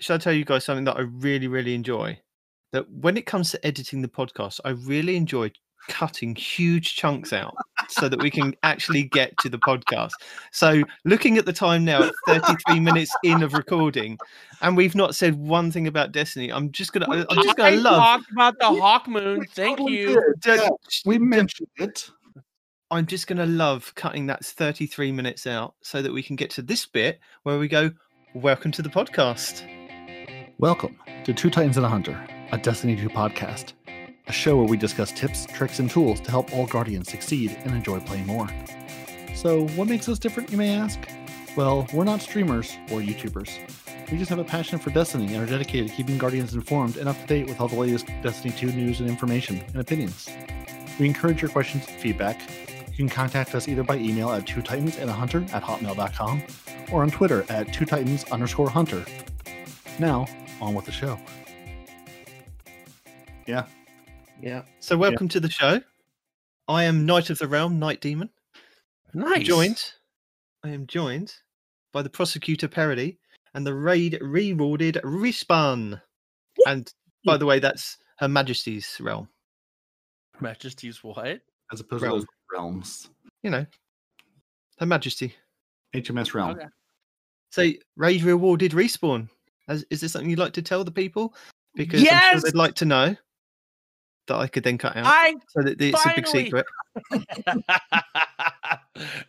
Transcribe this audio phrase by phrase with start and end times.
[0.00, 2.20] Should I tell you guys something that I really, really enjoy?
[2.72, 5.50] That when it comes to editing the podcast, I really enjoy
[5.88, 7.56] cutting huge chunks out
[7.88, 10.12] so that we can actually get to the podcast.
[10.52, 14.18] So, looking at the time now, at 33 minutes in of recording,
[14.60, 16.52] and we've not said one thing about Destiny.
[16.52, 18.22] I'm just gonna, I'm just gonna love.
[18.32, 19.46] about the Hawk Moon.
[19.54, 20.22] Thank you.
[20.40, 20.68] did, yeah.
[21.06, 22.08] We mentioned it.
[22.90, 26.62] I'm just gonna love cutting that 33 minutes out so that we can get to
[26.62, 27.90] this bit where we go.
[28.34, 29.77] Welcome to the podcast.
[30.60, 33.74] Welcome to Two Titans and a Hunter, a Destiny 2 podcast,
[34.26, 37.76] a show where we discuss tips, tricks, and tools to help all Guardians succeed and
[37.76, 38.48] enjoy playing more.
[39.36, 40.98] So, what makes us different, you may ask?
[41.54, 43.56] Well, we're not streamers or YouTubers.
[44.10, 47.08] We just have a passion for Destiny and are dedicated to keeping Guardians informed and
[47.08, 50.28] up to date with all the latest Destiny 2 news and information and opinions.
[50.98, 52.40] We encourage your questions and feedback.
[52.90, 56.42] You can contact us either by email at two titans and a hunter at hotmail.com
[56.90, 59.04] or on Twitter at two titans underscore hunter.
[60.00, 60.26] Now,
[60.60, 61.18] on with the show.
[63.46, 63.66] Yeah.
[64.42, 64.62] Yeah.
[64.80, 65.80] So, welcome to the show.
[66.68, 68.30] I am Knight of the Realm, Night Demon.
[69.14, 69.46] Nice.
[69.46, 69.92] Joined,
[70.64, 71.34] I am joined
[71.92, 73.18] by the prosecutor Parody
[73.54, 76.00] and the raid rewarded Respawn.
[76.66, 76.92] And
[77.24, 79.28] by the way, that's Her Majesty's realm.
[80.34, 81.40] Her Majesty's what?
[81.72, 82.12] As opposed Realm.
[82.12, 83.10] to those realms.
[83.42, 83.66] You know,
[84.78, 85.34] Her Majesty.
[85.94, 86.50] HMS realm.
[86.50, 86.66] Okay.
[87.50, 89.30] So, raid rewarded respawn.
[89.68, 91.34] Is, is there something you'd like to tell the people?
[91.74, 93.16] Because I'm sure they'd like to know
[94.26, 95.06] that I could then cut out.
[95.06, 96.66] I so that it's a big secret.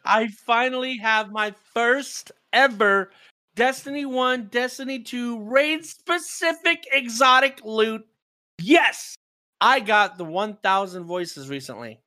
[0.06, 3.12] I finally have my first ever
[3.56, 8.06] Destiny 1, Destiny 2 raid specific exotic loot.
[8.62, 9.16] Yes,
[9.60, 12.00] I got the 1000 voices recently.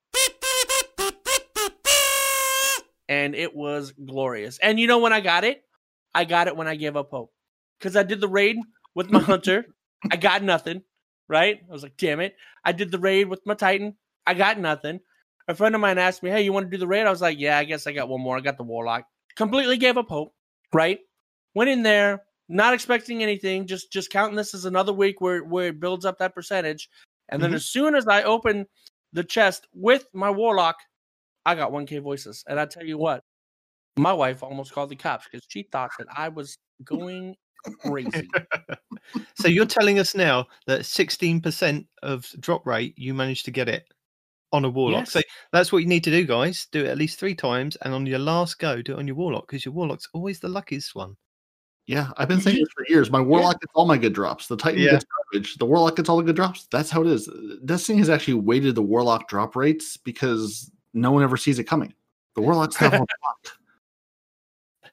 [3.08, 4.58] And it was glorious.
[4.62, 5.62] And you know when I got it?
[6.14, 7.31] I got it when I gave up hope.
[7.82, 8.58] Because I did the raid
[8.94, 9.66] with my hunter.
[10.12, 10.82] I got nothing.
[11.28, 11.60] Right?
[11.68, 12.36] I was like, damn it.
[12.64, 13.96] I did the raid with my Titan.
[14.24, 15.00] I got nothing.
[15.48, 17.06] A friend of mine asked me, Hey, you want to do the raid?
[17.06, 18.36] I was like, Yeah, I guess I got one more.
[18.36, 19.04] I got the Warlock.
[19.34, 20.32] Completely gave up hope,
[20.72, 21.00] right?
[21.54, 25.68] Went in there, not expecting anything, just just counting this as another week where, where
[25.68, 26.88] it builds up that percentage.
[27.30, 27.54] And then Mhm.
[27.54, 28.66] as soon as I open
[29.12, 30.76] the chest with my Warlock,
[31.46, 32.44] I got 1K voices.
[32.46, 33.24] And I tell you what,
[33.96, 37.36] my wife almost called the cops because she thought that I was going
[37.80, 38.28] crazy.
[39.34, 43.84] so you're telling us now that 16% of drop rate you managed to get it
[44.52, 45.06] on a warlock.
[45.06, 45.20] So
[45.52, 46.66] that's what you need to do, guys.
[46.72, 49.16] Do it at least three times, and on your last go, do it on your
[49.16, 51.16] warlock because your warlock's always the luckiest one.
[51.86, 53.10] Yeah, I've been saying this for years.
[53.10, 54.46] My Warlock gets all my good drops.
[54.46, 54.92] The Titan Yeah.
[54.92, 55.56] gets garbage.
[55.56, 56.68] The Warlock gets all the good drops.
[56.70, 57.28] That's how it is.
[57.64, 61.92] Destiny has actually weighted the Warlock drop rates because no one ever sees it coming.
[62.36, 63.58] The Warlock's have on luck.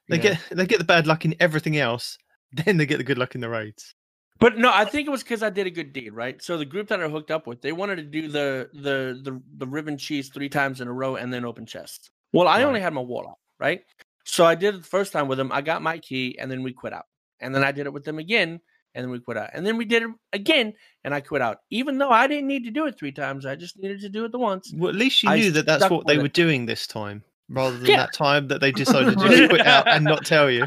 [0.08, 0.22] They Yeah.
[0.22, 2.18] get they get the bad luck in everything else,
[2.64, 3.94] then they get the good luck in the raids.
[4.38, 6.42] But no, I think it was because I did a good deed, right?
[6.42, 9.42] So the group that I hooked up with, they wanted to do the the the
[9.58, 12.10] the Riven cheese three times in a row and then open chests.
[12.32, 12.64] Well, I Right.
[12.66, 13.82] only had my warlock, right?
[14.24, 15.52] So I did it the first time with them.
[15.52, 17.04] I got my key, and then we quit out.
[17.40, 18.60] And then I did it with them again,
[18.94, 19.50] and then we quit out.
[19.52, 20.72] And then we did it again,
[21.04, 21.58] and I quit out.
[21.70, 24.24] Even though I didn't need to do it three times, I just needed to do
[24.24, 24.72] it the once.
[24.74, 27.24] Well, at least you I knew that that's what they with were doing this time,
[27.50, 27.96] rather than Yeah.
[27.98, 30.66] that time that they decided to just quit out and not tell you.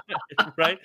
[0.56, 0.78] right?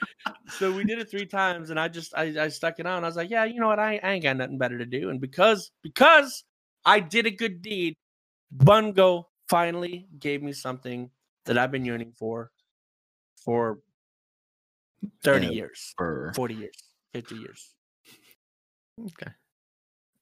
[0.48, 2.98] So we did it three times, and I just I, I stuck it out.
[2.98, 3.80] And I was like, yeah, you know what?
[3.80, 5.10] I, I ain't got nothing better to do.
[5.10, 6.44] And because because
[6.86, 7.96] I did a good deed,
[8.52, 11.10] Bungo finally gave me something
[11.46, 12.52] that I've been yearning for
[13.44, 13.80] for
[15.24, 15.52] thirty Yeah.
[15.54, 16.32] years, Brr.
[16.34, 16.76] forty years,
[17.14, 17.74] fifty years,
[19.00, 19.32] Okay.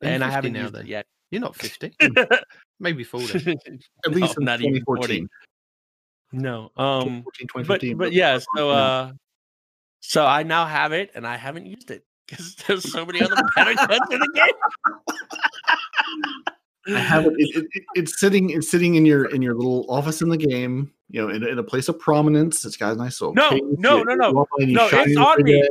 [0.01, 1.05] and I haven't used it yet.
[1.31, 1.93] You're not 50,
[2.79, 3.57] maybe 40.
[4.05, 5.27] At least No, in not even 2014.
[6.31, 7.97] no, um, 2014, but 2015.
[7.97, 9.11] but yeah, so uh,
[9.99, 13.35] so I now have it, and I haven't used it because there's so many other
[13.55, 14.53] better guns in the game.
[16.95, 20.21] I have it, it, it- it's sitting it's sitting in your in your little office
[20.21, 22.63] in the game, you know, in, in a place of prominence.
[22.63, 24.31] It's got a nice little No, case, no, no, no.
[24.33, 25.67] go up and you No, it's on me.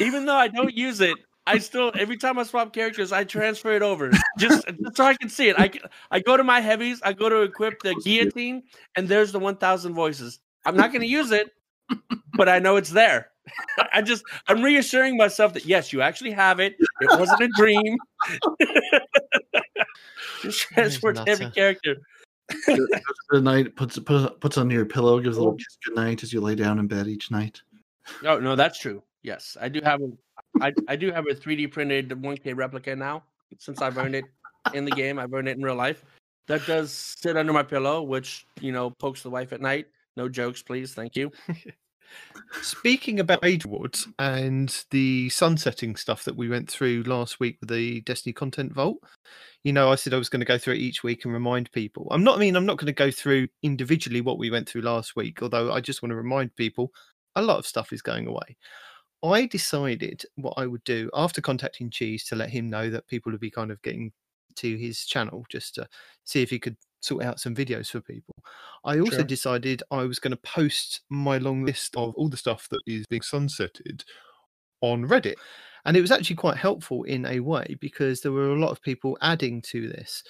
[0.00, 1.16] Even though I don't use it,
[1.48, 5.14] I still every time I swap characters, I transfer it over just, just so I
[5.14, 5.56] can see it.
[5.58, 5.70] I
[6.10, 8.64] I go to my heavies, I go to equip the guillotine,
[8.96, 10.40] and there's the 1,000 voices.
[10.66, 11.50] I'm not going to use it,
[12.34, 13.30] but I know it's there.
[13.92, 16.76] I just I'm reassuring myself that yes, you actually have it.
[17.00, 17.96] It wasn't a dream.
[20.42, 21.54] just transfer it every nutter.
[21.54, 21.96] character.
[22.66, 22.88] Goes
[23.30, 25.56] the night, puts puts puts on your pillow, gives a little oh.
[25.56, 27.62] kiss good night as you lay down in bed each night.
[28.22, 29.02] No, no, that's true.
[29.22, 30.10] Yes, I do have a,
[30.60, 33.22] I, I do have a 3D printed 1K replica now.
[33.58, 34.24] Since I've earned it
[34.74, 36.04] in the game, I've earned it in real life.
[36.46, 39.86] That does sit under my pillow, which you know pokes the wife at night.
[40.16, 40.94] No jokes, please.
[40.94, 41.30] Thank you.
[42.62, 47.68] Speaking about Age Awards and the sunsetting stuff that we went through last week with
[47.68, 48.98] the Destiny Content Vault,
[49.64, 51.70] you know, I said I was going to go through it each week and remind
[51.72, 52.08] people.
[52.10, 54.82] I'm not, I mean, I'm not going to go through individually what we went through
[54.82, 56.92] last week, although I just want to remind people
[57.36, 58.56] a lot of stuff is going away.
[59.22, 63.32] I decided what I would do after contacting Cheese to let him know that people
[63.32, 64.12] would be kind of getting
[64.56, 65.88] to his channel just to
[66.24, 68.34] see if he could sort out some videos for people.
[68.84, 69.24] I also Sure.
[69.24, 73.06] decided I was going to post my long list of all the stuff that is
[73.06, 74.04] being sunsetted
[74.80, 75.36] on Reddit.
[75.84, 78.82] And it was actually quite helpful in a way because there were a lot of
[78.82, 80.22] people adding to this.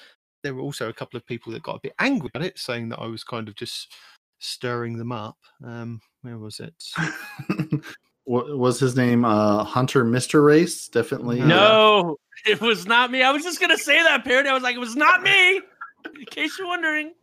[0.42, 2.90] There were also a couple of people that got a bit angry at it, saying
[2.90, 3.92] that I was kind of just
[4.38, 5.38] stirring them up.
[5.64, 6.74] Um, where was it?
[8.28, 9.24] What was his name?
[9.24, 11.40] Uh, Hunter Mister Race, definitely.
[11.40, 12.16] uh, No,
[12.46, 13.22] it was not me.
[13.22, 14.50] I was just gonna say that, Parody.
[14.50, 15.56] I was like, it was not me.
[16.04, 17.14] In case you're wondering.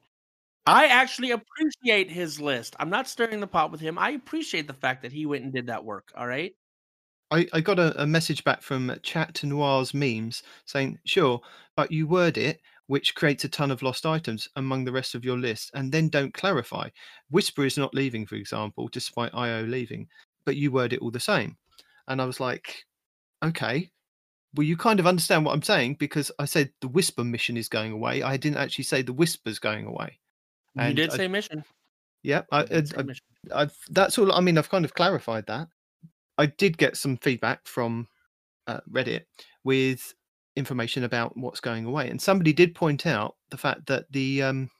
[0.65, 2.75] I actually appreciate his list.
[2.79, 3.99] I'm not stirring the pot with him.
[3.99, 6.11] I appreciate the fact that he went and did that work.
[6.17, 6.55] All right.
[7.29, 11.39] I, I got a, a message back from Chat to Noir's memes saying, sure,
[11.75, 15.23] but you word it, which creates a ton of lost items among the rest of
[15.23, 16.89] your list, and then don't clarify.
[17.29, 20.07] Whisper is not leaving, for example, despite IO leaving,
[20.45, 21.57] but you word it all the same.
[22.07, 22.85] And I was like,
[23.43, 23.89] okay,
[24.55, 27.67] well, you kind of understand what I'm saying because I said the Whisper mission is
[27.67, 28.23] going away.
[28.23, 30.19] I didn't actually say the Whisper's going away.
[30.79, 31.63] you did I- say mission.
[32.23, 33.23] Yeah, I, I, mission.
[33.53, 34.31] I've that's all.
[34.31, 35.67] I mean, I've kind of clarified that.
[36.39, 38.07] I did get some feedback from
[38.65, 39.25] uh, Reddit
[39.63, 40.11] with
[40.55, 44.71] information about what's going away, and somebody did point out the fact that the um,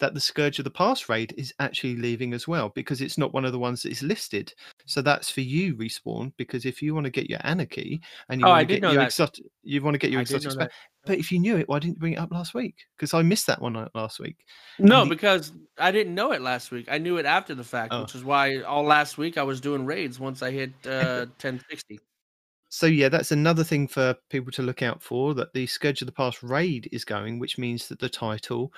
[0.00, 3.32] that the Scourge of the Past raid is actually leaving as well because it's not
[3.32, 4.52] one of the ones that is listed.
[4.86, 6.32] So that's for you, respawn.
[6.36, 9.02] Because if you want to get your Anarchy and you Oh, want to get your
[9.02, 10.70] exotic, you want to get your I exotic spec.
[11.06, 12.74] But if you knew it, why didn't you bring it up last week?
[12.96, 14.36] Because I missed that one uh, last week.
[14.78, 16.88] No, the- because I didn't know it last week.
[16.90, 18.02] I knew it after the fact, Oh.
[18.02, 22.00] which is why all last week I was doing raids once I hit uh, 1060.
[22.72, 25.34] So yeah, that's another thing for people to look out for.
[25.34, 28.72] That the Scourge of the Past raid is going, which means that the title,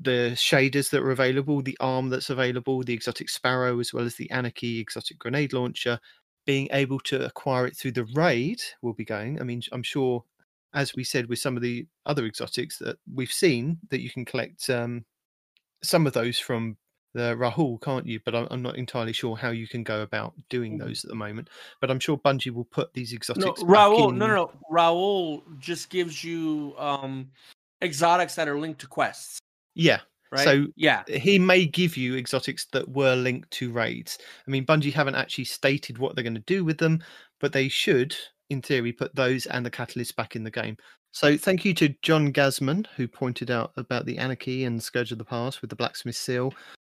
[0.00, 4.16] the shaders that are available, the arm that's available, the exotic sparrow, as well as
[4.16, 6.00] the Anarchy exotic grenade launcher,
[6.46, 9.38] being able to acquire it through the raid will be going.
[9.38, 10.24] I mean, I'm sure,
[10.72, 14.24] as we said with some of the other exotics that we've seen, that you can
[14.24, 15.04] collect um,
[15.82, 16.78] some of those from
[17.14, 18.20] the Rahool, can't you?
[18.24, 20.80] But I'm, I'm not entirely sure how you can go about doing Mhm.
[20.86, 21.48] those at the moment.
[21.80, 23.62] But I'm sure Bungie will put these No, exotics.
[23.62, 24.52] back Rahool, in- no, no, no.
[24.70, 27.30] Rahool just gives you um,
[27.80, 29.38] exotics that are linked to quests,
[29.74, 30.00] Yeah.
[30.32, 30.44] right?
[30.44, 34.18] So yeah, he may give you exotics that were linked to raids.
[34.46, 37.02] I mean, Bungie haven't actually stated what they're going to do with them,
[37.40, 38.16] but they should,
[38.50, 40.76] in theory, put those and the catalyst back in the game.
[41.12, 45.18] So thank you to John Gasman, who pointed out about the Anarchy and Scourge of
[45.18, 46.52] the Past with the Blacksmith Seal,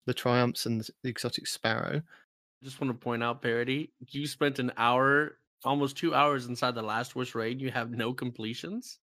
[0.05, 2.01] the Triumphs, and the exotic Sparrow.
[2.63, 6.81] just want to point out, Parody, you spent an hour, almost two hours inside the
[6.81, 7.61] last wish raid.
[7.61, 8.99] You have no completions.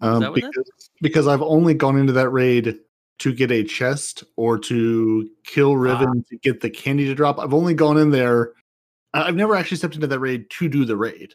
[0.00, 2.78] Um, that what that because, because I've only gone into that raid
[3.18, 7.38] to get a chest or to kill Riven to get the candy to drop.
[7.38, 8.52] I've only gone in there.
[9.14, 11.34] I- I've never actually stepped into that raid to do the raid,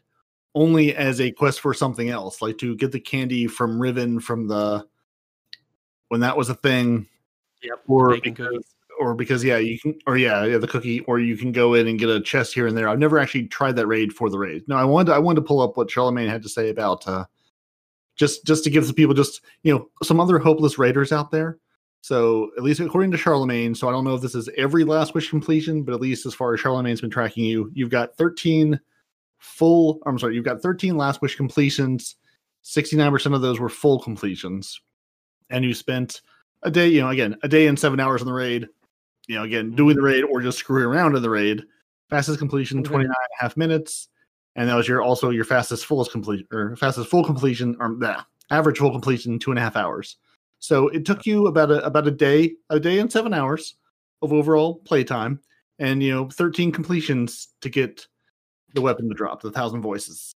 [0.55, 4.47] only as a quest for something else, like to get the candy from Riven from
[4.47, 4.87] the
[6.09, 7.07] when that was a thing,
[7.61, 7.83] Yep.
[7.87, 8.65] or because, cookie.
[8.99, 11.87] Or because yeah, you can, or yeah, yeah, the cookie, or you can go in
[11.87, 12.89] and get a chest here and there.
[12.89, 14.63] I've never actually tried that raid for the raid.
[14.67, 17.07] No, I wanted, to, I wanted to pull up what Charlemagne had to say about,
[17.07, 17.25] uh,
[18.15, 21.57] just, just to give the people just, you know, some other hopeless raiders out there.
[22.01, 25.13] So at least according to Charlemagne, so I don't know if this is every last
[25.13, 28.79] wish completion, but at least as far as Charlemagne's been tracking you, you've got 13
[29.39, 29.99] full.
[30.05, 32.15] I'm sorry, you've got 13 last wish completions.
[32.63, 34.79] 69% of those were full completions,
[35.49, 36.21] and you spent
[36.63, 38.67] a day, you know, again, a day and seven hours in the raid.
[39.27, 41.63] You know, again, doing the raid or just screwing around in the raid.
[42.09, 42.87] Fastest completion, Okay.
[42.89, 44.07] 29 and a half minutes.
[44.55, 48.17] And that was your also your fastest fullest complete or fastest full completion or the
[48.49, 50.17] average full completion two and a half hours.
[50.59, 53.75] So it took you about a about a day, a day and seven hours
[54.23, 55.39] of overall playtime,
[55.77, 58.07] and you know, 13 completions to get
[58.73, 60.33] the weapon to drop, the thousand voices.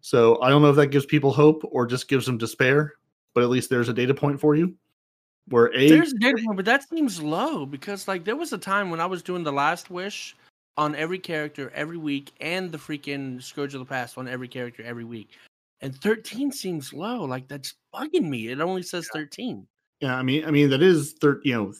[0.00, 2.92] So I don't know if that gives people hope or just gives them despair,
[3.34, 4.74] but at least there's a data point for you.
[5.48, 8.58] Where a There's a good point, but that seems low because like there was a
[8.58, 10.34] time when I was doing the last wish
[10.76, 14.82] on every character every week and the freaking Scourge of the Past on every character
[14.82, 15.28] every week.
[15.80, 17.24] And 13 seems low.
[17.24, 18.48] Like that's bugging me.
[18.48, 19.66] It only says 13.
[20.00, 21.72] Yeah, I mean, I mean that is thir- you know,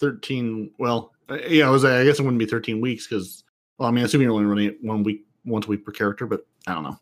[0.00, 0.70] thirteen.
[0.78, 1.84] Well, uh, yeah, I was.
[1.84, 3.44] I guess it wouldn't be thirteen weeks because.
[3.78, 6.26] Well, I mean, assuming you're only running it one week, once a week per character,
[6.26, 6.98] but I don't know.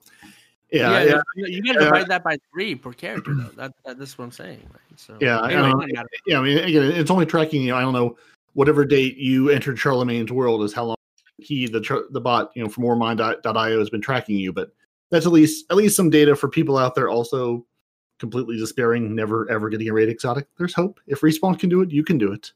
[0.70, 1.84] Yeah, yeah, you- you got to yeah.
[1.86, 3.50] divide that by three per character though.
[3.56, 4.60] That, that that's what I'm saying.
[4.70, 4.98] Right?
[4.98, 6.08] So Yeah, anyway, doesn't matter.
[6.26, 6.38] yeah.
[6.38, 7.62] I mean, again, it's only tracking.
[7.62, 8.16] You know, I don't know.
[8.54, 10.96] Whatever date you entered Charlemagne's world is how long
[11.38, 14.72] he the the bot you know from warmind.io has been tracking you, but
[15.10, 17.64] that's at least at least some data for people out there also
[18.18, 20.48] completely despairing, never ever getting a raid exotic.
[20.58, 21.00] There's hope.
[21.06, 22.52] If respawn can do it, you can do it.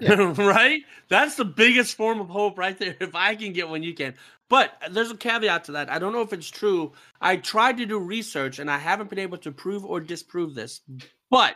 [0.38, 0.80] right?
[1.08, 2.96] That's the biggest form of hope right there.
[2.98, 4.14] If I can get one, you can.
[4.52, 5.90] But there's a caveat to that.
[5.90, 6.92] I don't know if it's true.
[7.22, 10.82] I tried to do research and I haven't been able to prove or disprove this.
[11.30, 11.54] But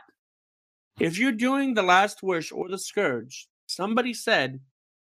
[0.98, 4.60] if you're doing the last wish or the scourge, somebody said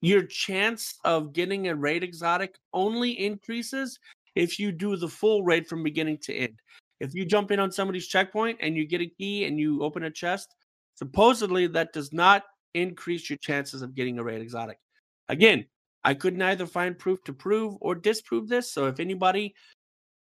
[0.01, 4.01] your chance of getting a raid exotic only increases
[4.35, 6.59] if you do the full raid from beginning to end.
[6.99, 10.03] If you jump in on somebody's checkpoint and you get a key and you open
[10.03, 10.57] a chest,
[10.97, 12.43] supposedly that does not
[12.75, 14.81] increase your chances of getting a raid exotic.
[15.29, 15.65] Again,
[16.05, 18.71] I could neither find proof to prove or disprove this.
[18.73, 19.55] So if anybody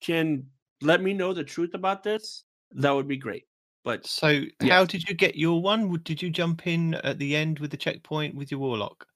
[0.00, 0.46] can
[0.80, 3.44] let me know the truth about this, that would be great.
[3.84, 4.74] But So, Yeah.
[4.74, 5.92] how did you get your one?
[6.02, 9.06] Did you jump in at the end with the checkpoint with your warlock?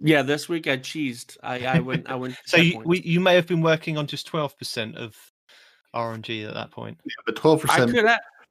[0.00, 1.38] yeah, this week I cheesed.
[1.42, 4.26] I, I went I went So you, we, you may have been working on just
[4.26, 5.16] twelve percent of
[5.94, 6.98] RNG at that point.
[7.04, 7.96] Yeah, but twelve percent.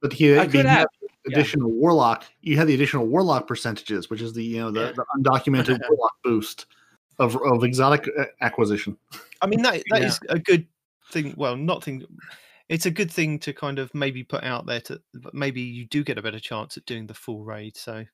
[0.02, 1.32] But he, I could had have, yeah.
[1.38, 2.24] additional warlock.
[2.42, 4.92] You had the additional warlock percentages, which is the you know the, Yeah.
[4.92, 6.66] the undocumented warlock boost
[7.18, 8.96] of of exotic uh, acquisition.
[9.42, 10.06] I mean that that Yeah.
[10.08, 10.66] is a good
[11.10, 11.34] thing.
[11.36, 12.04] Well, not thing.
[12.68, 15.86] It's a good thing to kind of maybe put out there to but maybe you
[15.86, 17.76] do get a better chance at doing the full raid.
[17.76, 18.04] So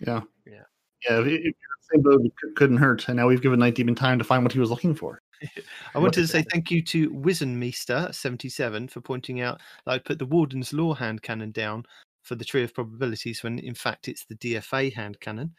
[0.00, 0.62] Yeah, Yeah.
[1.08, 1.20] yeah.
[1.20, 1.54] If, if
[1.92, 2.20] same boat,
[2.56, 3.06] couldn't hurt.
[3.08, 5.20] And now we've given Night Demon time to find what he was looking for.
[5.94, 10.26] I wanted to say thank you to Wizenmeester77 for pointing out that I put the
[10.26, 11.84] Warden's Law hand cannon down
[12.22, 15.54] for the Tree of Probabilities when in fact it's the DFA hand cannon.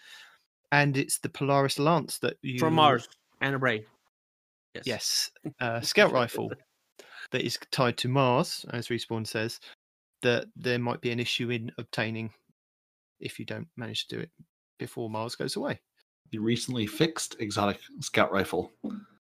[0.72, 3.08] And it's the Polaris Lance that you from Mars
[3.42, 3.86] and Ana Bray.
[4.76, 4.86] Yes.
[4.86, 6.52] Yes, uh, scout rifle
[7.32, 9.60] that is tied to Mars, as Respawn says,
[10.22, 12.32] that there might be an issue in obtaining
[13.20, 14.32] if you don't manage to do it
[14.78, 15.80] before Mars goes away.
[16.32, 18.72] The recently fixed exotic scout rifle.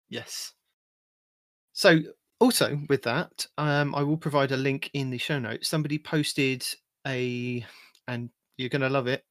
[0.10, 0.54] Yes.
[1.74, 2.00] So,
[2.40, 5.70] also with that, um, I will provide a link in the show notes.
[5.70, 6.66] Somebody posted
[7.08, 7.66] a,
[8.08, 9.24] and you're going to love it,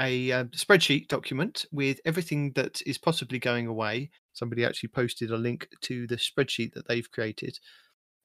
[0.00, 4.10] a uh, spreadsheet document with everything that is possibly going away.
[4.32, 7.58] Somebody actually posted a link to the spreadsheet that they've created,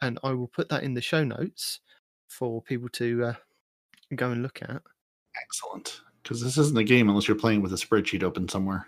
[0.01, 1.81] and I will put that in the show notes
[2.27, 3.33] for people to uh,
[4.15, 4.81] go and look at.
[5.43, 6.01] Excellent.
[6.23, 8.87] Because this isn't a game unless you're playing with a spreadsheet open somewhere.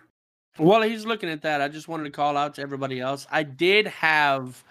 [0.55, 3.27] While he's looking at that, I just wanted to call out to everybody else.
[3.29, 4.63] I did have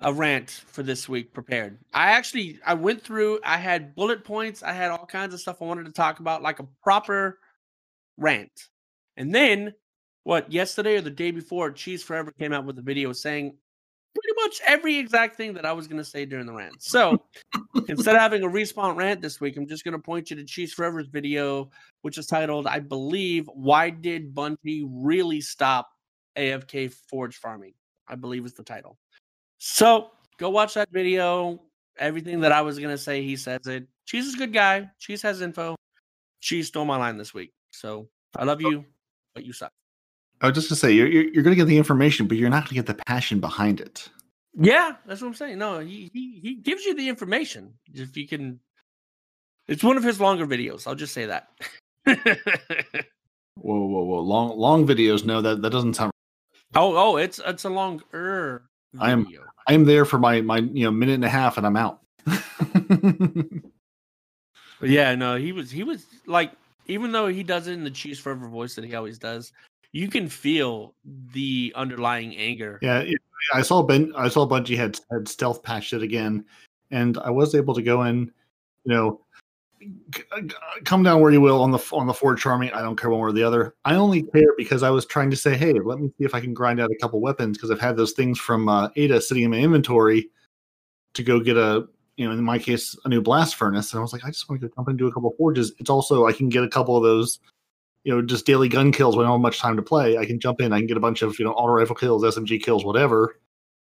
[0.00, 1.78] a rant for this week prepared.
[1.92, 5.62] I actually I went through, I had bullet points, I had all kinds of stuff
[5.62, 7.38] I wanted to talk about, like a proper
[8.18, 8.68] rant.
[9.16, 9.74] And then
[10.24, 13.56] what yesterday or the day before, Cheese Forever came out with a video saying
[14.14, 16.82] pretty much every exact thing that I was gonna say during the rant.
[16.82, 17.24] So
[17.88, 20.74] instead of having a respawn rant this week, I'm just gonna point you to Cheese
[20.74, 21.70] Forever's video
[22.02, 25.90] which is titled, I believe, Why Did Bungie Really Stop
[26.38, 27.74] AFK Forge Farming?
[28.06, 28.96] I believe is the title.
[29.68, 31.60] So go watch that video.
[31.98, 33.86] Everything that I was going to say, he says it.
[34.06, 34.88] Cheese is a good guy.
[35.00, 35.74] Cheese has info.
[36.40, 37.52] Cheese stole my line this week.
[37.72, 38.70] So I love oh.
[38.70, 38.84] you,
[39.34, 39.72] but you suck.
[40.40, 42.50] I was just gonna say you're you're, you're going to get the information, but you're
[42.50, 44.08] not going to get the passion behind it.
[44.54, 45.58] Yeah, that's what I'm saying.
[45.58, 47.74] No, he, he he gives you the information.
[47.92, 48.60] If you can
[49.66, 50.86] it's one of his longer videos.
[50.86, 51.48] I'll just say that.
[53.56, 54.20] Whoa, whoa, whoa!
[54.20, 55.24] Long long videos.
[55.24, 56.12] No, that that doesn't sound.
[56.74, 58.68] oh, oh, it's it's a longer
[59.00, 59.26] I am-
[59.68, 62.00] I am there for my my you know minute and a half, and I'm out.
[64.82, 66.52] Yeah, no, he was he was like
[66.86, 69.52] even though he does it in the cheese forever voice that he always does,
[69.92, 70.94] you can feel
[71.32, 72.78] the underlying anger.
[72.82, 73.20] Yeah, it,
[73.54, 74.12] I saw Ben.
[74.16, 76.44] I saw Bungie had had stealth patched it again,
[76.90, 78.30] and I was able to go in.
[78.84, 79.20] You know,
[80.84, 82.70] come down where you will on the on the Forge Farming.
[82.72, 83.74] I don't care one way or the other.
[83.84, 86.40] I only care because I was trying to say, hey, let me see if I
[86.40, 89.44] can grind out a couple weapons because I've had those things from uh, Ada sitting
[89.44, 90.30] in my inventory
[91.14, 91.86] to go get a.
[92.16, 94.48] You know, in my case, a new blast furnace, and I was like, I just
[94.48, 95.72] want to go jump and do a couple forges.
[95.78, 97.40] It's also I can get a couple of those
[98.06, 100.16] you know, just daily gun kills when I don't have much time to play.
[100.16, 102.22] I can jump in, I can get a bunch of, you know, auto rifle kills,
[102.22, 103.40] SMG kills, whatever,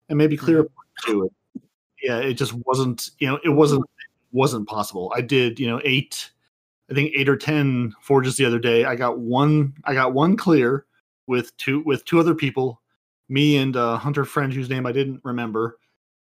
[0.09, 0.69] and maybe clear up
[1.07, 1.63] to it.
[2.01, 3.85] Yeah, it just wasn't, you know, it wasn't
[4.33, 5.13] wasn't possible.
[5.15, 6.31] I did, you know, eight,
[6.91, 8.85] I think eight or ten forges the other day.
[8.85, 10.87] I got one, I got one clear
[11.27, 12.81] with two with two other people,
[13.29, 15.79] me and a hunter friend whose name I didn't remember.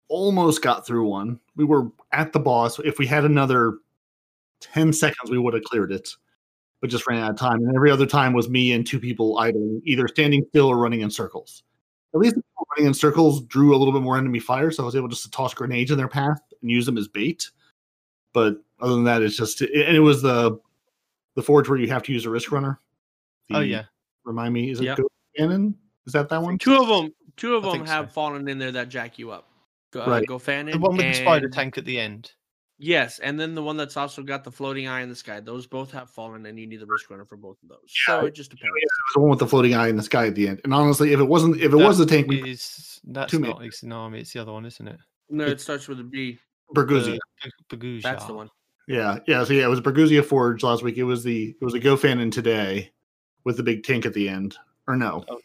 [0.08, 1.40] Almost got through one.
[1.56, 2.80] We were at the boss.
[2.80, 3.80] If we had another
[4.62, 6.10] ten seconds, we would have cleared it
[6.86, 7.64] but just ran out of time.
[7.64, 11.02] And every other time was me and two people idling, either standing still or running
[11.02, 11.64] in circles.
[12.14, 12.36] At least
[12.76, 15.24] running in circles drew a little bit more enemy fire, so I was able just
[15.24, 17.50] to toss grenades in their path and use them as bait.
[18.36, 20.60] But other than that, it's just and it was the
[21.36, 22.80] the forge where you have to use a risk runner.
[23.54, 23.86] Oh yeah,
[24.25, 24.98] remind me, is it Yep.
[24.98, 25.74] Ghost Cannon?
[26.06, 26.58] Is that that one?
[26.58, 28.12] Two of them, two of I them have so.
[28.13, 29.48] fallen in there that jack you up.
[29.92, 30.27] Go, uh, Right.
[30.27, 32.34] go fan The one with the spider tank at the end.
[32.77, 35.39] Yes, and then the one that's also got the floating eye in the sky.
[35.39, 37.94] Those both have fallen, and you need the risk runner for both of those.
[38.10, 38.20] Yeah.
[38.20, 38.74] So it just depends.
[38.75, 40.60] It was the one with the floating eye in the sky at the end.
[40.65, 43.82] And honestly, if it wasn't, if it was the tank, Is that's Two not minutes.
[43.82, 45.00] Izanami, it's the other one, isn't it?
[45.30, 46.38] No, it starts with a B.
[46.74, 47.17] Bergusia.
[47.69, 48.01] Baguzia.
[48.01, 48.50] That's the one.
[48.88, 49.43] Yeah, yeah.
[49.43, 50.98] So yeah, it was Bergusia Forge last week.
[50.98, 52.91] It was the it was a Gofannon today
[53.43, 54.57] with the big tank at the end.
[54.88, 55.41] Or no, Okay.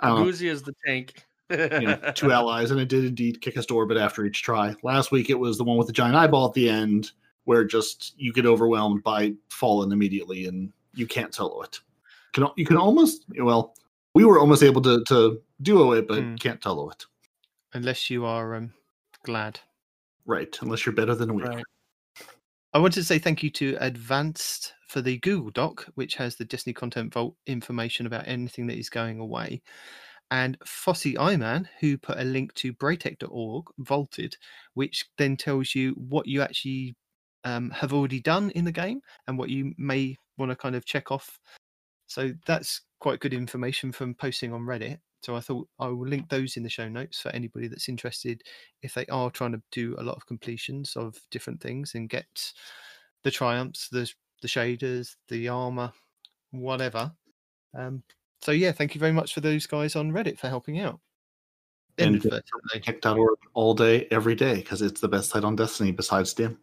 [0.00, 1.24] I don't know, Uzi is the tank.
[1.50, 4.74] you know, two allies, and it did indeed kick us to orbit after each try.
[4.82, 7.10] Last week it was the one with the giant eyeball at the end,
[7.44, 11.80] where just you get overwhelmed by fallen immediately, and you can't solo it.
[12.32, 13.74] Can you can almost well,
[14.14, 16.34] we were almost able to to duo it, but Hmm.
[16.36, 17.04] can't solo it.
[17.72, 18.72] Unless you are um,
[19.24, 19.58] glad.
[20.26, 21.44] Right, unless you're better than we.
[21.44, 21.64] Right.
[22.72, 26.44] I wanted to say thank you to Advanced for the Google Doc, which has the
[26.44, 29.62] Destiny Content Vault information about anything that is going away.
[30.30, 34.36] And Fossey Iman, who put a link to braytech.org, vaulted,
[34.74, 36.96] which then tells you what you actually
[37.44, 40.84] um, have already done in the game and what you may want to kind of
[40.84, 41.38] check off.
[42.08, 44.98] So that's quite good information from posting on Reddit.
[45.22, 48.42] So I thought I will link those in the show notes for anybody that's interested
[48.82, 52.52] if they are trying to do a lot of completions of different things and get
[53.24, 54.10] the triumphs, the
[54.42, 55.92] the shaders, the armor,
[56.50, 57.10] whatever.
[57.76, 58.02] Um,
[58.42, 61.00] so yeah, thank you very much for those guys on Reddit for helping out.
[61.98, 62.22] And.
[62.82, 66.58] Tech.org all day, every day, because it's the best site on Destiny besides Dim.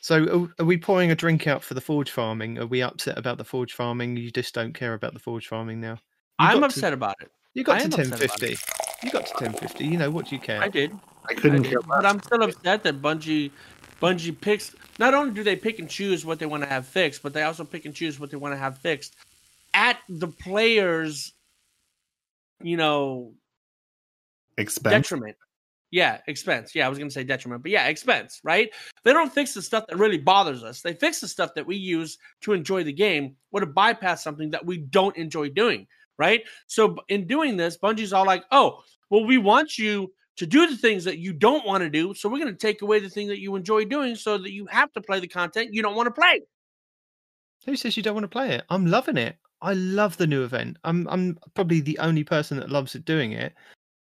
[0.00, 2.58] So are, are we pouring a drink out for the forge farming?
[2.58, 4.16] Are we upset about the forge farming?
[4.16, 5.98] You just don't care about the forge farming now.
[6.40, 7.30] You I'm got to- upset about it.
[7.54, 9.06] You got I to am upset about 1050.
[9.06, 9.84] You got to 1050.
[9.86, 10.60] You know what do you care?
[10.60, 10.90] I did.
[10.92, 10.96] I
[11.30, 11.70] I couldn't did.
[11.70, 12.04] care But.
[12.04, 13.50] I'm still upset that Bungie
[14.02, 17.22] Bungie picks not only do they pick and choose what they want to have fixed,
[17.22, 19.14] but they also pick and choose what they want to have fixed
[19.72, 21.32] at the players
[22.62, 23.32] you know
[24.58, 24.92] Expense.
[25.08, 25.36] detriment.
[25.90, 26.74] Yeah, expense.
[26.74, 28.68] Yeah, I was going to say detriment, but yeah, expense, right?
[29.04, 30.80] They don't fix the stuff that really bothers us.
[30.80, 34.50] They fix the stuff that we use to enjoy the game or to bypass something
[34.50, 35.86] that we don't enjoy doing,
[36.18, 36.42] right?
[36.66, 40.76] So in doing this, Bungie's all like, "Oh, well, we want you to do the
[40.76, 43.28] things that you don't want to do, so we're going to take away the thing
[43.28, 46.06] that you enjoy doing so that you have to play the content you don't want
[46.06, 46.40] to play."
[47.66, 48.64] Who says you don't want to play it?
[48.68, 49.36] I'm loving it.
[49.62, 50.76] I love the new event.
[50.84, 53.54] I'm I'm probably the only person that loves it doing it.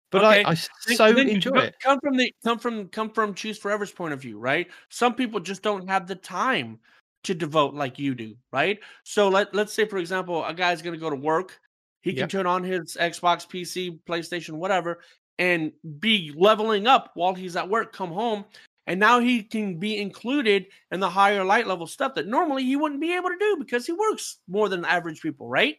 [0.09, 1.75] But Okay, I, I so think- enjoy it.
[1.81, 4.67] Come from the come from come from Cheese Forever's point of view, right?
[4.89, 6.79] Some people just don't have the time
[7.23, 8.79] to devote like you do, right?
[9.03, 11.59] So let let's say, for example, a guy's going to go to work.
[12.01, 12.27] He can Yeah.
[12.27, 14.99] turn on his Xbox, PC, PlayStation, whatever,
[15.39, 17.93] and be leveling up while he's at work.
[17.93, 18.45] Come home,
[18.87, 22.75] and now he can be included in the higher light level stuff that normally he
[22.75, 25.77] wouldn't be able to do because he works more than average people, right?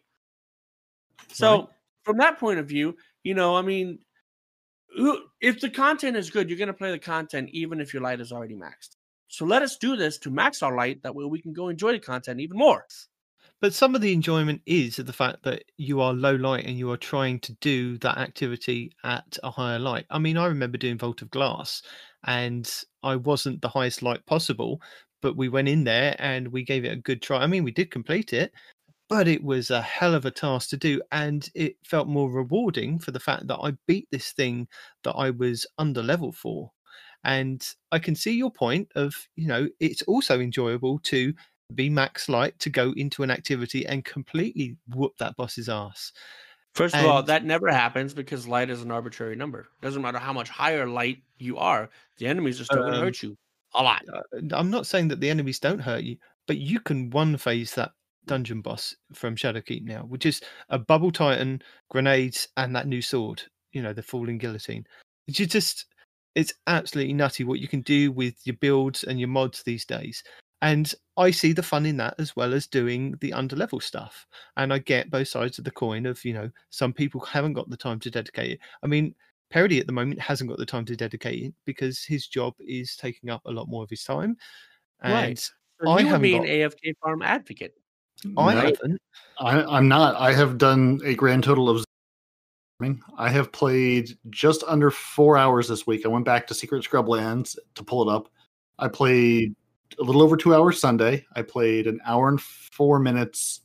[1.29, 1.69] So Right.
[2.05, 3.99] from that point of view, you know, I mean,
[5.41, 8.21] if the content is good, you're going to play the content even if your light
[8.21, 8.97] is already maxed.
[9.29, 11.03] So let us do this to max our light.
[11.03, 12.87] That way we can go enjoy the content even more.
[13.63, 16.91] But some of the enjoyment is the fact that you are low light and you
[16.91, 20.05] are trying to do that activity at a higher light.
[20.11, 21.81] I mean, I remember doing Vault of Glass
[22.25, 22.71] and
[23.03, 24.83] I wasn't the highest light possible,
[25.23, 27.39] but we went in there and we gave it a good try.
[27.39, 28.53] I mean, we did complete it,
[29.09, 31.03] but it was a hell of a task to do.
[31.13, 34.69] And it felt more rewarding for the fact that I beat this thing
[35.05, 36.73] that I was under level for.
[37.25, 41.33] And I can see your point of, you know, it's also enjoyable to
[41.73, 46.13] be max light to go into an activity and completely whoop that boss's ass.
[46.75, 49.61] First of all, that never happens because light is an arbitrary number.
[49.61, 52.99] It Doesn't matter how much higher light you are, the enemies are still going to
[52.99, 53.37] Um, hurt you
[53.75, 54.03] a lot.
[54.13, 54.21] Uh,
[54.53, 57.93] I'm not saying that the enemies don't hurt you, but you can one phase that
[58.27, 63.43] dungeon boss from Shadowkeep now, which is a bubble titan, grenades, and that new sword.
[63.73, 64.87] You know, the falling guillotine.
[65.27, 65.87] You just,
[66.35, 70.23] it's absolutely nutty what you can do with your builds and your mods these days.
[70.63, 74.27] And I see the fun in that as well as doing the underlevel stuff.
[74.57, 77.69] And I get both sides of the coin of, you know, some people haven't got
[77.69, 78.61] the time to dedicate it.
[78.83, 79.15] I mean,
[79.51, 82.97] Parody at the moment hasn't got the time to dedicate it because his job is
[82.97, 84.37] taking up a lot more of his time.
[85.03, 85.39] And Right.
[85.39, 85.51] So
[85.91, 87.75] I you would haven't be an got- AFK farm advocate.
[88.25, 89.03] I No, haven't.
[89.41, 90.15] I, I'm not.
[90.15, 91.85] I have done a grand total of.
[93.19, 96.05] I have played just under four hours this week.
[96.05, 98.29] I went back to Secret Scrublands to pull it up.
[98.79, 99.55] I played
[99.99, 101.27] a little over two hours Sunday.
[101.35, 103.61] I played an hour and four minutes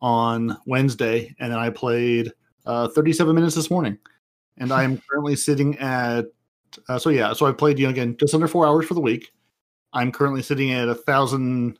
[0.00, 2.32] on Wednesday, and then I played
[2.66, 3.98] uh, 37 minutes this morning.
[4.58, 6.26] And I am currently sitting at.
[6.88, 9.00] Uh, so yeah, so I played you know, again just under four hours for the
[9.00, 9.32] week.
[9.92, 11.78] I'm currently sitting at a thousand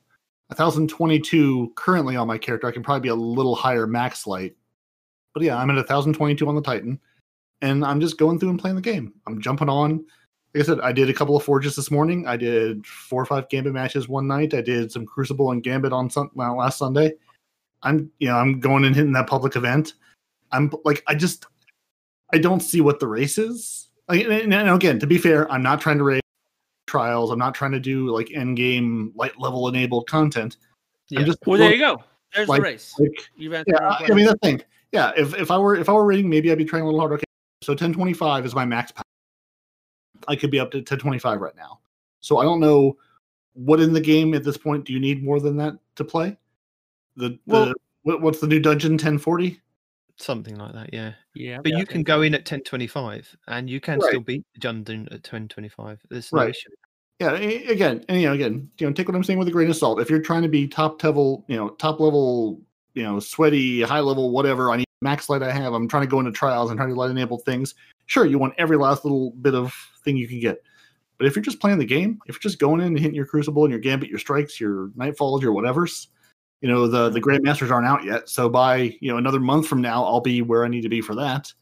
[0.48, 2.66] 1022 currently on my character.
[2.66, 4.56] I can probably be a little higher max light
[5.34, 6.98] But yeah, I'm at 1022 on the Titan,
[7.60, 9.12] and I'm just going through and playing the game.
[9.26, 10.04] I'm jumping on.
[10.54, 12.26] Like I said, I did a couple of forges this morning.
[12.26, 14.54] I did four or five Gambit matches one night.
[14.54, 17.12] I did some Crucible and Gambit on sun- last Sunday.
[17.82, 19.94] I'm you know I'm going and hitting that public event.
[20.50, 21.46] I'm like I just
[22.32, 23.88] I don't see what the race is.
[24.08, 26.22] Like, and, and again, to be fair, I'm not trying to race
[26.86, 27.30] trials.
[27.30, 30.56] I'm not trying to do like end game light level enabled content.
[31.10, 31.20] Yeah.
[31.20, 32.02] I'm just Well, there you go.
[32.34, 32.94] There's Like- the race.
[32.98, 34.62] like, yeah, my I mean the thing.
[34.92, 37.00] Yeah, if, if I were if I were rating, maybe I'd be trying a little
[37.00, 37.16] harder.
[37.16, 37.24] Okay,
[37.62, 38.90] so 1025 is my max.
[38.92, 39.04] power.
[40.28, 41.80] I could be up to 1025 right now.
[42.20, 42.96] So I don't know
[43.54, 46.36] what in the game at this point do you need more than that to play.
[47.16, 49.60] The, Well- what, what's the new dungeon 1040?
[50.16, 51.12] Something like that, yeah.
[51.34, 51.78] yeah, But yeah.
[51.78, 54.08] you can go in at 1025 and you can Right.
[54.08, 56.00] still beat the dungeon at 1025.
[56.08, 56.50] There's no Right.
[56.50, 56.70] issue.
[57.20, 59.68] Yeah, again, and you know, again, you know, take what I'm saying with a grain
[59.70, 60.00] of salt.
[60.00, 62.60] If you're trying to be top level, you know, top level,
[62.94, 65.72] you know, sweaty, high level, whatever, I need max light I have.
[65.72, 67.74] I'm trying to go into trials and trying to light enable things.
[68.08, 70.62] Sure, you want every last little bit of thing you can get.
[71.18, 73.26] But if you're just playing the game, if you're just going in and hitting your
[73.26, 76.08] crucible and your gambit, your strikes, your nightfalls, your whatever's,
[76.62, 78.28] you know, the the grandmasters aren't out yet.
[78.28, 81.00] So by you know another month from now, I'll be where I need to be
[81.00, 81.52] for that.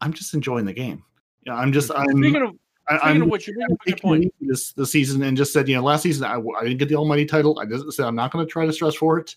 [0.00, 1.02] I'm just enjoying the game.
[1.46, 2.50] Yeah, I'm just I'm Speaking of
[2.88, 3.56] I, speaking I'm of which, you're
[3.86, 4.34] making point.
[4.40, 6.96] this the season and just said, you know, last season I, I didn't get the
[6.96, 7.58] almighty title.
[7.58, 9.36] I just said I'm not going to try to stress for it.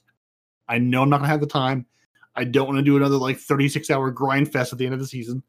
[0.67, 1.85] I know I'm not going to have the time.
[2.35, 4.99] I don't want to do another like 36 hour grind fest at the end of
[4.99, 5.43] the season.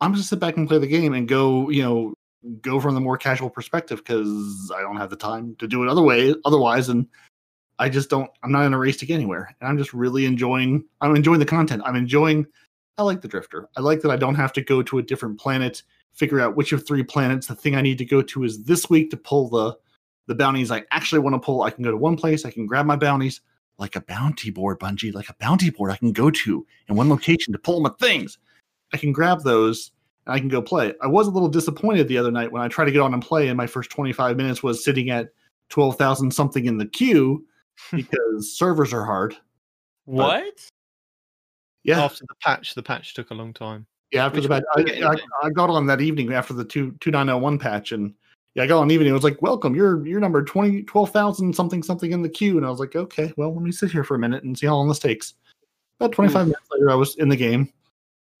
[0.00, 2.14] I'm just sit back and play the game and go, you know,
[2.60, 5.88] go from the more casual perspective because I don't have the time to do it
[5.88, 7.06] other way otherwise, and
[7.78, 8.30] I just don't.
[8.42, 10.84] I'm not in a race to get anywhere, and I'm just really enjoying.
[11.00, 11.82] I'm enjoying the content.
[11.84, 12.46] I'm enjoying.
[12.96, 13.68] I like the drifter.
[13.76, 15.82] I like that I don't have to go to a different planet
[16.12, 18.90] figure out which of three planets the thing I need to go to is this
[18.90, 19.76] week to pull the
[20.26, 21.62] the bounties I actually want to pull.
[21.62, 23.40] I can go to one place, I can grab my bounties
[23.78, 27.08] like a bounty board, Bungie, like a bounty board I can go to in one
[27.08, 28.38] location to pull my things.
[28.92, 29.92] I can grab those
[30.26, 30.94] and I can go play.
[31.02, 33.22] I was a little disappointed the other night when I tried to get on and
[33.22, 35.28] play and my first 25 minutes was sitting at
[35.70, 37.44] 12,000 something in the queue
[37.92, 39.36] because servers are hard.
[40.04, 40.54] What?
[41.84, 42.04] Yeah.
[42.04, 43.86] After the patch, the patch took a long time.
[44.10, 45.46] Yeah, after Which the patch, I, I.
[45.46, 48.14] I got on that evening after the two two nine zero one patch, and
[48.54, 49.10] yeah, I got on evening.
[49.10, 52.66] It was like, "Welcome, you're you're number 20, 12,000 something something in the queue," and
[52.66, 54.76] I was like, "Okay, well, let me sit here for a minute and see how
[54.76, 55.34] long this takes."
[56.00, 56.50] About twenty five hmm.
[56.50, 57.70] minutes later, I was in the game.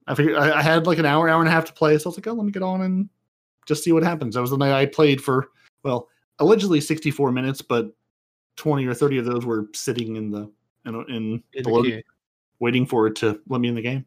[0.08, 2.06] I figured I, I had like an hour, hour and a half to play, so
[2.06, 3.08] I was like, "Oh, let me get on and
[3.66, 5.48] just see what happens." That was the night I played for
[5.82, 7.92] well, allegedly sixty four minutes, but
[8.56, 10.50] twenty or thirty of those were sitting in the
[10.86, 12.02] in, in, In the load,
[12.58, 14.06] waiting for it to let me in the game.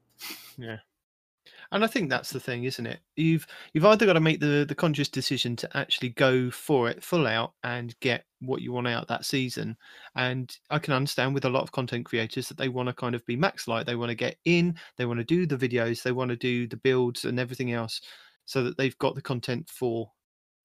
[1.74, 3.00] And I think that's the thing, isn't it?
[3.16, 7.04] You've you've either got to make the the conscious decision to actually go for it
[7.04, 9.78] full out and get what you want out that season.
[10.16, 13.16] And I can understand with a lot of content creators that they want to kind
[13.16, 13.86] of be max light.
[13.86, 16.68] They want to get in, they want to do the videos, they want to do
[16.68, 18.02] the builds and everything else
[18.46, 20.12] so that they've got the content for,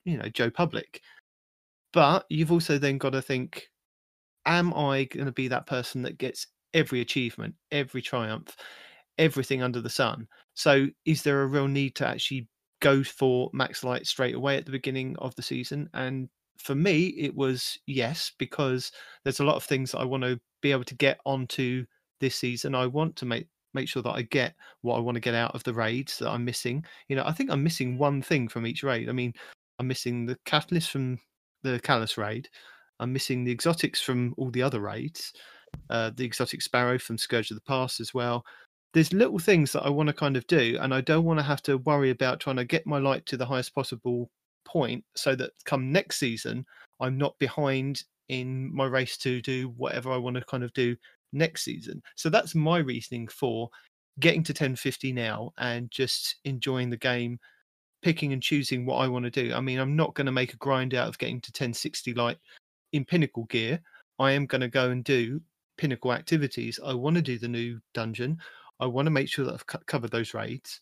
[0.05, 1.03] you know, Joe Public.
[1.93, 3.69] But you've also then got to think,
[4.45, 8.57] am I going to be that person that gets every achievement, every triumph,
[9.19, 10.27] everything under the sun?
[10.55, 12.49] So, is there a real need to actually
[12.81, 15.89] go for max light straight away at the beginning of the season?
[15.95, 18.93] And for me, it was yes, because
[19.25, 21.85] there's a lot of things that I want to be able to get onto
[22.21, 22.75] this season.
[22.75, 25.55] I want to make make sure that I get what I want to get out
[25.55, 26.85] of the raids that I'm missing.
[27.09, 29.09] You know, I think I'm missing one thing from each raid.
[29.09, 29.35] I mean,
[29.79, 31.19] I'm missing the catalyst from
[31.63, 32.49] the Calus raid.
[32.99, 35.33] I'm missing the exotics from all the other raids.
[35.91, 38.45] Uh, the exotic sparrow from Scourge of the Past as well
[38.97, 41.43] there's little things that I want to kind of do, and I don't want to
[41.43, 44.31] have to worry about trying to get my light to the highest possible
[44.65, 46.65] point so that come next season,
[46.99, 50.97] I'm not behind in my race to do whatever I want to kind of do
[51.35, 52.03] next season.
[52.15, 53.69] So that's my reasoning for
[54.19, 57.39] getting to 1050 now and just enjoying the game,
[58.01, 59.53] picking and choosing what I want to do.
[59.55, 62.39] I mean, I'm not going to make a grind out of getting to 1060 light
[62.95, 63.79] in pinnacle gear.
[64.19, 65.43] I am going to go and do
[65.77, 66.81] pinnacle activities.
[66.83, 68.39] I want to do the new dungeon.
[68.81, 70.81] I want to make sure that I've co- covered those raids.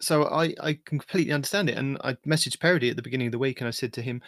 [0.00, 1.78] So I, I completely understand it.
[1.78, 4.20] And I messaged Parody at the beginning of the week and I said to him,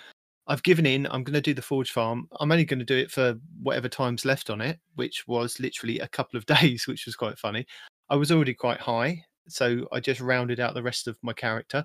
[0.47, 1.07] I've given in.
[1.07, 2.27] I'm going to do the Forge Farm.
[2.41, 5.99] I'm only going to do it for whatever time's left on it, which was literally
[5.99, 7.67] a couple of days, which was quite funny.
[8.09, 9.23] I was already quite high.
[9.49, 11.85] So I just rounded out the rest of my character,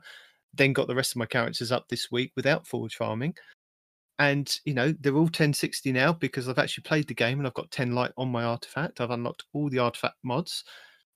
[0.53, 3.35] then got the rest of my characters up this week without Forge Farming.
[4.23, 7.53] And, you know, they're all 1060 now because I've actually played the game and I've
[7.55, 9.01] got 10 light on my artifact.
[9.01, 10.63] I've unlocked all the artifact mods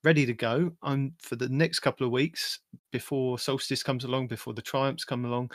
[0.04, 0.72] ready to go.
[0.84, 2.60] I'm for the next couple of weeks
[2.92, 5.52] before Solstice comes along, before the Triumphs come along.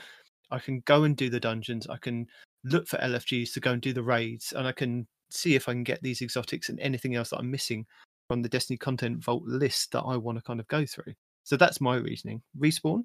[0.51, 1.87] I can go and do the dungeons.
[1.89, 2.27] I can
[2.65, 5.73] look for LFGs to go and do the raids, and I can see if I
[5.73, 7.87] can get these exotics and anything else that I'm missing
[8.29, 11.15] from the Destiny content vault list that I want to kind of go through.
[11.45, 12.41] So that's my reasoning.
[12.59, 13.05] Respawn.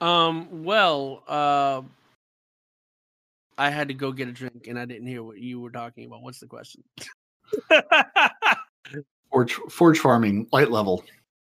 [0.00, 0.64] Um.
[0.64, 1.82] Well, uh,
[3.58, 6.06] I had to go get a drink, and I didn't hear what you were talking
[6.06, 6.22] about.
[6.22, 6.82] What's the question?
[9.30, 11.04] Forge, forge farming, light level.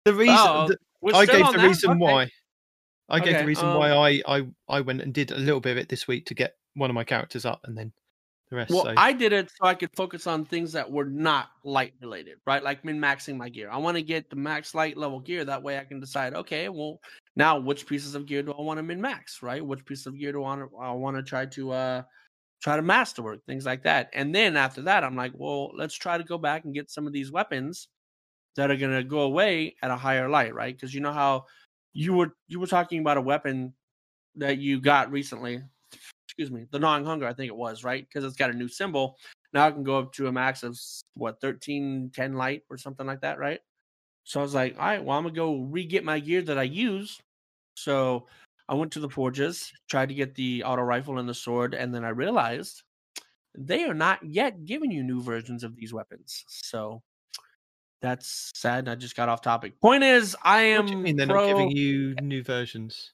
[0.04, 0.78] The reason Oh, the-
[1.14, 1.68] I gave the that?
[1.68, 1.98] reason Okay.
[2.00, 2.30] why.
[3.08, 5.60] I gave Okay, the reason um, why I, I I went and did a little
[5.60, 7.92] bit of it this week to get one of my characters up, and then
[8.50, 8.70] the rest.
[8.70, 11.94] Well, so I did it so I could focus on things that were not light
[12.00, 12.62] related, right?
[12.62, 13.70] Like min maxing my gear.
[13.70, 15.44] I want to get the max light level gear.
[15.44, 16.98] That way I can decide, okay, well,
[17.36, 19.64] now which pieces of gear do I want to min max, right?
[19.64, 22.02] Which piece of gear do I want to, I want to try to uh
[22.60, 24.10] try to masterwork, things like that.
[24.12, 27.06] And then after that, I'm like, well, let's try to go back and get some
[27.06, 27.88] of these weapons
[28.56, 30.74] that are gonna go away at a higher light, right?
[30.74, 31.44] Because you know how
[31.92, 33.74] you were you were talking about a weapon
[34.36, 35.62] that you got recently
[36.38, 38.06] excuse me, the gnawing hunger, I think it was, right?
[38.08, 39.16] Because it's got a new symbol.
[39.52, 40.78] Now I can go up to a max of
[41.14, 43.60] what 13, 10 light or something like that, right?
[44.22, 46.56] So I was like, all right, well, I'm gonna go re get my gear that
[46.58, 47.20] I use.
[47.74, 48.28] So
[48.68, 51.92] I went to the forges, tried to get the auto rifle and the sword, and
[51.92, 52.82] then I realized
[53.56, 56.44] they are not yet giving you new versions of these weapons.
[56.46, 57.02] So
[58.00, 58.88] that's sad.
[58.88, 59.80] I just got off topic.
[59.80, 63.12] Point is, I am what do you mean they're pro- not giving you new versions?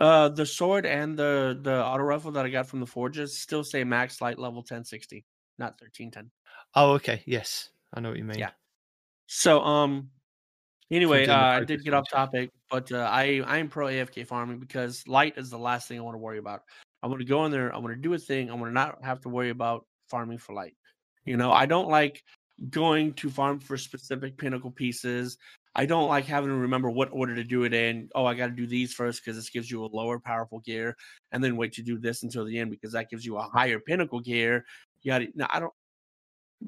[0.00, 3.62] Uh, the sword and the the auto rifle that I got from the forges still
[3.62, 5.24] say max light level 1060,
[5.58, 6.30] not 1310.
[6.74, 7.22] Oh, okay.
[7.26, 8.38] Yes, I know what you mean.
[8.38, 8.50] Yeah.
[9.26, 10.10] So um,
[10.90, 14.58] anyway, uh, I did get off topic, but uh, I I am pro AFK farming
[14.58, 16.62] because light is the last thing I want to worry about.
[17.02, 17.74] I want to go in there.
[17.74, 18.50] I want to do a thing.
[18.50, 20.74] I want to not have to worry about farming for light.
[21.24, 22.22] You know, I don't like
[22.70, 25.38] going to farm for specific pinnacle pieces.
[25.74, 28.08] I don't like having to remember what order to do it in.
[28.14, 30.96] Oh, I got to do these first because this gives you a lower powerful gear,
[31.30, 33.78] and then wait to do this until the end because that gives you a higher
[33.78, 34.64] pinnacle gear.
[35.02, 35.22] You got.
[35.34, 35.72] No, I don't.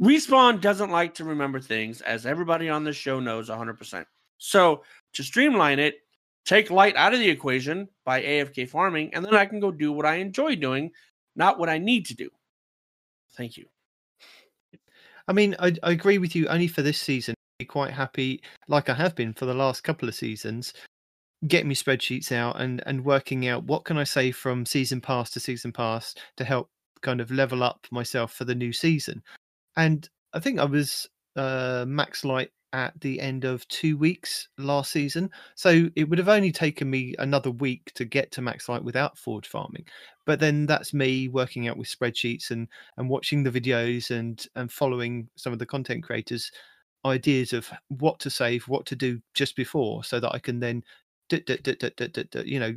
[0.00, 4.06] Respawn doesn't like to remember things, as everybody on this show knows 100%.
[4.38, 5.96] So, to streamline it,
[6.46, 9.92] take light out of the equation by AFK farming, and then I can go do
[9.92, 10.92] what I enjoy doing,
[11.36, 12.30] not what I need to do.
[13.34, 13.66] Thank you.
[15.28, 16.48] I mean, I, I agree with you.
[16.48, 20.14] Only for this season, quite happy, like I have been for the last couple of
[20.14, 20.72] seasons,
[21.48, 25.30] getting me spreadsheets out and and working out what can I say from season pass
[25.30, 26.70] to season pass to help
[27.02, 29.22] kind of level up myself for the new season.
[29.76, 34.92] And I think I was uh, max light at the end of two weeks last
[34.92, 38.82] season, so it would have only taken me another week to get to max light
[38.82, 39.84] without forge farming.
[40.24, 44.72] But then that's me working out with spreadsheets and and watching the videos and and
[44.72, 46.50] following some of the content creators
[47.04, 50.82] ideas of what to save what to do just before so that i can then
[51.30, 52.74] you know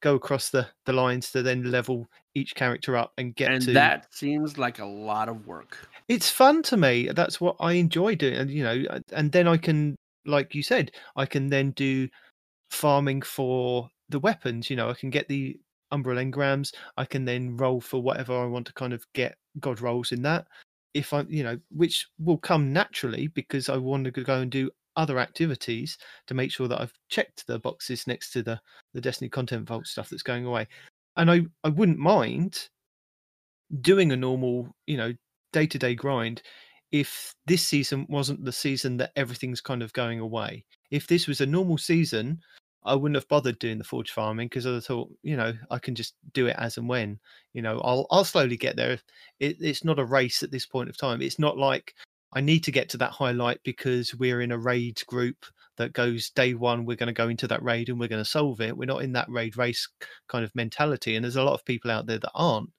[0.00, 3.72] go across the the lines to then level each character up and get and to
[3.72, 5.78] that seems like a lot of work.
[6.08, 9.56] it's fun to me that's what i enjoy doing and you know and then i
[9.56, 12.08] can like you said i can then do
[12.70, 15.58] farming for the weapons you know i can get the
[15.92, 19.80] umbral engrams i can then roll for whatever i want to kind of get god
[19.80, 20.46] rolls in that
[20.94, 24.70] if i you know which will come naturally because i want to go and do
[24.96, 28.60] other activities to make sure that i've checked the boxes next to the
[28.94, 30.66] the destiny content vault stuff that's going away.
[31.16, 32.68] And i i wouldn't mind
[33.80, 35.12] doing a normal you know
[35.52, 36.42] day-to-day grind
[36.92, 40.64] if this season wasn't the season that everything's kind of going away.
[40.90, 42.40] If this was a normal season
[42.84, 45.94] i wouldn't have bothered doing the forge farming because i thought you know i can
[45.94, 47.18] just do it as and when
[47.52, 48.98] you know i'll i'll slowly get there
[49.38, 51.94] it, it's not a race at this point of time it's not like
[52.32, 55.44] i need to get to that highlight because we're in a raid group
[55.76, 58.30] that goes day one we're going to go into that raid and we're going to
[58.30, 59.88] solve it we're not in that raid race
[60.28, 62.70] kind of mentality and there's a lot of people out there that aren't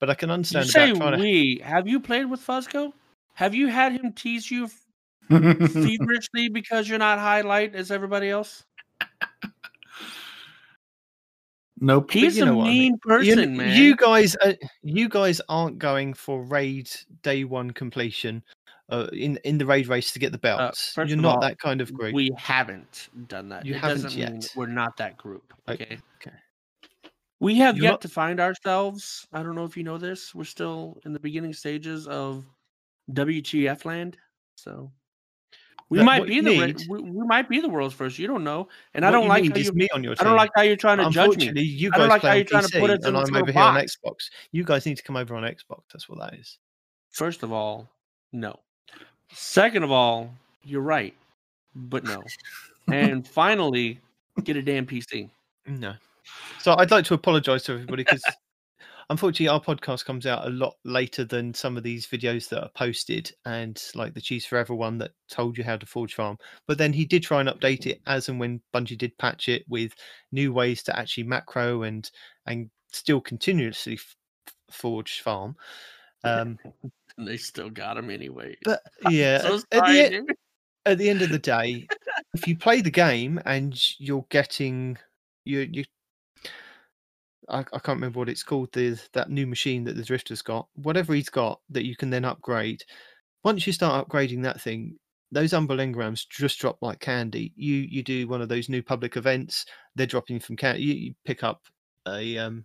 [0.00, 0.66] but i can understand.
[0.66, 1.62] You say trying to we.
[1.64, 2.92] Have you played with Fuzco?
[3.34, 4.68] Have you had him tease you
[5.28, 8.64] feverishly because you're not highlight as everybody else?
[11.80, 12.10] Nope.
[12.10, 12.78] He's you a what I mean.
[12.78, 13.76] mean you, person, man.
[13.80, 14.52] you guys uh,
[14.82, 16.90] you guys aren't going for raid
[17.22, 18.42] day one completion
[18.90, 21.58] uh, in in the raid race to get the belts Uh, you're not all, that
[21.58, 23.64] kind of group We haven't done that.
[23.66, 24.48] You it haven't mean yet.
[24.56, 25.52] we're not that group.
[25.68, 25.98] Okay.
[26.20, 26.36] okay.
[27.40, 29.26] We have You're yet not- to find ourselves.
[29.32, 30.34] I don't know if you know this.
[30.34, 32.44] We're still in the beginning stages of
[33.12, 34.16] WTF land.
[34.56, 34.90] So
[35.90, 38.18] we That- might be the need- we, we might be the world's first.
[38.18, 38.68] You don't know.
[38.94, 40.98] And I don't like how you me on your I don't like how you're trying
[40.98, 41.60] to judge me.
[41.62, 43.52] you I don't like how you're trying to PC, put us in and i'm over
[43.52, 43.96] here on box.
[44.04, 44.14] xbox
[44.52, 46.58] you guys need to come over on xbox that's what that is
[47.10, 47.88] First of all,
[48.32, 48.58] no.
[49.32, 50.30] Second of all,
[50.64, 51.14] you're right.
[51.76, 52.22] But no.
[52.90, 54.00] and finally,
[54.42, 55.30] get a damn PC.
[55.66, 55.94] no
[56.58, 58.22] so i'd like to apologize to everybody because
[59.10, 62.70] unfortunately, our podcast comes out a lot later than some of these videos that are
[62.74, 66.38] posted, and like the Cheese Forever one that told you how to forge farm.
[66.66, 69.64] But then he did try and update it as and when Bungie did patch it
[69.68, 69.94] with
[70.32, 72.10] new ways to actually macro and
[72.46, 74.16] and still continuously f-
[74.70, 75.56] forge farm.
[76.22, 76.58] Um,
[77.16, 78.56] And they still got him anyway.
[78.64, 80.34] but yeah, so at, the, e-
[80.86, 81.86] at the end of the day,
[82.34, 84.98] if you play the game and you're getting
[85.44, 85.84] you you
[87.48, 90.68] I, I can't remember what it's called the that new machine that the drifter's got.
[90.74, 92.82] Whatever he's got that you can then upgrade
[93.44, 94.96] once you start upgrading that thing
[95.32, 97.52] those umbral engrams just drop like candy.
[97.56, 101.14] You you do one of those new public events they're dropping from can you, you
[101.24, 101.62] pick up
[102.08, 102.64] a um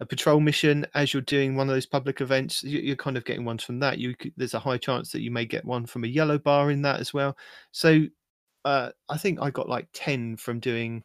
[0.00, 3.24] a patrol mission as you're doing one of those public events you, you're kind of
[3.24, 3.98] getting ones from that.
[3.98, 6.82] You there's a high chance that you may get one from a yellow bar in
[6.82, 7.36] that as well.
[7.72, 8.06] So
[8.64, 11.04] uh i think i got like 10 from doing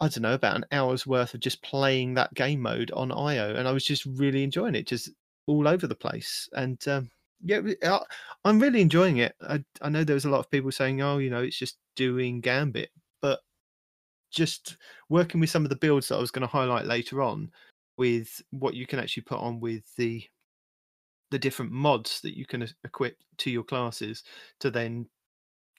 [0.00, 3.54] i don't know about an hour's worth of just playing that game mode on io
[3.54, 5.10] and i was just really enjoying it just
[5.46, 7.10] all over the place and um
[7.42, 8.00] yeah I-
[8.44, 9.34] i'm really enjoying it.
[9.42, 11.78] I, I know there was a lot of people saying oh you know it's just
[11.94, 13.40] doing gambit but
[14.30, 14.76] just
[15.08, 17.50] working with some of the builds that i was going to highlight later on
[17.96, 20.22] with what you can actually put on with the
[21.30, 24.22] the different mods that you can equip to your classes
[24.60, 25.06] to then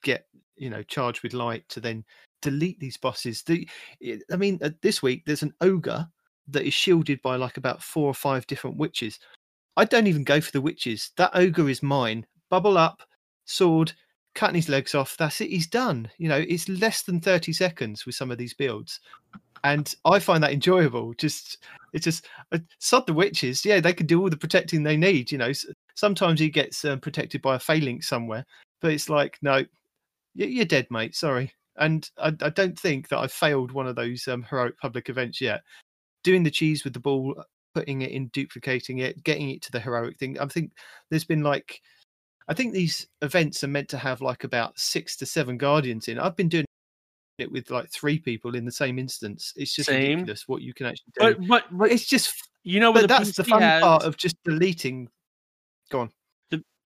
[0.03, 2.03] get you know charged with light to then
[2.41, 3.43] delete these bosses.
[3.43, 3.67] The
[4.03, 6.07] i I mean uh, this week there's an ogre
[6.47, 9.19] that is shielded by like about four or five different witches.
[9.75, 11.11] I don't even go for the witches.
[11.17, 12.25] That ogre is mine.
[12.49, 13.01] Bubble up
[13.45, 13.93] sword
[14.35, 16.09] cutting his legs off that's it he's done.
[16.17, 18.99] You know it's less than 30 seconds with some of these builds.
[19.63, 21.13] And i find that enjoyable.
[21.15, 21.57] Just
[21.93, 23.65] it's just uh, sod the witches.
[23.65, 25.51] Yeah they can do all the protecting they need you know.
[25.95, 28.45] Sometimes he gets uh, protected by a phalanx somewhere
[28.81, 29.63] but it's like no
[30.35, 31.15] you're dead mate.
[31.15, 35.09] Sorry and I, I don't think that i've failed one of those um, heroic public
[35.09, 35.61] events yet.
[36.23, 37.43] Doing the cheese with the ball uh,
[37.75, 40.71] putting it in duplicating it getting it to the heroic thing i think
[41.11, 41.79] there's been like
[42.47, 46.17] i think these events are meant to have like about six to seven guardians in.
[46.17, 46.65] I've been doing
[47.37, 49.53] it with like three people in the same instance.
[49.55, 50.01] It's just Same.
[50.01, 51.35] ridiculous what you can actually do.
[51.35, 54.17] But but but it's just you know but the that's the fun has, part of
[54.17, 55.09] just deleting.
[55.89, 56.11] Go on.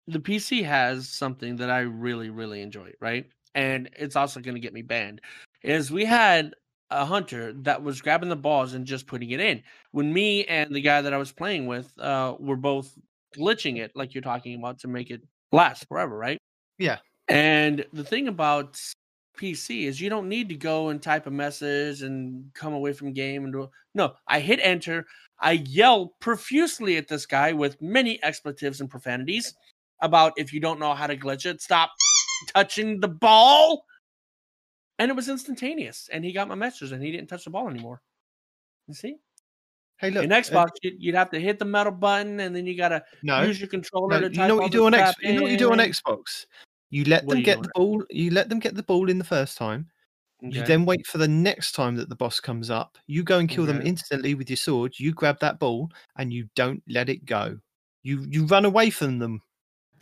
[0.08, 3.28] The PC has something that I really really enjoy, right?
[3.56, 5.22] And it's also going to get me banned.
[5.64, 6.54] Is we had
[6.92, 9.62] a hunter that was grabbing the balls and just putting it in.
[9.92, 12.98] When me and the guy that I was playing with uh were both
[13.38, 16.38] glitching it like you're talking about to make it last forever, right?
[16.78, 16.98] Yeah.
[17.28, 18.80] And the thing about
[19.40, 23.14] PC is you don't need to go and type a message and come away from
[23.14, 24.14] game and do no.
[24.28, 25.06] I hit enter.
[25.40, 29.54] I yell profusely at this guy with many expletives and profanities
[30.02, 31.92] about if you don't know how to glitch it, stop
[32.48, 33.86] touching the ball.
[34.98, 36.10] And it was instantaneous.
[36.12, 38.02] And he got my message and he didn't touch the ball anymore.
[38.88, 39.18] You see?
[39.98, 42.66] hey look In uh, Xbox, you- you'd have to hit the metal button and then
[42.66, 44.94] you got to no use your controller No, to you know what you do on
[44.94, 45.18] this X.
[45.22, 45.78] You know what you do on.
[45.78, 46.46] Xbox.
[46.90, 48.04] You let What them get the ball.
[48.10, 49.90] You let them get the ball in the first time.
[50.42, 52.98] You then wait for the next time that the boss comes up.
[53.08, 54.98] You go and kill them instantly with your sword.
[54.98, 57.60] You grab that ball and you don't let it go.
[58.04, 59.42] You you run away from them.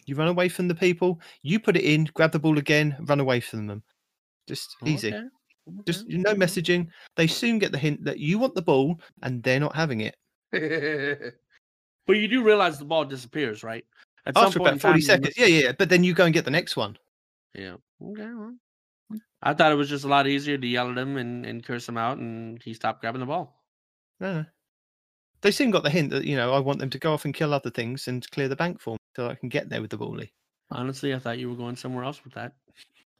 [0.07, 1.21] You run away from the people.
[1.43, 3.83] You put it in, grab the ball again, run away from them.
[4.47, 5.13] Just easy.
[5.13, 5.25] Okay,
[5.85, 6.87] Just no messaging.
[7.17, 10.15] They soon get the hint that you want the ball and they're not having it.
[12.07, 13.85] but you do realize the ball disappears, right?
[14.25, 15.33] At some After point about in time, 40 you seconds.
[15.37, 15.71] Yeah, yeah.
[15.73, 16.97] But then you go and get the next one.
[17.53, 17.75] Yeah.
[18.01, 18.23] Okay.
[18.23, 18.55] Well.
[19.43, 21.87] I thought it was just a lot easier to yell at him and, and curse
[21.87, 23.61] him out, and he stopped grabbing the ball.
[24.19, 24.45] No, no.
[25.41, 27.33] They soon got the hint that, you know, I want them to go off and
[27.33, 29.89] kill other things and clear the bank for me so I can get there with
[29.89, 30.29] the ballie.
[30.69, 32.53] Honestly, I thought you were going somewhere else with that.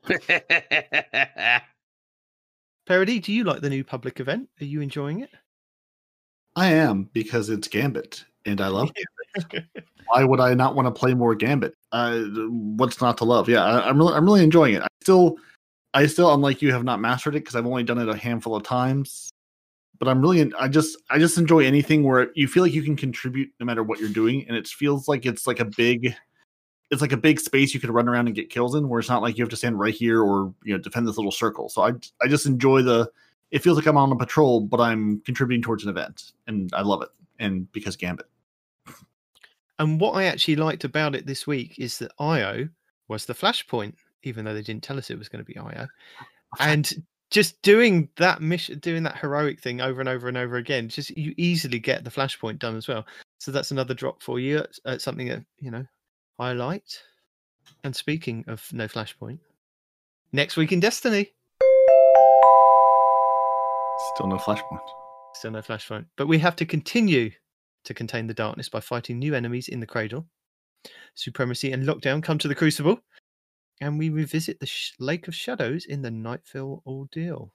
[2.86, 4.48] Parody, do you like the new public event?
[4.62, 5.32] Are you enjoying it?
[6.56, 9.66] I am because it's Gambit and I love it.
[10.08, 11.74] Why would I not want to play more Gambit?
[11.92, 13.50] Uh, what's not to love?
[13.50, 14.84] Yeah, I, I'm really, I'm really enjoying it.
[14.84, 15.38] I still,
[15.96, 18.56] I still, unlike you, have not mastered it because I've only done it a handful
[18.56, 19.32] of times.
[20.00, 22.96] But I'm really, I just, I just enjoy anything where you feel like you can
[22.96, 26.14] contribute no matter what you're doing, and it feels like it's like a big,
[26.92, 29.10] it's like a big space you could run around and get kills in, where it's
[29.10, 31.70] not like you have to stand right here or you know defend this little circle.
[31.70, 33.10] So I, I just enjoy the.
[33.50, 36.82] It feels like I'm on a patrol, but I'm contributing towards an event, and I
[36.82, 37.10] love it.
[37.40, 38.28] And because Gambit.
[39.80, 42.68] And what I actually liked about it this week is that IO
[43.08, 43.94] was the flashpoint,
[44.24, 45.88] even though they didn't tell us it was going to be IO.
[46.62, 50.90] And just doing that mission, doing that heroic thing over and over and over again,
[50.90, 53.06] just you easily get the flashpoint done as well.
[53.40, 54.60] So that's another drop for you.
[54.60, 55.86] It's, uh, something that you know
[56.40, 57.04] I liked.
[57.84, 59.40] And speaking of no flashpoint,
[60.32, 61.32] next week in Destiny,
[64.16, 64.88] Still no flashpoint.
[65.34, 66.06] Still no Flashpoint.
[66.16, 67.32] But we have to continue
[67.84, 70.26] to contain the darkness by fighting new enemies in the Cradle.
[71.16, 73.00] Supremacy and Lockdown come to the Crucible.
[73.82, 77.52] And we revisit the sh- Lake of Shadows in the Nightfall Ordeal.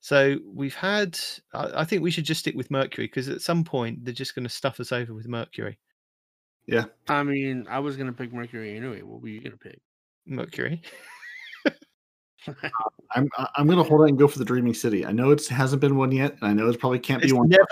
[0.00, 1.18] So we've had.
[1.54, 4.34] I, I think we should just stick with Mercury because at some point they're just
[4.34, 5.78] going to stuff us over with Mercury.
[6.66, 6.84] Yeah.
[7.08, 9.02] I mean, I was gonna pick Mercury anyway.
[9.02, 9.80] What were you gonna pick?
[10.26, 10.82] Mercury.
[13.14, 15.04] I'm I- I'm gonna hold out and go for the Dreaming City.
[15.04, 17.36] I know it hasn't been one yet, and I know it probably can't It's be
[17.38, 17.48] one.
[17.48, 17.66] never,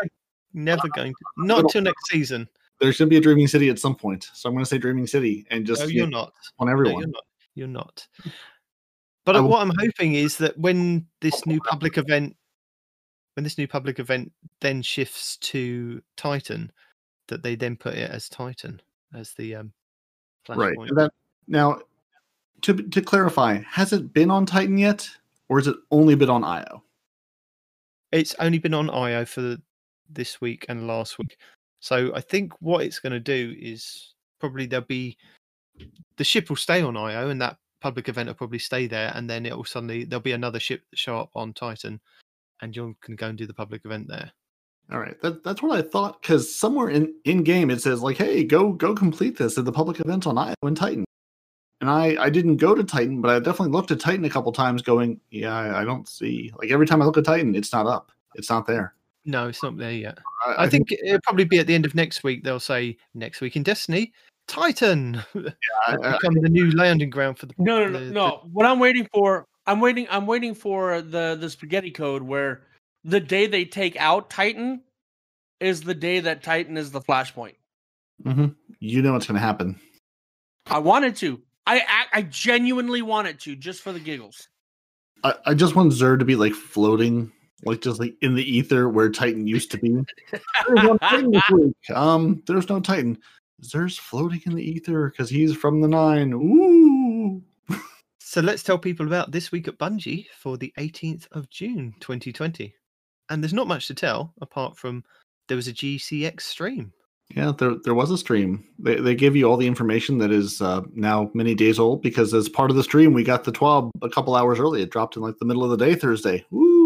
[0.53, 1.19] never going to.
[1.39, 2.49] Not little- until next season.
[2.81, 5.47] There's gonna be a Dreaming City at some point, so I'm gonna say Dreaming City
[5.51, 6.33] and just No, you you're not.
[6.59, 7.01] on No, everyone.
[7.01, 7.25] you're not.
[7.55, 8.09] You're not.
[9.25, 12.35] But I will- what I'm hoping is that when this new public event,
[13.35, 16.73] when this new public event then shifts to Titan,
[17.27, 18.81] that they then put it as Titan
[19.13, 19.73] as the um,
[20.49, 20.75] right.
[20.95, 21.13] That
[21.47, 21.81] now
[22.63, 25.07] to to clarify, has it been on Titan yet,
[25.51, 26.83] or has it only been on IO?
[28.13, 29.63] It's only been on IO for the,
[30.09, 31.37] this week and last week.
[31.81, 35.17] So I think what it's going to do is probably there'll be
[36.17, 39.29] the ship will stay on IO and that public event will probably stay there, and
[39.29, 42.01] then it will suddenly there'll be another ship show up on Titan,
[42.61, 44.31] and you can go and do the public event there.
[44.91, 46.21] All right, that, that's what I thought.
[46.21, 49.73] Because somewhere in in game it says like, "Hey, go go complete this at the
[49.73, 51.05] public event on IO and Titan."
[51.81, 54.53] And I I didn't go to Titan, but I definitely looked at Titan a couple
[54.53, 57.73] times, going, "Yeah, I, I don't see." Like every time I look at Titan, it's
[57.73, 58.11] not up.
[58.35, 58.95] It's not there.
[59.29, 60.19] No, it's not there yet.
[60.47, 62.43] I, I, think it'll probably be at the end of next week.
[62.45, 64.11] They'll say next week in Destiny,
[64.47, 67.53] Titan I- will I- become the new landing ground for the.
[67.59, 68.49] No, no, no, the- no.
[68.51, 72.63] What I'm waiting for, I'm waiting, I'm waiting for the the spaghetti code where
[73.05, 74.81] the day they take out Titan
[75.61, 77.57] is the day that Titan is the flashpoint.
[78.25, 78.55] Mhm.
[78.81, 79.79] You know what's going to happen.
[80.69, 81.43] I wanted to.
[81.67, 84.49] I I, I genuinely wanted to, just for the giggles.
[85.23, 87.31] I, I just want Xur to be like floating,
[87.65, 89.91] like just like in the ether where Titan used to be.
[90.33, 91.91] There's no Titan week.
[91.95, 93.19] Um, there's no Titan.
[93.63, 96.33] Xur's floating in the ether because he's from the nine.
[96.33, 97.43] Ooh.
[98.29, 102.75] So let's tell people about this week at Bungie for the 18th of June 2020.
[103.31, 105.03] And there's not much to tell apart from
[105.49, 106.93] there was a GCX stream.
[107.35, 108.65] Yeah, there there was a stream.
[108.79, 112.35] They they give you all the information that is uh, now many days old because
[112.35, 114.83] as part of the stream we got the twab a couple hours early.
[114.83, 116.45] It dropped in like the middle of the day Thursday.
[116.51, 116.78] Woo!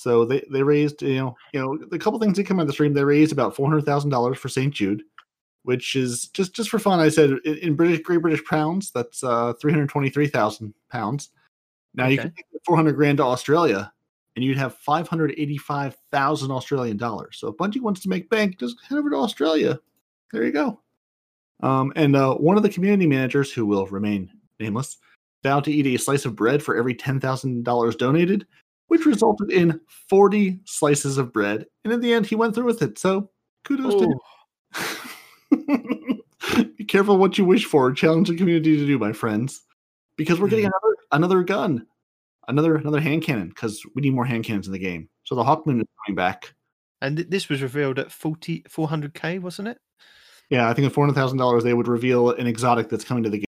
[0.00, 2.68] So they they raised you know you know the couple things that come out of
[2.68, 2.94] the stream.
[2.94, 5.02] They raised about four hundred thousand dollars for St Jude,
[5.64, 7.00] which is just just for fun.
[7.00, 10.72] I said in, in British Great British pounds that's uh, three hundred twenty three thousand
[10.90, 11.30] pounds.
[11.94, 12.34] Now you can Okay.
[12.36, 13.92] take four hundred grand to Australia
[14.36, 17.36] and you'd have 585,000 Australian dollars.
[17.38, 19.78] So if Bungie wants to make bank, just head over to Australia.
[20.32, 20.80] There you go.
[21.62, 24.98] Um, and uh, one of the community managers, who will remain nameless,
[25.42, 28.46] vowed to eat a slice of bread for every $10,000 donated,
[28.90, 31.64] which resulted in 40 slices of bread.
[31.84, 32.98] And in the end, he went through with it.
[32.98, 33.30] So
[33.64, 34.18] kudos to him.
[35.54, 36.66] Oh.
[36.76, 37.92] Be careful what you wish for.
[37.92, 39.62] Challenge the community to do, my friends,
[40.16, 40.88] because we're getting mm-hmm.
[41.12, 41.86] another another gun,
[42.48, 43.50] another another hand cannon.
[43.50, 45.08] Because we need more hand cannons in the game.
[45.22, 46.52] So the Hawkmoon is coming back.
[47.00, 49.78] And th- this was revealed at 40, 400k, wasn't it?
[50.48, 53.22] Yeah, I think at four hundred thousand dollars they would reveal an exotic that's coming
[53.22, 53.46] to the game.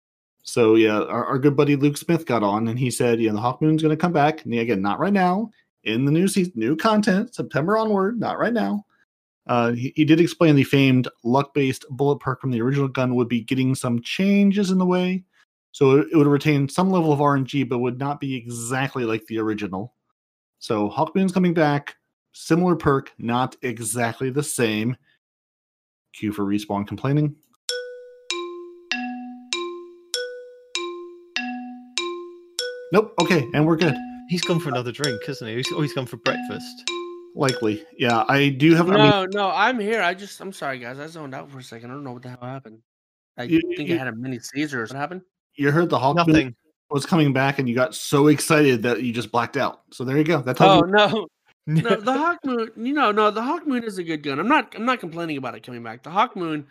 [0.51, 3.31] So yeah, our, our good buddy Luke Smith got on and he said, you "Yeah,
[3.31, 4.43] the Hawkmoon's going to come back.
[4.43, 5.49] And again, not right now.
[5.85, 8.85] In the new season, new content, September onward, not right now."
[9.47, 13.29] Uh, he, he did explain the famed luck-based bullet perk from the original gun would
[13.29, 15.23] be getting some changes in the way,
[15.71, 19.25] so it, it would retain some level of RNG, but would not be exactly like
[19.27, 19.93] the original.
[20.59, 21.95] So Hawkmoon's coming back,
[22.33, 24.97] similar perk, not exactly the same.
[26.11, 27.37] Cue for respawn complaining.
[32.91, 33.13] Nope.
[33.21, 33.95] Okay, and we're good.
[34.29, 35.57] He's gone for another drink, hasn't he?
[35.57, 36.89] He's, oh, he's gone for breakfast.
[37.35, 37.85] Likely.
[37.97, 38.89] Yeah, I do have.
[38.89, 40.01] I mean, No, no, I'm here.
[40.01, 40.99] I just, I'm sorry, guys.
[40.99, 41.91] I zoned out for a second.
[41.91, 42.79] I don't know what the hell happened.
[43.37, 44.81] I You- think you- I had a mini Caesar.
[44.81, 45.21] What happened?
[45.55, 46.55] you heard the Hawkmoon Nothing.
[46.89, 49.81] was coming back, and you got so excited that you just blacked out.
[49.91, 50.41] So there you go.
[50.41, 50.91] That tells Oh you.
[50.91, 51.27] no,
[51.89, 52.69] no, the Hawk Moon.
[52.77, 54.39] You know, no, the Hawk Moon is a good gun.
[54.39, 56.03] I'm not, I'm not complaining about it coming back.
[56.03, 56.65] The Hawk Moon,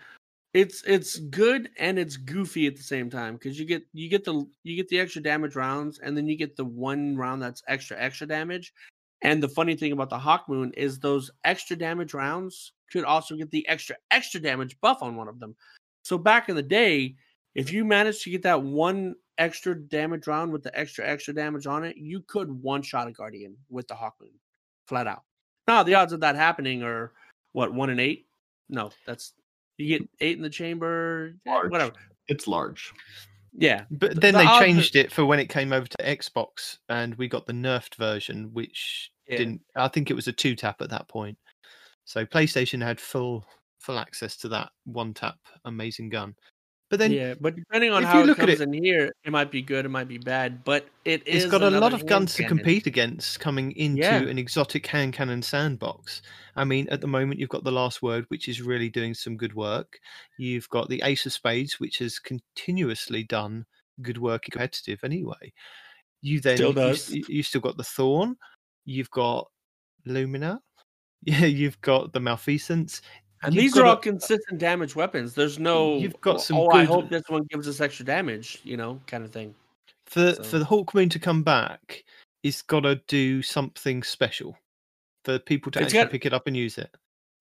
[0.53, 4.25] it's, it's good and it's goofy at the same time because you get, you get
[4.25, 7.63] the, you get the extra damage rounds, and then you get the one round that's
[7.69, 8.73] extra, extra damage.
[9.23, 13.37] And the funny thing about the Hawk Moon is those extra damage rounds could also
[13.37, 15.55] get the extra, extra damage buff on one of them.
[16.03, 17.17] So back in the day,
[17.55, 21.67] if you managed to get that one extra damage round with the extra extra damage
[21.67, 24.31] on it, you could one shot a guardian with the Hawk Moon,
[24.87, 25.23] flat out.
[25.67, 27.13] Now the odds of that happening are
[27.53, 28.27] what one in eight?
[28.69, 29.33] No, that's
[29.81, 31.71] you get eight in the chamber, eh, Large.
[31.71, 31.93] whatever.
[32.29, 32.93] It's large.
[33.53, 35.97] Yeah, But then the they odds are- changed it for when it came over to
[35.99, 39.39] Xbox, and we got the nerfed version, which Yeah.
[39.39, 39.63] didn't.
[39.75, 41.37] I think it was a two tap at that point.
[42.05, 43.45] So PlayStation had full
[43.81, 46.37] full access to that one tap amazing gun.
[46.91, 48.73] But then yeah, but depending on if how you it look at comes it- in
[48.85, 51.45] here, it might be good, it might be bad, but it is.
[51.45, 54.19] it's got a lot of guns to compete against coming into Yeah.
[54.23, 56.21] an exotic hand cannon sandbox.
[56.57, 59.37] I mean, at the moment, you've got the last word, which is really doing some
[59.37, 60.01] good work.
[60.37, 63.67] You've got the Ace of Spades, which has continuously done
[64.03, 65.53] good work in competitive anyway.
[66.23, 67.11] You then Still you- does.
[67.11, 68.37] You, you still got the Thorn.
[68.85, 69.47] You've got
[70.07, 70.61] Lumina.
[71.23, 73.03] Yeah, you've got the Malfeasance.
[73.43, 75.35] And You've these are all a- consistent damage weapons.
[75.35, 75.97] There's no.
[75.97, 78.61] You've got "Oh, some Oh, I hope this one gives us extra damage.
[78.65, 79.55] You know, kind of thing.
[80.07, 82.05] for So- for the Hawk Moon to come back,
[82.43, 84.59] it's got to do something special
[85.25, 86.95] for people to It's actually got- pick it up and use it.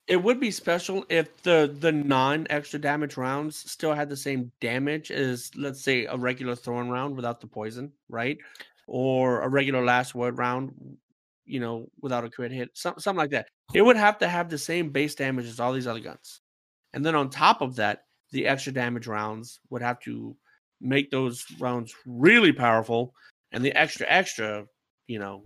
[0.07, 4.51] It would be special if the the non extra damage rounds still had the same
[4.61, 8.37] damage as let's say a regular thorn round without the poison, right?
[8.87, 10.97] Or a regular last word round,
[11.49, 13.47] you know, without a crit hit, some, something like that.
[13.73, 16.41] It would have to have the same base damage as all these other guns.
[16.93, 20.35] And then on top of that, the extra damage rounds would have to
[20.79, 23.13] make those rounds really powerful
[23.51, 24.65] and the extra extra,
[25.07, 25.43] you know,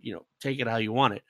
[0.00, 1.22] you know, take it how you want it.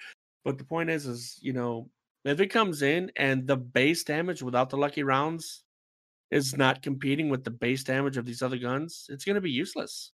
[0.45, 1.89] But the point is is, you know,
[2.25, 5.63] if it comes in and the base damage without the lucky rounds
[6.31, 9.51] is not competing with the base damage of these other guns, it's going to be
[9.51, 10.13] useless.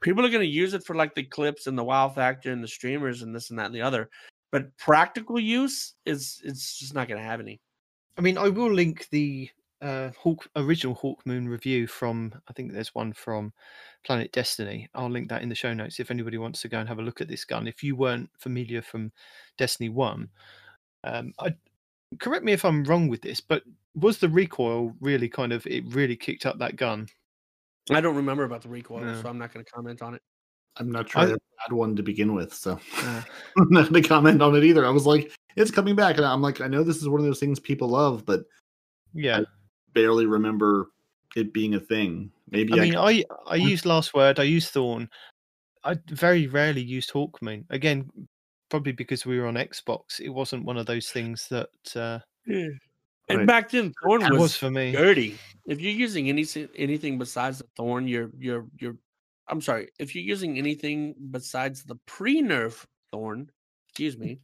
[0.00, 2.62] People are going to use it for like the clips and the wow factor and
[2.62, 4.08] the streamers and this and that and the other.
[4.50, 7.60] But practical use is it's just not going to have any.
[8.16, 12.32] I mean, I will link the uh, Hawk original Hawk Moon review from.
[12.48, 13.52] I think there's one from
[14.04, 14.88] Planet Destiny.
[14.94, 17.02] I'll link that in the show notes if anybody wants to go and have a
[17.02, 17.68] look at this gun.
[17.68, 19.12] If you weren't familiar from
[19.56, 20.28] Destiny One,
[21.04, 21.54] um, I
[22.18, 23.62] correct me if I'm wrong with this, but
[23.94, 27.08] was the recoil really kind of it really kicked up that gun?
[27.94, 29.20] I don't remember about the recoil, No.
[29.22, 30.22] so I'm not going to comment on it.
[30.76, 31.36] I'm not sure I- I
[31.66, 33.22] had one to begin with, so Uh,
[33.56, 34.86] I'm not going to comment on it either.
[34.86, 37.26] I was like, it's coming back, and I'm like, I know this is one of
[37.26, 38.42] those things people love, but
[39.12, 39.40] yeah,
[39.92, 40.90] barely remember
[41.34, 42.30] it being a thing.
[42.50, 45.08] Maybe I I, mean, I I used Last Word, I used Thorn.
[45.84, 47.64] I very rarely used Hawkmoon.
[47.70, 48.10] Again,
[48.68, 50.20] probably because we were on Xbox.
[50.20, 52.68] It wasn't one of those things that uh, Yeah.
[53.28, 53.46] And Right.
[53.46, 54.92] back then, Thorn was, was for me.
[54.92, 55.38] dirty.
[55.66, 58.96] If you're using any anything besides the thorn, you're you're you're.
[59.48, 59.88] I'm sorry.
[59.98, 63.50] If you're using anything besides the pre-nerf thorn,
[63.88, 64.40] excuse me,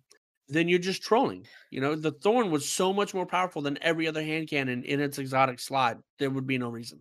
[0.48, 1.46] then you're just trolling.
[1.70, 5.00] You know, the thorn was so much more powerful than every other hand cannon in
[5.00, 5.98] its exotic slot.
[6.18, 6.98] There would be no reason.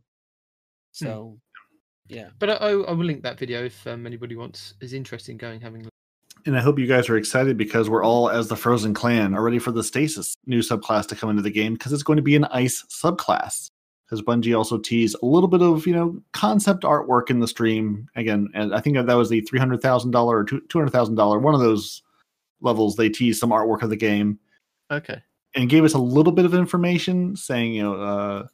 [0.99, 1.05] Hmm.
[1.05, 1.39] So,
[2.07, 2.29] yeah.
[2.39, 5.61] But I, I will link that video if um, anybody wants is interested in going
[5.61, 5.88] having.
[6.45, 9.43] And I hope you guys are excited because we're all, as the Frozen Clan, are
[9.43, 12.23] ready for the Stasis new subclass to come into the game because it's going to
[12.23, 13.69] be an Ice subclass.
[14.05, 18.07] Because Bungie also teased a little bit of you know concept artwork in the stream
[18.15, 21.15] again, and I think that was the three hundred thousand dollar or two hundred thousand
[21.15, 22.03] dollar one of those
[22.61, 22.95] levels.
[22.95, 24.39] They teased some artwork of the game
[24.91, 25.21] Okay.
[25.55, 28.47] and gave us a little bit of information saying, you know, uh,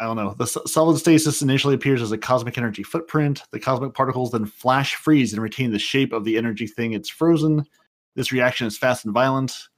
[0.00, 3.42] I don't know, the solid stasis initially appears as a cosmic energy footprint.
[3.52, 7.10] The cosmic particles then flash freeze and retain the shape of the energy thing it's
[7.10, 7.66] frozen.
[8.16, 9.68] This reaction is fast and violent.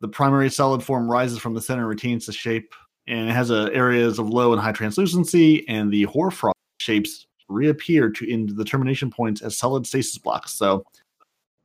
[0.00, 2.74] The primary solid form rises from the center retains the shape,
[3.08, 8.10] and it has uh, areas of low and high translucency, and the hoarfrost shapes reappear
[8.10, 10.52] to in the termination points as solid stasis blocks.
[10.52, 10.84] So,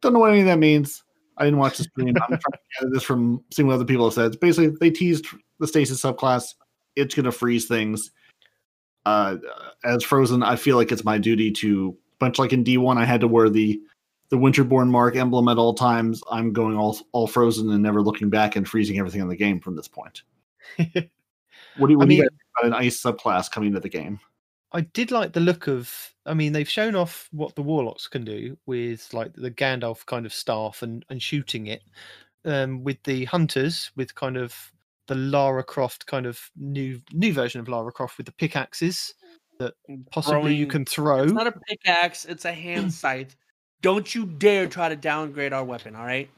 [0.02, 1.04] don't know what any of that means.
[1.38, 2.10] I didn't watch the stream.
[2.10, 4.28] I'm trying to gather this from seeing what other people have said.
[4.28, 5.28] It's basically, they teased
[5.60, 6.56] the stasis subclass.
[6.96, 8.12] It's going to freeze things.
[9.06, 9.38] Uh,
[9.84, 13.22] as Frozen, I feel like it's my duty to, much like in D1, I had
[13.22, 13.82] to wear the
[14.30, 16.22] the Winterborn mark emblem at all times.
[16.32, 19.60] I'm going all all Frozen and never looking back and freezing everything in the game
[19.60, 20.22] from this point.
[21.78, 23.80] What do you, what I you mean- guys think about an ice subclass coming to
[23.80, 24.20] the game?
[24.74, 26.14] I did like the look of.
[26.26, 30.26] I mean, they've shown off what the warlocks can do with like the Gandalf kind
[30.26, 31.82] of staff and and shooting it.
[32.44, 34.72] Um, with the hunters, with kind of
[35.12, 39.14] the Lara Croft kind of new new version of Lara Croft with the pickaxes
[39.60, 39.74] that
[40.10, 41.24] possibly you can throw.
[41.24, 42.24] It's not a pickaxe.
[42.24, 43.36] It's a hand scythe.
[43.82, 45.98] Don't you dare try to downgrade our weapon.
[45.98, 46.30] All right.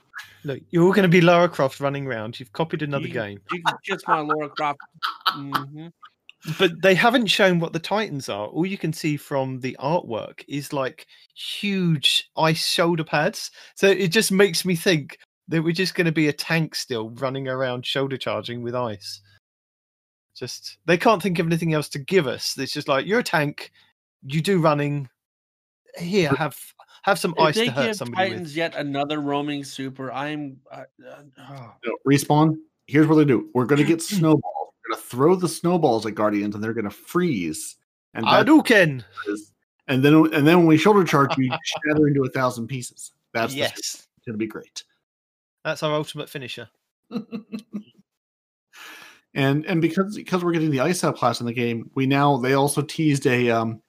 [0.43, 2.39] Look, you're all going to be Lara Croft running around.
[2.39, 4.80] You've copied another You- game, You can kiss my Laura Croft.
[5.30, 5.88] hmm
[6.59, 8.47] but they haven't shown what the Titans are.
[8.47, 11.05] All you can see from the artwork is like
[11.36, 13.49] huge ice shoulder pads.
[13.76, 15.19] So it just makes me think
[15.54, 19.22] that we're just going to be a tank still running around shoulder charging with ice.
[20.36, 22.58] Just they can't think of anything else to give us.
[22.58, 23.72] It's just like you're a tank.
[24.26, 25.08] You do running.
[25.99, 26.58] Here, have
[27.04, 28.56] have some If ice they to hurt give somebody Titans with.
[28.58, 30.58] yet another roaming super, I'm.
[30.72, 31.74] Uh, uh, oh.
[31.86, 32.56] No, respawn.
[32.88, 33.49] Here's what they do.
[33.54, 34.41] We're going to get snowballs.
[34.84, 37.76] We're going to throw the snowballs at Guardians, and they're going to freeze.
[38.16, 39.04] And that's Hadouken!
[39.28, 39.51] is-
[39.88, 43.12] and then and then when we shoulder charge, we shatter into a thousand pieces.
[43.34, 44.08] That's the Yes.
[44.26, 44.84] going to be great.
[45.64, 46.70] That's our ultimate finisher.
[49.34, 52.38] and and because because we're getting the ice out class in the game, we now
[52.38, 53.82] they also teased a um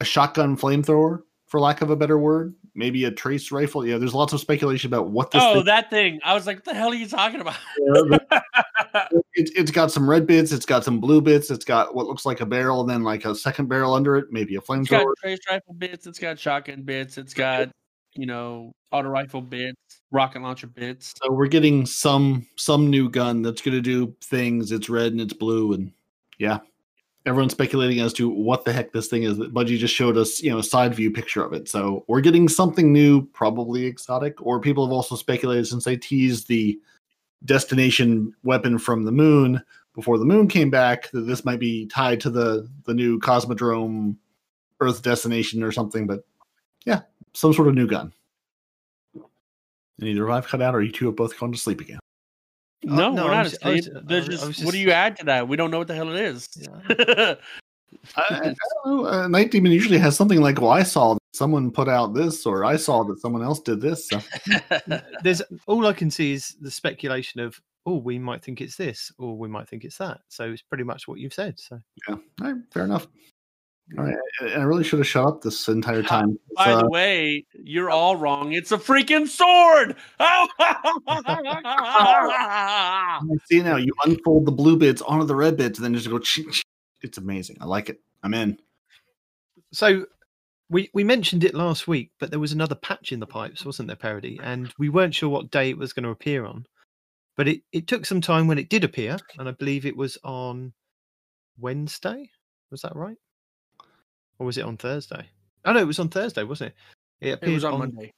[0.00, 3.86] a shotgun flamethrower, for lack of a better word, maybe a trace rifle.
[3.86, 5.42] Yeah, there's lots of speculation about what this.
[5.42, 6.20] Oh, thing- that thing!
[6.24, 7.56] I was like, "What the hell are you talking about?"
[9.34, 12.26] it, it's got some red bits, it's got some blue bits, it's got what looks
[12.26, 14.82] like a barrel, and then like a second barrel under it, maybe a flamethrower.
[14.82, 15.14] It's got flamethrower.
[15.22, 16.06] trace rifle bits.
[16.06, 17.18] It's got shotgun bits.
[17.18, 17.70] It's got
[18.16, 21.14] you know auto rifle bits, rocket launcher bits.
[21.22, 24.72] So we're getting some some new gun that's going to do things.
[24.72, 25.92] It's red and it's blue, and
[26.38, 26.58] yeah,
[27.26, 29.38] everyone's speculating as to what the heck this thing is.
[29.38, 31.68] Budgie just showed us, you know, a side view picture of it.
[31.68, 34.40] So we're getting something new, probably exotic.
[34.40, 36.78] Or people have also speculated since they teased the
[37.44, 39.62] destination weapon from the moon
[39.94, 44.16] before the moon came back that this might be tied to the the new Cosmodrome
[44.80, 46.06] Earth destination or something.
[46.06, 46.24] But
[46.84, 47.00] yeah,
[47.36, 48.12] some sort of new gun.
[49.14, 51.98] And either I've cut out or you two have both gone to sleep again.
[52.84, 53.94] No, no, we're not was- I asleep.
[53.94, 55.48] was- There's I was just, just- what do you add to that?
[55.48, 56.48] We don't know what the hell it is.
[56.56, 57.34] Yeah.
[58.16, 59.06] I, I don't know.
[59.06, 62.44] Uh, Night Demon usually has something like, "Well, I saw that someone put out this,"
[62.44, 64.20] or "I saw that someone else did this." So
[65.22, 69.10] There's all I can see is the speculation of, oh, we might think it's this,
[69.18, 70.20] or we might think it's that.
[70.28, 71.58] So it's pretty much what you've said.
[71.58, 73.06] So yeah, all right, fair enough.
[73.96, 76.38] All right, I, I really should have shut up this entire time.
[76.56, 78.52] By Uh, the way, you're all wrong.
[78.52, 79.94] It's a freaking sword.
[80.18, 80.48] I
[83.48, 83.76] see now.
[83.76, 86.18] You unfold the blue bits onto the red bits, and then just go.
[86.26, 86.62] ching, ching.
[87.02, 87.58] It's amazing.
[87.60, 88.00] I like it.
[88.24, 88.58] I'm in.
[89.72, 90.06] So
[90.68, 93.86] we we mentioned it last week, but there was another patch in the pipes, wasn't
[93.86, 94.40] there, Parody?
[94.42, 96.66] And we weren't sure what day it was going to appear on.
[97.36, 100.18] But it, it took some time when it did appear, and I believe it was
[100.24, 100.72] on
[101.58, 102.30] Wednesday.
[102.70, 103.18] Was that right?
[104.38, 105.26] Or was it on Thursday?
[105.64, 106.72] Oh no, it was on Thursday, wasn't
[107.20, 107.26] it?
[107.28, 108.12] It appeared it was on, Monday.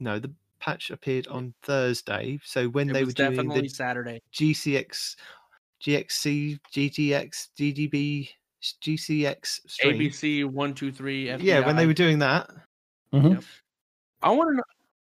[0.00, 2.38] No, the patch appeared on Thursday.
[2.44, 4.20] So when It they was were doing definitely the Saturday.
[4.32, 5.16] GCX,
[5.80, 8.28] GXC, GTX, GDB,
[8.82, 9.98] GCX stream.
[9.98, 11.30] ABC one two three.
[11.38, 12.50] Yeah, when they were doing that,
[13.12, 13.44] Mhm.
[14.22, 14.62] I want to know.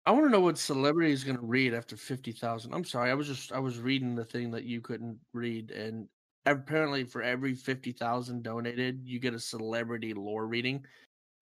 [0.07, 2.73] I want to know what celebrity is going to read after fifty thousand.
[2.73, 6.09] I'm sorry, I was just I was reading the thing that you couldn't read, and
[6.47, 10.85] apparently for every fifty thousand donated, you get a celebrity lore reading.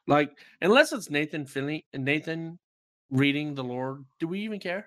[0.07, 2.59] Like unless it's Nathan Fillion and Nathan
[3.11, 4.86] reading the lore, do we even care?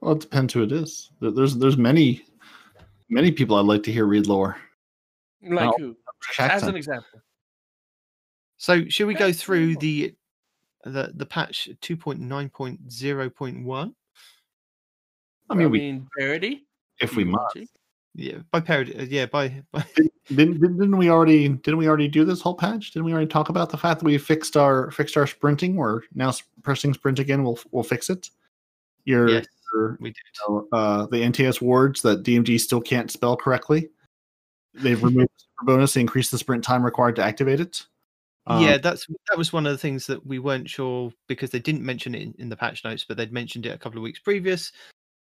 [0.00, 1.10] Well, it depends who it is.
[1.20, 2.24] There's there's many
[3.08, 4.56] many people I'd like to hear read lore.
[5.42, 5.96] Like Well, who?
[6.36, 6.56] Jackson.
[6.56, 7.20] As an example.
[8.58, 10.14] So should we go through the
[10.84, 13.94] the the patch 2.9.0.1?
[15.48, 16.66] I I mean, mean, we, parody.
[17.00, 17.56] if we you must.
[18.16, 18.22] To.
[18.22, 18.96] Yeah, by parody.
[18.98, 19.84] uh, Yeah, by, by
[20.28, 22.92] Didn't, didn't didn't we already didn't we already do this whole patch?
[22.92, 25.74] Didn't we already talk about the fact that we fixed our fixed our sprinting?
[25.74, 26.32] We're now
[26.62, 27.42] pressing sprint again.
[27.42, 28.30] We'll we'll fix it.
[29.04, 29.46] Your, Yes.
[29.72, 30.62] your we did.
[30.72, 33.88] uh, the Antaeus wards that DMG still can't spell correctly.
[34.74, 37.84] They've removed the super bonus and increased the sprint time required to activate it.
[38.46, 41.58] Um, yeah, that's that was one of the things that we weren't sure because they
[41.58, 44.02] didn't mention it in, in the patch notes, but they'd mentioned it a couple of
[44.04, 44.70] weeks previous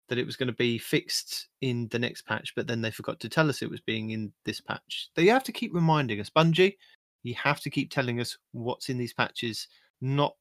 [0.08, 3.20] that it was going to be fixed in the next patch, but then they forgot
[3.20, 5.10] to tell us it was being in this patch.
[5.14, 6.76] They have to keep reminding us, Bungie.
[7.22, 9.68] You have to keep telling us what's in these patches,
[10.00, 10.34] not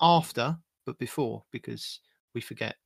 [0.00, 0.56] after,
[0.86, 2.00] but before, because
[2.34, 2.76] we forget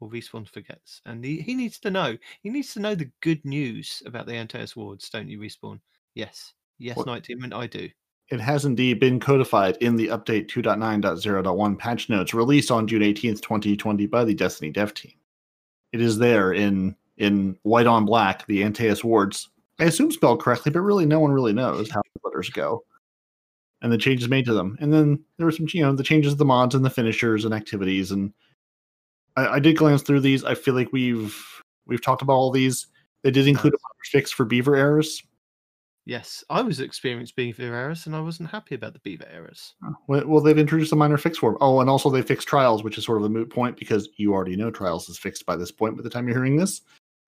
[0.00, 2.16] or Respawn forgets, and he, he needs to know.
[2.42, 5.80] He needs to know the good news about the Antaeus wards, don't you, Respawn?
[6.14, 7.88] Yes, yes, What- Night Demon, I do.
[8.28, 13.40] It has indeed been codified in the update 2.9.0.1 patch notes released on June 18th,
[13.40, 15.12] 2020 by the Destiny dev team.
[15.92, 19.48] It is there in in white on black, the Antaeus wards.
[19.78, 22.84] I assume spelled correctly, but really no one really knows how the letters go.
[23.80, 24.76] And the changes made to them.
[24.80, 27.44] And then there were some, you know, the changes of the mods and the finishers
[27.44, 28.10] and activities.
[28.10, 28.32] And
[29.36, 30.44] I, I did glance through these.
[30.44, 32.86] I feel like we've we've talked about all these.
[33.22, 35.22] They did include a fix for beaver errors.
[36.06, 39.74] Yes, I was experienced beaver errors, and I wasn't happy about the beaver errors.
[40.06, 41.58] Well, well, they've introduced a minor fix for them.
[41.60, 44.32] Oh, and also they fixed trials, which is sort of a moot point because you
[44.32, 46.82] already know trials is fixed by this point by the time you're hearing this.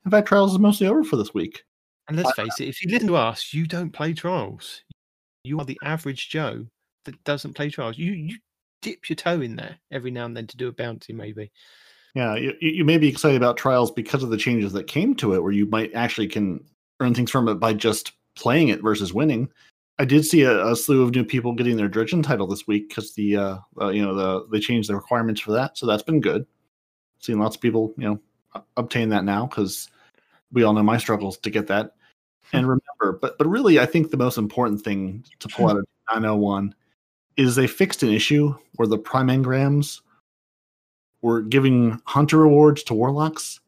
[0.05, 1.65] In fact, trials is mostly over for this week.
[2.07, 4.83] And let's face it, if you listen to us, you don't play trials.
[5.43, 6.65] You are the average Joe
[7.05, 7.99] that doesn't play trials.
[7.99, 8.39] You you
[8.81, 11.51] dip your toe in there every now and then to do a bounty, maybe.
[12.15, 15.35] Yeah, you you may be excited about trials because of the changes that came to
[15.35, 16.65] it, where you might actually can
[17.01, 19.49] earn things from it by just playing it versus winning.
[19.99, 22.89] I did see a, a slew of new people getting their Dredgen title this week
[22.89, 26.03] because the uh, uh, you know the they changed the requirements for that, so that's
[26.03, 26.47] been good.
[27.19, 29.89] Seeing lots of people you know obtain that now because
[30.53, 31.95] we all know my struggles to get that.
[32.53, 35.85] And remember, but but really, I think the most important thing to pull out of
[36.11, 36.75] 901
[37.37, 40.01] is they fixed an issue where the prime engrams
[41.21, 43.61] we're giving hunter rewards to warlocks.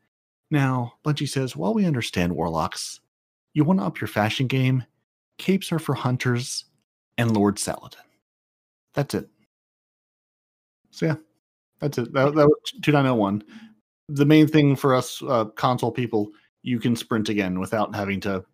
[0.50, 3.00] Now, Bungie says, while we understand warlocks,
[3.54, 4.84] you want to up your fashion game,
[5.38, 6.66] capes are for hunters
[7.18, 8.00] and Lord Saladin.
[8.94, 9.28] That's it.
[10.90, 11.16] So yeah,
[11.80, 12.12] that's it.
[12.12, 13.42] That, that was 2901.
[14.08, 16.30] The main thing for us uh, console people,
[16.62, 18.44] you can sprint again without having to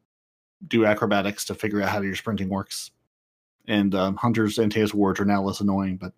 [0.69, 2.91] do acrobatics to figure out how your sprinting works.
[3.69, 6.13] And um, hunters Antaeus wards are now less annoying, but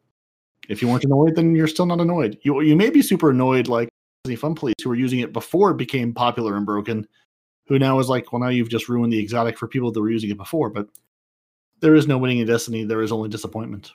[0.69, 2.39] if you weren't annoyed, then you're still not annoyed.
[2.43, 3.89] You you may be super annoyed like
[4.25, 7.07] the Fun Police who were using it before it became popular and broken,
[7.69, 10.11] who now is like, well, now you've just ruined the exotic for people that were
[10.11, 10.71] using it before.
[10.71, 10.89] But
[11.81, 12.85] there is no winning in Destiny.
[12.85, 13.93] There is only disappointment.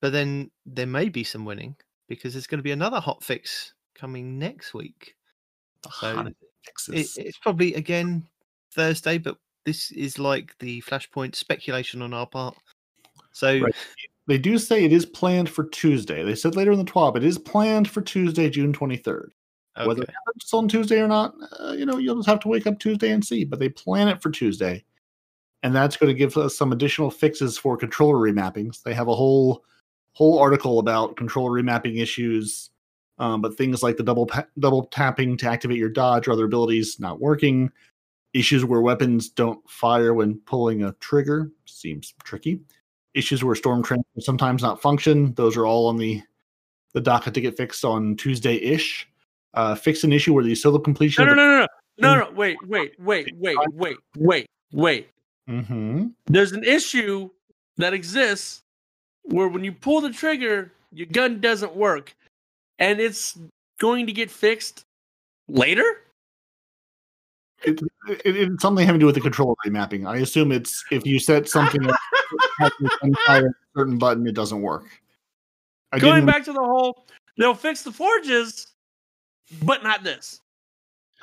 [0.00, 1.76] But then there may be some winning
[2.08, 5.14] because there's going to be another hot fix coming next week.
[5.90, 6.26] So
[6.92, 8.26] it, it's probably again
[8.74, 12.56] Thursday, but this is like the flashpoint speculation on our part.
[13.32, 13.74] So Right.
[14.26, 16.22] they do say it is planned for Tuesday.
[16.22, 19.28] They said later in the TWAB it is planned for Tuesday, June 23rd.
[19.76, 20.12] Whether okay.
[20.12, 22.78] it happens on Tuesday or not, uh, you know, you'll just have to wake up
[22.78, 23.44] Tuesday and see.
[23.44, 24.84] But they plan it for Tuesday,
[25.64, 28.82] and that's going to give us some additional fixes for controller remappings.
[28.82, 29.64] They have a whole
[30.12, 32.70] whole article about controller remapping issues,
[33.18, 36.44] um, but things like the double pa- double tapping to activate your dodge or other
[36.44, 37.70] abilities not working,
[38.32, 42.60] issues where weapons don't fire when pulling a trigger seems tricky.
[43.14, 45.34] Issues where storm transfer sometimes not function.
[45.34, 46.22] Those are all on the
[46.92, 49.08] the docket to get fixed on Tuesday ish.
[49.54, 51.24] Uh, fix an issue where the solo completion.
[51.24, 51.66] No, no, no, no,
[51.98, 52.30] no, no, no.
[52.32, 55.08] Wait, wait, wait, wait, wait, wait, wait.
[55.48, 56.06] Mm-hmm.
[56.26, 57.30] There's an issue
[57.76, 58.62] that exists
[59.22, 62.14] where when you pull the trigger, your gun doesn't work,
[62.78, 63.38] and it's
[63.78, 64.84] going to get fixed
[65.48, 65.84] later.
[67.62, 70.06] It, it, it's something having to do with the controller remapping.
[70.06, 71.96] I assume it's if you set something up,
[72.58, 74.84] has to gunfire a certain button, it doesn't work.
[75.92, 77.06] I Going back to the whole,
[77.38, 78.73] they'll fix the forges,
[79.62, 80.40] but not this.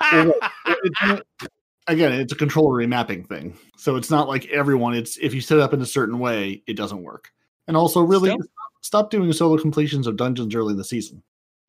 [1.88, 3.56] Again, it's a controller remapping thing.
[3.76, 4.94] So it's not like everyone.
[4.94, 7.30] It's if you set it up in a certain way, it doesn't work.
[7.66, 8.46] And also, really, Still?
[8.82, 11.22] stop doing solo completions of dungeons early in the season.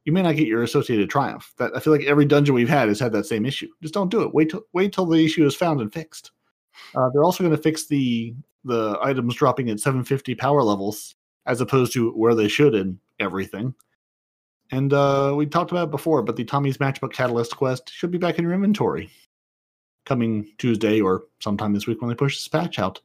[0.06, 1.52] You may not get your associated triumph.
[1.58, 3.70] That I feel like every dungeon we've had has had that same issue.
[3.82, 4.34] Just don't do it.
[4.34, 6.32] Wait till wait till the issue is found and fixed.
[6.96, 8.36] Uh, they're also going to fix the
[8.66, 13.74] the items dropping at 750 power levels as opposed to where they should in everything.
[14.74, 18.18] And uh, we talked about it before, but the Tommy's Matchbook Catalyst quest should be
[18.18, 19.12] back in your inventory
[20.04, 23.00] coming Tuesday or sometime this week when they push this patch out.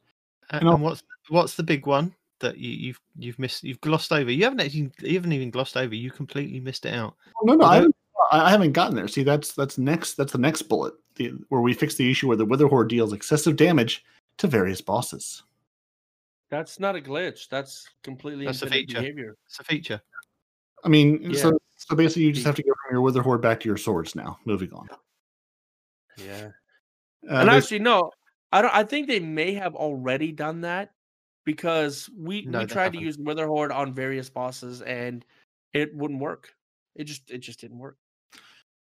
[0.49, 3.63] And, And what's what's the big one that you, you've you've missed?
[3.63, 4.31] You've glossed over.
[4.31, 5.93] You haven't actually you haven't even glossed over.
[5.93, 7.15] You completely missed it out.
[7.39, 7.95] Oh, no, no, I haven't,
[8.31, 9.07] I I haven't gotten there.
[9.07, 10.15] See, that's that's next.
[10.15, 13.55] That's the next bullet the, where we fix the issue where the Witherhoard deals excessive
[13.55, 14.03] damage
[14.39, 15.43] to various bosses.
[16.49, 17.47] That's not a glitch.
[17.47, 19.01] That's completely That's a feature.
[19.01, 19.37] behavior.
[19.45, 20.01] It's a feature.
[20.83, 21.39] I mean, Yeah.
[21.39, 24.15] so so basically, you just have to go from your Witherhoard back to your swords
[24.15, 24.37] now.
[24.45, 24.87] Moving on.
[26.17, 26.49] Yeah.
[27.29, 28.11] Uh, and actually, no,
[28.51, 28.73] I don't.
[28.73, 30.91] I think they may have already done that
[31.45, 33.01] because we No, we tried to haven't.
[33.01, 35.25] use Witherhoard on various bosses and
[35.73, 36.53] it wouldn't work.
[36.95, 37.97] It just it just didn't work.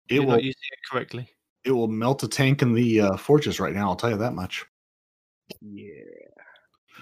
[0.09, 1.29] it You're will not using it correctly.
[1.65, 3.89] it will melt a tank in the uh, forges right now.
[3.89, 4.65] I'll tell you that much.
[5.61, 5.93] Yeah.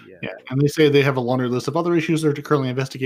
[0.06, 0.18] Yeah.
[0.22, 3.05] Yeah, and they say they have a laundry list of other issues they're currently investigating.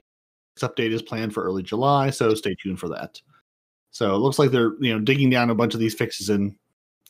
[0.55, 3.21] This update is planned for early July, so stay tuned for that.
[3.91, 6.55] So it looks like they're you know digging down a bunch of these fixes and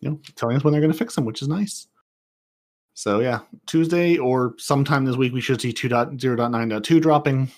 [0.01, 1.87] you know telling us when they're going to fix them, which is nice.
[2.95, 7.51] So yeah, Tuesday or sometime this week we should see 2.0.9.2 dropping,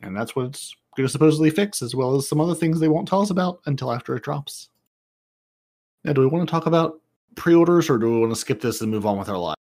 [0.00, 2.88] and that's what it's going to supposedly fix, as well as some other things they
[2.88, 4.70] won't tell us about until after it drops.
[6.04, 7.00] Now, do we want to talk about
[7.34, 9.56] pre-orders, or do we want to skip this and move on with our lives?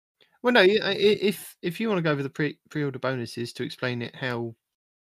[0.43, 0.61] Well, no.
[0.61, 4.03] Uh, i- If if you want to go over the pre pre-order bonuses to explain
[4.03, 4.55] it how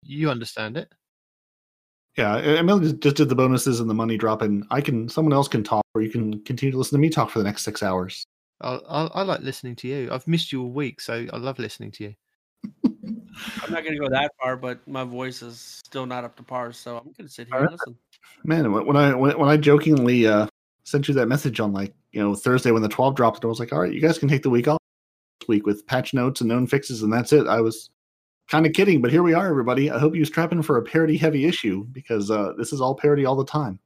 [0.06, 0.92] you understand it,
[2.16, 5.06] Yeah, I- Emily just- just did the bonuses and the money drop, and I can.
[5.08, 7.44] Someone else can talk, or you can continue to listen to me talk for the
[7.44, 8.24] next six hours.
[8.62, 10.08] I, I, I like listening to you.
[10.10, 12.14] I've missed you all week, so I love listening to you.
[12.84, 16.72] I'm not gonna go that far, but my voice is still not up to par,
[16.72, 17.96] so I'm gonna sit here and listen.
[18.44, 20.46] Man, when when I when, when I jokingly uh,
[20.84, 23.60] sent you that message on like you know Thursday when the TWAB dropped, I was
[23.60, 24.78] like, all right, you guys can take the week off
[25.48, 27.46] week with patch notes and known fixes, and that's it.
[27.46, 27.90] I was
[28.48, 29.90] kind of kidding, but here we are, everybody.
[29.90, 32.94] I hope you strap in for a parody heavy issue because uh, this is all
[32.94, 33.78] parody all the time.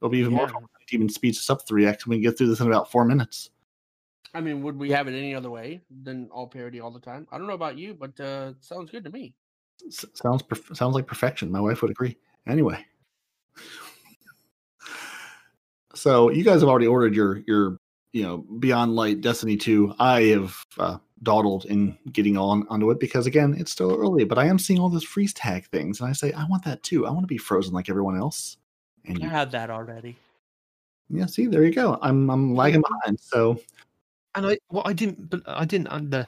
[0.00, 0.52] It'll be even more Yeah.
[0.52, 2.66] fun when even speeds us up three x when we can get through this in
[2.66, 3.50] about four minutes.
[4.34, 7.26] I mean, would we have it any other way than all parody all the time?
[7.32, 9.34] I don't know about you, but uh sounds good to me.
[9.86, 11.50] S- sounds perf- sounds like perfection.
[11.50, 12.16] My wife would agree.
[12.46, 12.84] Anyway,
[15.94, 17.78] so you guys have already ordered your your
[18.12, 23.00] you know, Beyond Light, Destiny 2, I have uh, dawdled in getting on onto it
[23.00, 26.08] because again, it's still early, but I am seeing all those freeze tag things, and
[26.08, 27.06] I say I want that too.
[27.06, 28.56] I want to be frozen like everyone else.
[29.06, 30.16] And I you, had that already.
[31.10, 31.98] yeah, see, there you go.
[32.02, 33.20] I'm I'm lagging behind.
[33.20, 33.60] So
[34.34, 36.26] And I what I didn't but I didn't under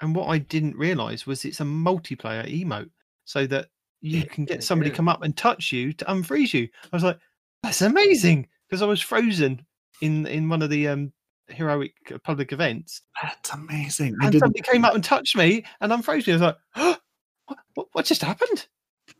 [0.00, 2.90] and what I didn't realize was it's a multiplayer emote
[3.24, 3.68] so that
[4.00, 6.68] you can get somebody come up and touch you to unfreeze you.
[6.84, 7.18] I was like,
[7.62, 9.64] that's amazing because I was frozen
[10.00, 11.12] in in one of the um
[11.48, 14.16] heroic public events that's amazing.
[14.20, 14.44] I and didn't.
[14.44, 16.32] somebody came up and touched me and I'm frozen.
[16.32, 16.56] I was like,
[17.46, 18.66] what, what, what just happened?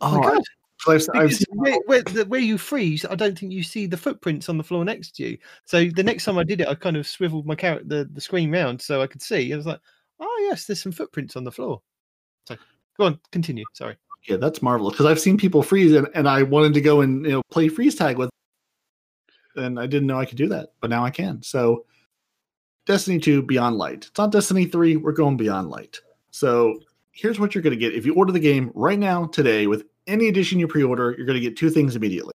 [0.01, 0.43] Oh, my oh, God.
[0.81, 3.63] so I've, I've Because seen where, where, the, where you freeze, I don't think you
[3.63, 5.39] see the footprints on the floor next to you.
[5.65, 8.21] So the next time I did it, I kind of swiveled my character the, the
[8.21, 9.53] screen round so I could see.
[9.53, 9.81] I was like,
[10.21, 11.83] oh yes, there's some footprints on the floor.
[12.49, 12.57] So
[12.99, 13.65] go on, continue.
[13.75, 13.97] Sorry.
[14.29, 17.25] Yeah, that's marvelous because I've seen people freeze and, and I wanted to go and
[17.25, 18.31] you know play freeze tag with
[19.57, 21.43] and I didn't know I could do that, but now I can.
[21.43, 21.85] So
[22.87, 24.07] Destiny 2 Beyond Light.
[24.09, 26.01] It's not Destiny 3, we're going Beyond Light.
[26.31, 26.81] So
[27.13, 27.95] here's what you're going to get.
[27.95, 31.41] If you order the game right now today with any edition you pre-order, you're going
[31.41, 32.33] to get two things immediately.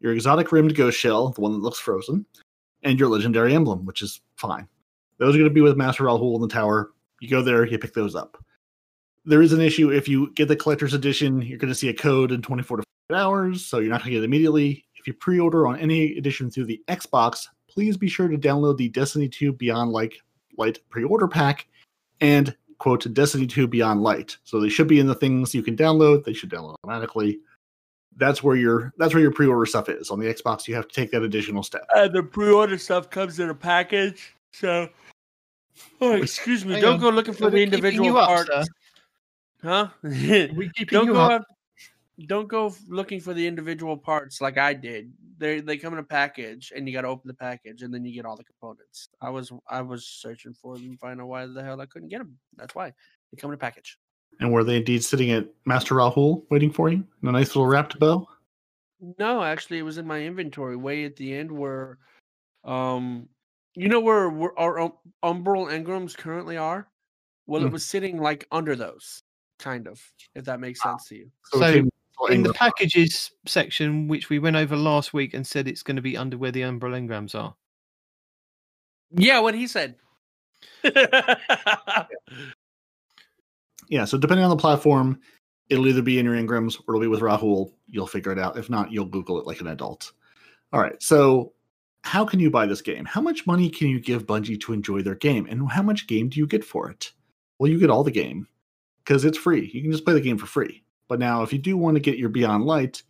[0.00, 2.24] Your exotic rimmed ghost shell, the one that looks frozen,
[2.82, 4.66] and your legendary emblem, which is fine.
[5.18, 6.92] Those are going to be with Master Rahool in the tower.
[7.20, 8.42] You go there, you pick those up
[9.24, 11.94] there is an issue if you get the collector's edition you're going to see a
[11.94, 15.06] code in 24 to 48 hours so you're not going to get it immediately if
[15.06, 19.28] you pre-order on any edition through the xbox please be sure to download the destiny
[19.28, 20.14] 2 beyond light
[20.58, 21.66] light pre-order pack
[22.20, 25.76] and quote destiny 2 beyond light so they should be in the things you can
[25.76, 27.38] download they should download automatically
[28.18, 30.94] that's where your that's where your pre-order stuff is on the xbox you have to
[30.94, 34.34] take that additional step And the pre-order stuff comes in a package.
[34.52, 34.90] So,
[36.02, 36.74] oh, excuse me.
[36.74, 37.00] Hang Don't on.
[37.00, 38.64] go looking for Are the individual up, parts, sir?
[39.62, 39.88] huh?
[40.02, 41.40] We keeping don't you go up?
[41.40, 41.46] up,
[42.26, 45.12] don't go looking for the individual parts like I did.
[45.38, 48.04] They they come in a package, and you got to open the package, and then
[48.04, 49.08] you get all the components.
[49.20, 52.18] I was I was searching for them, find out why the hell I couldn't get
[52.18, 52.38] them.
[52.56, 52.92] That's why
[53.30, 53.98] they come in a package.
[54.40, 57.66] and were they indeed sitting at master Rahool waiting for you in a nice little
[57.66, 58.26] wrapped bow
[59.18, 61.98] No, actually, it was in my inventory way at the end where,
[62.64, 63.28] um,
[63.74, 64.92] you know where, where our um,
[65.24, 66.88] umbral engrams currently are.
[67.46, 67.72] Well, it Mm.
[67.72, 69.22] was sitting like under those,
[69.58, 70.00] kind of,
[70.34, 71.24] if that makes sense to you.
[71.26, 71.90] it So, came-
[72.30, 76.02] In the packages section, which we went over last week and said it's going to
[76.02, 77.54] be under where the umbral engrams are.
[79.10, 79.96] Yeah, what he said.
[83.88, 85.18] yeah, so depending on the platform,
[85.68, 87.72] it'll either be in your engrams or it'll be with Rahool.
[87.88, 88.56] You'll figure it out.
[88.56, 90.12] If not, you'll Google it like an adult.
[90.72, 91.00] All right.
[91.02, 91.52] So,
[92.04, 93.04] how can you buy this game?
[93.04, 95.46] How much money can you give Bungie to enjoy their game?
[95.48, 97.12] And how much game do you get for it?
[97.58, 98.48] Well, you get all the game
[99.04, 99.70] because it's free.
[99.72, 100.81] You can just play the game for free.
[101.12, 103.02] But now, if you do want to get your Beyond Light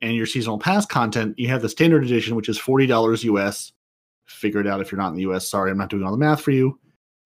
[0.00, 3.72] and your seasonal pass content, you have the standard edition, which is $40 US.
[4.24, 5.48] Figure it out if you're not in the US.
[5.48, 6.80] Sorry, I'm not doing all the math for you,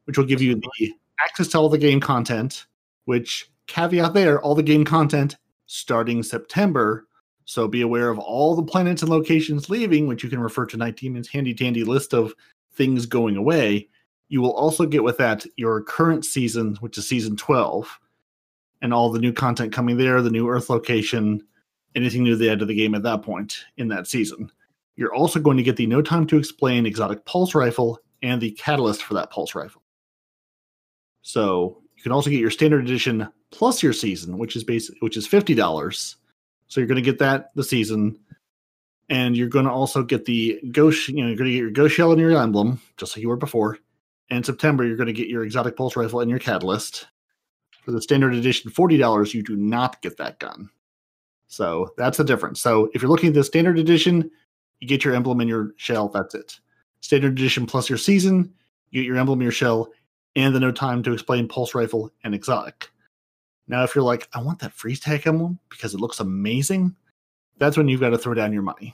[0.04, 2.66] which will give you the access to all the game content,
[3.06, 7.06] which caveat there, all the game content starting September.
[7.46, 10.76] So be aware of all the planets and locations leaving, which you can refer to
[10.76, 12.34] Night Demon's handy dandy list of
[12.74, 13.88] things going away.
[14.28, 17.98] You will also get with that your current season, which is season 12,
[18.82, 21.42] and all the new content coming there, the new Earth location,
[21.94, 24.50] anything new they add to the game at that point in that season.
[24.96, 28.50] You're also going to get the No Time to Explain exotic pulse rifle and the
[28.52, 29.82] catalyst for that pulse rifle.
[31.22, 35.16] So you can also get your standard edition plus your season, which is basic, which
[35.16, 36.16] is fifty dollars.
[36.68, 38.18] So you're going to get that the season,
[39.08, 41.08] and you're going to also get the ghost.
[41.08, 43.28] You know, you're going to get your ghost shell and your emblem, just like you
[43.28, 43.78] were before.
[44.30, 47.06] And in September, you're going to get your exotic pulse rifle and your catalyst.
[47.88, 50.68] For the standard edition, forty dollars, you do not get that gun.
[51.46, 52.60] So that's the difference.
[52.60, 54.30] So if you're looking at the standard edition,
[54.78, 56.10] you get your emblem and your shell.
[56.10, 56.60] That's it.
[57.00, 58.52] Standard edition plus your season,
[58.90, 59.88] you get your emblem, your shell,
[60.36, 62.90] and the no time to explain pulse rifle and exotic.
[63.68, 66.94] Now, if you're like, I want that freeze tag emblem because it looks amazing,
[67.56, 68.92] that's when you've got to throw down your money.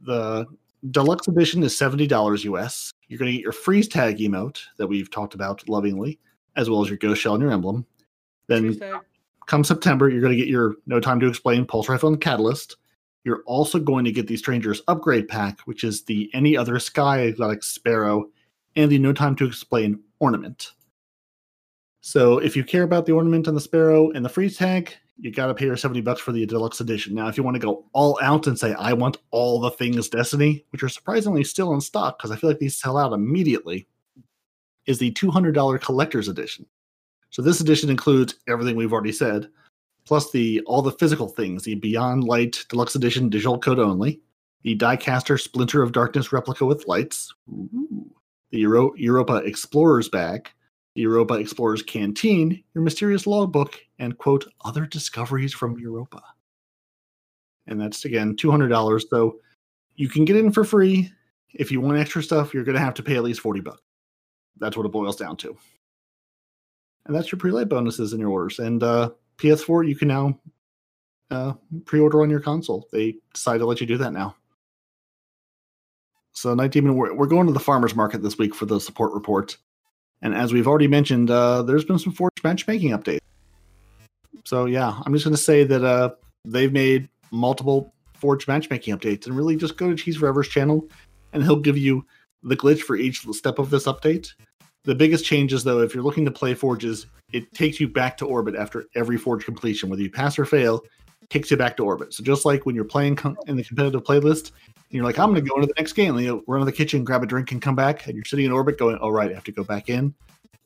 [0.00, 0.46] The
[0.90, 2.90] deluxe edition is $70 US.
[3.06, 6.18] You're going to get your freeze tag emote that we've talked about lovingly,
[6.56, 7.86] as well as your ghost shell and your emblem.
[8.46, 8.78] Then
[9.46, 12.76] come September, you're going to get your No Time to Explain Pulse Rifle and Catalyst.
[13.24, 17.20] You're also going to get the Stranger's Upgrade Pack, which is the Any Other Sky
[17.20, 18.26] Exotic Sparrow,
[18.76, 20.72] and the No Time to Explain Ornament.
[22.00, 25.30] So if you care about the ornament and the Sparrow and the freeze tag, you
[25.30, 27.14] got to pay your 70 bucks for the deluxe edition.
[27.14, 30.10] Now, if you want to go all out and say, I want all the things
[30.10, 33.86] Destiny, which are surprisingly still in stock because I feel like these sell out immediately,
[34.86, 36.66] is the $200 collector's edition.
[37.30, 39.48] So this edition includes everything we've already said,
[40.04, 44.20] plus the all the physical things: the Beyond Light Deluxe Edition digital code only,
[44.62, 47.34] the Diecaster Splinter of Darkness replica with lights,
[48.50, 50.48] the Euro- Europa Explorer's Bag,
[50.94, 56.22] the Europa Explorer's Canteen, your mysterious logbook, and quote, other discoveries from Europa.
[57.66, 59.02] And that's again $200.
[59.10, 59.40] So
[59.96, 61.10] you can get in for free.
[61.52, 63.80] If you want extra stuff, you're going to have to pay at least 40 bucks.
[64.58, 65.56] That's what it boils down to.
[67.06, 68.58] And that's your pre-light bonuses in your orders.
[68.58, 70.38] And uh, PS4, you can now
[71.30, 72.88] uh, pre-order on your console.
[72.92, 74.36] They decided to let you do that now.
[76.32, 79.12] So, Night Demon, we're, we're going to the farmers market this week for the support
[79.12, 79.56] report.
[80.22, 83.20] And as we've already mentioned, uh, there's been some Forge matchmaking updates.
[84.44, 86.10] So, yeah, I'm just going to say that uh,
[86.44, 89.26] they've made multiple Forge matchmaking updates.
[89.26, 90.88] And really just go to Cheese Forever's channel
[91.32, 92.04] and he'll give you
[92.44, 94.32] the glitch for each step of this update.
[94.84, 98.26] The biggest changes, though, if you're looking to play Forges, it takes you back to
[98.26, 99.88] orbit after every Forge completion.
[99.88, 100.82] Whether you pass or fail,
[101.30, 102.12] takes you back to orbit.
[102.12, 105.30] So just like when you're playing com- in the competitive playlist, and you're like, I'm
[105.30, 107.50] going to go into the next game, you run to the kitchen, grab a drink,
[107.52, 109.64] and come back, and you're sitting in orbit going, all right, I have to go
[109.64, 110.14] back in.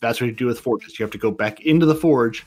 [0.01, 0.99] That's what you do with Forges.
[0.99, 2.45] You have to go back into the Forge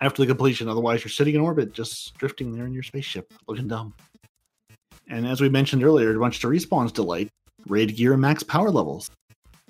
[0.00, 0.68] after the completion.
[0.68, 3.94] Otherwise, you're sitting in orbit, just drifting there in your spaceship, looking dumb.
[5.08, 7.30] And as we mentioned earlier, a bunch to respawn's delight,
[7.66, 9.10] raid gear max power levels.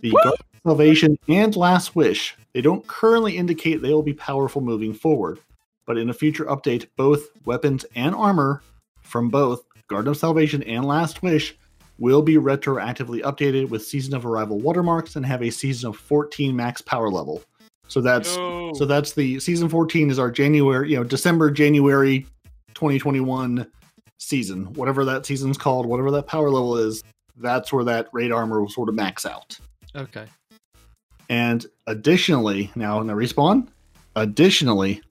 [0.00, 0.36] The
[0.66, 5.38] Salvation and Last Wish, they don't currently indicate they will be powerful moving forward,
[5.86, 8.62] but in a future update, both weapons and armor
[9.02, 11.56] from both Garden of Salvation and Last Wish
[11.98, 16.54] will be retroactively updated with Season of Arrival watermarks and have a Season of 14
[16.54, 17.42] max power level.
[17.88, 18.72] So that's Yo.
[18.74, 22.26] so that's the season 14 is our January, you know, December, January
[22.74, 23.66] 2021
[24.18, 24.72] season.
[24.74, 27.04] Whatever that season's called, whatever that power level is,
[27.36, 29.58] that's where that raid armor will sort of max out.
[29.94, 30.26] Okay.
[31.28, 33.68] And additionally, now in the respawn,
[34.16, 35.02] additionally,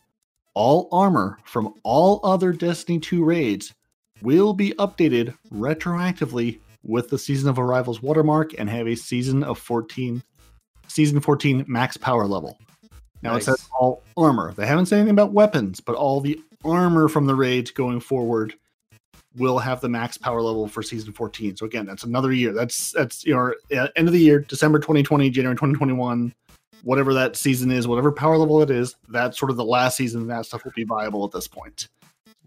[0.53, 3.73] all armor from all other Destiny 2 raids
[4.21, 9.57] will be updated retroactively with the Season of Arrival's watermark and have a season of
[9.57, 10.21] 14
[10.87, 12.57] season 14 max power level.
[13.21, 13.43] Now Nice.
[13.43, 14.53] it says all armor.
[14.53, 18.53] They haven't said anything about weapons, but all the armor from the raids going forward
[19.35, 21.57] will have the max power level for season 14.
[21.57, 22.53] So again, that's another year.
[22.53, 26.33] That's that's your know end of the year, December 2020, January 2021,
[26.83, 28.95] whatever that season is, whatever power level it is.
[29.09, 30.27] That's sort of the last season.
[30.27, 31.87] That stuff will be viable at this point.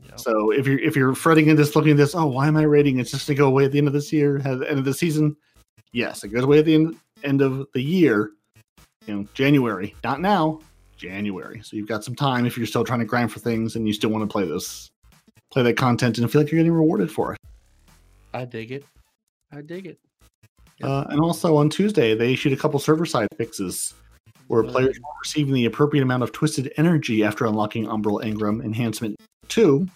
[0.07, 0.21] Yep.
[0.21, 2.63] So if you're if you're fretting at this, looking at this, oh, why am I
[2.63, 2.99] rating?
[2.99, 4.85] It's just to go away at the end of this year, at the end of
[4.85, 5.37] the season.
[5.93, 8.33] Yes, it goes away at the end, end of the year.
[9.07, 10.61] You know, January, not now,
[10.97, 11.61] January.
[11.63, 13.95] So you've got some time if you're still trying to grind for things and you
[13.95, 14.91] still want to play this,
[15.51, 17.39] play that content and feel like you're getting rewarded for it.
[18.35, 18.85] I dig it.
[19.53, 19.99] I dig it.
[20.83, 23.95] Uh, and also on Tuesday, they issued a couple server side fixes
[24.49, 29.17] where players were receiving the appropriate amount of twisted energy after unlocking Umbral Engram Enhancement
[29.49, 29.87] 2.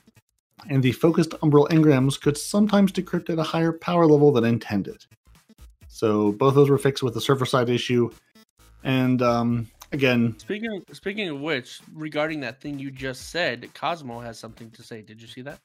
[0.68, 5.04] And the focused Umbral Engrams could sometimes decrypt at a higher power level than intended.
[5.88, 8.10] So both those were fixed with the server side issue.
[8.82, 14.38] And um, again, Speaking speaking of which, regarding that thing you just said, Cosmo has
[14.38, 15.02] something to say.
[15.02, 15.58] Did you see that?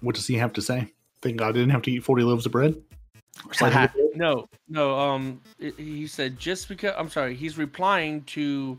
[0.00, 0.92] what does he have to say?
[1.22, 2.74] Thank God I didn't have to eat 40 loaves of bread?
[4.14, 4.96] No, no.
[4.98, 7.34] Um, it- he said just because I'm sorry.
[7.34, 8.78] He's replying to.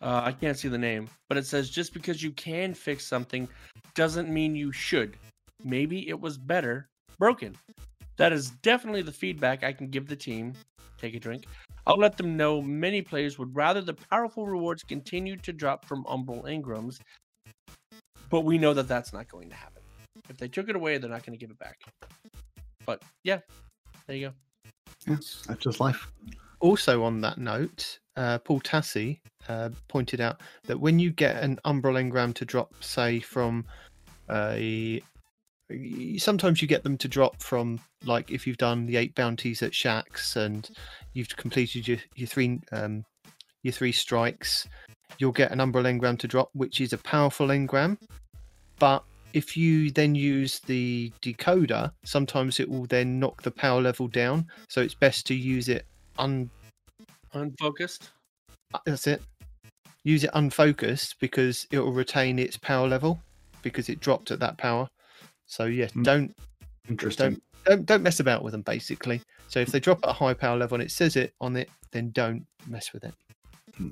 [0.00, 3.48] Uh, I can't see the name, but it says just because you can fix something
[3.94, 5.16] doesn't mean you should.
[5.64, 6.88] Maybe it was better
[7.18, 7.56] broken.
[8.16, 10.54] That is definitely the feedback I can give the team.
[11.00, 11.44] Take a drink.
[11.88, 16.04] I'll let them know many players would rather the powerful rewards continue to drop from
[16.04, 17.00] Umbral Engrams,
[18.28, 19.82] but we know that that's not going to happen.
[20.28, 21.78] If they took it away, they're not going to give it back.
[22.84, 23.38] But yeah,
[24.06, 24.34] there you go.
[25.06, 26.12] Yes, that's just life.
[26.60, 31.58] Also, on that note, uh, Paul Tassi uh, pointed out that when you get an
[31.64, 33.64] Umbral Engram to drop, say, from
[34.30, 35.00] a.
[36.18, 39.72] Sometimes you get them to drop from, like, if you've done the eight bounties at
[39.72, 40.68] Shaxx and
[41.12, 43.04] you've completed your, your three um,
[43.62, 44.66] your three strikes,
[45.18, 47.98] you'll get an Umbral Engram to drop, which is a powerful engram.
[48.78, 49.02] But
[49.32, 54.46] if you then use the decoder, sometimes it will then knock the power level down.
[54.68, 55.86] So it's best to use it
[56.18, 56.50] un
[57.34, 58.10] Unfocused.
[58.72, 59.22] uh, that's it.
[60.04, 63.20] Use it unfocused because it will retain its power level
[63.62, 64.88] because it dropped at that power.
[65.48, 66.04] So yeah, Mm.
[66.04, 66.36] don't
[66.88, 67.40] Interesting.
[67.64, 69.20] don't don't mess about with them basically.
[69.48, 71.68] So if they drop at a high power level and it says it on it,
[71.90, 73.14] then don't mess with it.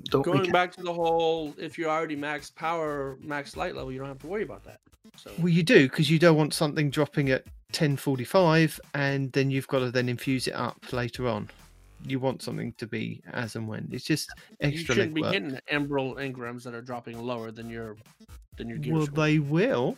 [0.09, 3.99] Don't Going back to the whole, if you're already max power, max light level, you
[3.99, 4.79] don't have to worry about that.
[5.15, 9.67] So Well, you do because you don't want something dropping at 1045 and then you've
[9.67, 11.49] got to then infuse it up later on.
[12.05, 13.87] You want something to be as and when.
[13.91, 14.29] It's just
[14.59, 15.31] you extra shouldn't be legwork.
[15.31, 17.95] getting umbral engrams that are dropping lower than your
[18.57, 18.93] than your gear.
[18.93, 19.25] Well, score.
[19.25, 19.97] they will.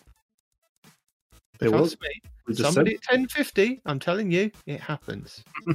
[1.68, 1.80] Will.
[1.80, 2.10] Trust me.
[2.47, 5.43] We said- Somebody at 1050, I'm telling you, it happens.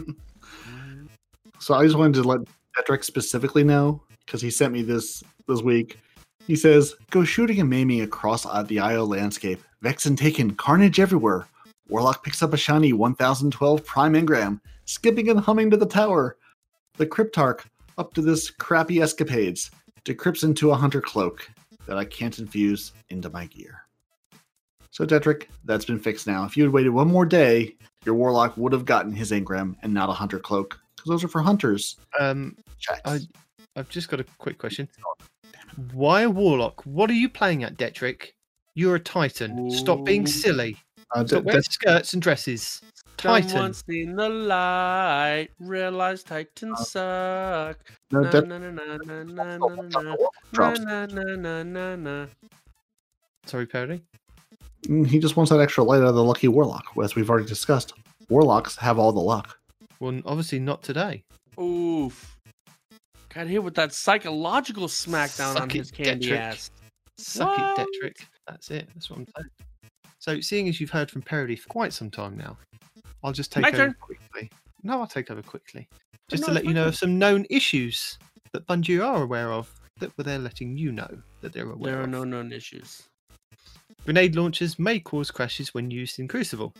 [1.60, 2.40] So I just wanted to let
[2.74, 5.98] Patrick specifically know because he sent me this this week.
[6.46, 9.62] He says, "Go shooting and maiming across the IO landscape.
[9.82, 11.46] Vexen taken, carnage everywhere.
[11.88, 16.36] Warlock picks up a shiny 1012 Prime Engram, skipping and humming to the tower.
[16.98, 17.64] The Cryptarch
[17.96, 19.70] up to this crappy escapades,
[20.04, 21.48] decrypts into a hunter cloak
[21.86, 23.83] that I can't infuse into my gear."
[24.94, 26.44] So Detrick, that's been fixed now.
[26.44, 27.74] If you had waited one more day,
[28.04, 31.28] your warlock would have gotten his engram and not a hunter cloak because those are
[31.28, 31.96] for hunters.
[32.20, 33.00] Um, Checks.
[33.04, 33.18] I,
[33.74, 34.88] I've just got a quick question.
[35.92, 36.86] Why a warlock?
[36.86, 38.34] What are you playing at, Detrick?
[38.76, 39.68] You're a titan.
[39.68, 40.76] Stop being silly.
[41.12, 42.80] Uh, Stop De- wearing De- skirts and dresses.
[43.16, 43.48] Titan.
[43.48, 47.78] Someone seen the light, realized Uh, Titans suck.
[48.12, 49.56] no, Na, De- na, na, na, na, na.
[50.52, 52.26] Na, na, na, na, na.
[53.46, 54.00] Sorry, Perry.
[54.86, 57.46] Mm, He just wants that extra light out of the lucky warlock, as we've already
[57.46, 57.92] discussed.
[58.28, 59.58] Warlocks have all the luck.
[60.00, 61.22] Well, obviously not today.
[61.60, 62.36] Oof.
[63.34, 66.38] Got hit with that psychological smackdown Suck on it, his candy Detrick.
[66.38, 66.70] ass.
[67.18, 67.78] Suck What?
[67.80, 68.26] it, Detrick.
[68.46, 68.88] That's it.
[68.94, 69.50] That's what I'm saying.
[70.18, 72.56] So, seeing as you've heard from Parody for quite some time now,
[73.22, 73.94] I'll just take My over turn.
[74.00, 74.50] quickly.
[74.82, 75.88] No, I'll take over quickly.
[76.28, 78.18] Just no, to let you know of some known issues
[78.52, 81.08] that Bungie are aware of that they're letting you know
[81.40, 81.82] that they're aware of.
[81.82, 82.10] There are of.
[82.10, 83.02] no known issues.
[84.04, 86.74] Grenade launchers may cause crashes when used in Crucible.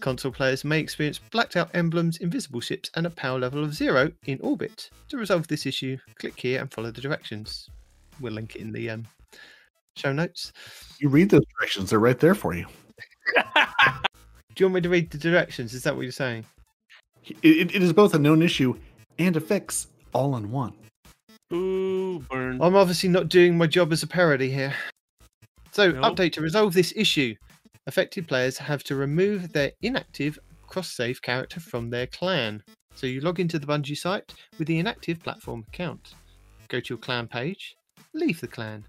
[0.00, 4.10] Console players may experience blacked out emblems, invisible ships, and a power level of zero
[4.26, 4.90] in orbit.
[5.08, 7.68] To resolve this issue, click here and follow the directions.
[8.20, 9.06] We'll link it in the um,
[9.96, 10.52] show notes.
[11.00, 12.66] You read those directions; they're right there for you.
[13.36, 15.72] Do you want me to read the directions?
[15.74, 16.44] Is that what you're saying?
[17.24, 18.76] It, it- it is both a known issue
[19.18, 20.74] and a fix, all in one.
[21.52, 22.60] Ooh, burn.
[22.60, 24.74] I'm obviously not doing my job as a parody here.
[25.74, 26.02] So, No.
[26.02, 27.34] update to resolve this issue.
[27.88, 32.62] Affected players have to remove their inactive cross save character from their clan.
[32.94, 36.14] So, you log into the Bungie site with the inactive platform account.
[36.68, 37.74] Go to your clan page,
[38.12, 38.86] leave the clan.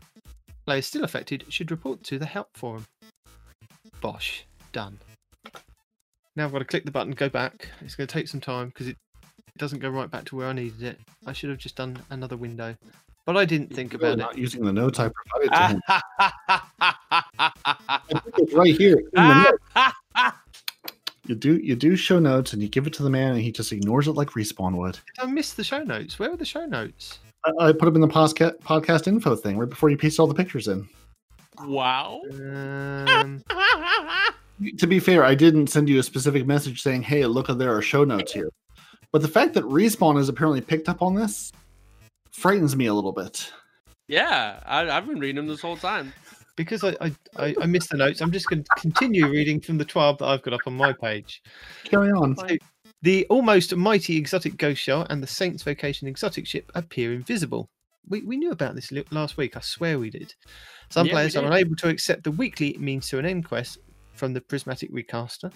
[0.67, 2.85] Players still affected should report to the help forum.
[3.99, 4.45] Bosh.
[4.71, 4.99] Done.
[6.35, 7.69] Now I've got to click the button, go back.
[7.81, 8.97] It's going to take some time because it
[9.57, 10.99] doesn't go right back to where I needed it.
[11.25, 12.75] I should have just done another window.
[13.25, 14.21] But I didn't think Really about it.
[14.21, 15.81] not using the notes I provided to him.
[15.89, 16.01] I
[18.11, 19.57] think it's right here in the.
[21.27, 23.51] You do you do show notes and you give it to the man and he
[23.51, 24.99] just ignores it like respawn would.
[25.19, 26.19] I missed the show notes.
[26.19, 27.17] Where are the show notes?
[27.43, 30.27] I, I put them in the podcast podcast info thing right before you paste all
[30.27, 30.87] the pictures in.
[31.63, 32.21] wow.
[32.31, 33.43] Um,
[34.77, 37.81] To be fair, I didn't send you a specific message saying, "Hey, look, there are
[37.81, 38.49] show notes here."
[39.11, 41.51] But the fact that respawn has apparently picked up on this
[42.35, 43.51] frightens me a little bit.
[44.07, 46.13] yeah, I, I've been reading them this whole time.
[46.55, 49.77] because I, I, I, I missed the notes, I'm just going to continue reading from
[49.77, 51.41] the 12 that I've got up on my page.
[51.83, 52.35] Carry on.
[52.35, 52.57] So,
[53.01, 57.69] the almost mighty exotic ghost shell and the Saints Vocation exotic ship appear invisible.
[58.07, 59.57] We, we knew about this last week.
[59.57, 60.33] I swear we did.
[60.89, 63.79] Some Yeah, we players are unable to accept the weekly means to an end quest
[64.13, 65.51] from the Prismatic Recaster.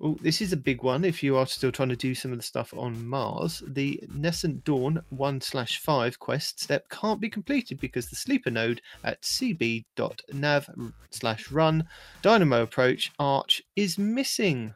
[0.00, 1.04] Oh, this is a big one.
[1.04, 4.62] If you are still trying to do some of the stuff on Mars, the Nascent
[4.62, 10.70] Dawn 1 slash 5 quest step can't be completed because the sleeper node at cb.nav
[11.10, 11.84] slash run
[12.22, 14.72] dynamo approach arch is missing.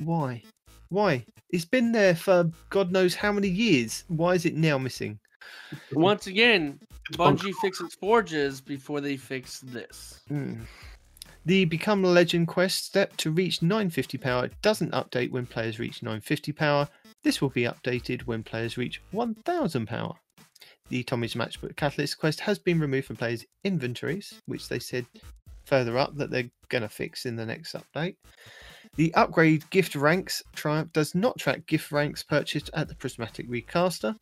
[0.00, 0.42] Why?
[0.90, 1.24] Why?
[1.50, 4.04] It's been there for God knows how many years.
[4.08, 5.18] Why is it now missing?
[5.92, 6.78] Once again,
[7.08, 10.20] It's Bungie fixes forges before they fix this.
[10.28, 10.60] Hmm.
[11.46, 16.02] The Become a Legend quest step to reach 950 power doesn't update when players reach
[16.02, 16.88] 950 power.
[17.22, 20.14] This will be updated when players reach 1000 power.
[20.88, 25.06] The Tommy's Matchbook Catalyst quest has been removed from players' inventories, which they said
[25.62, 28.16] further up that they're going to fix in the next update.
[28.96, 34.16] The upgrade gift ranks triumph does not track gift ranks purchased at the Prismatic Recaster.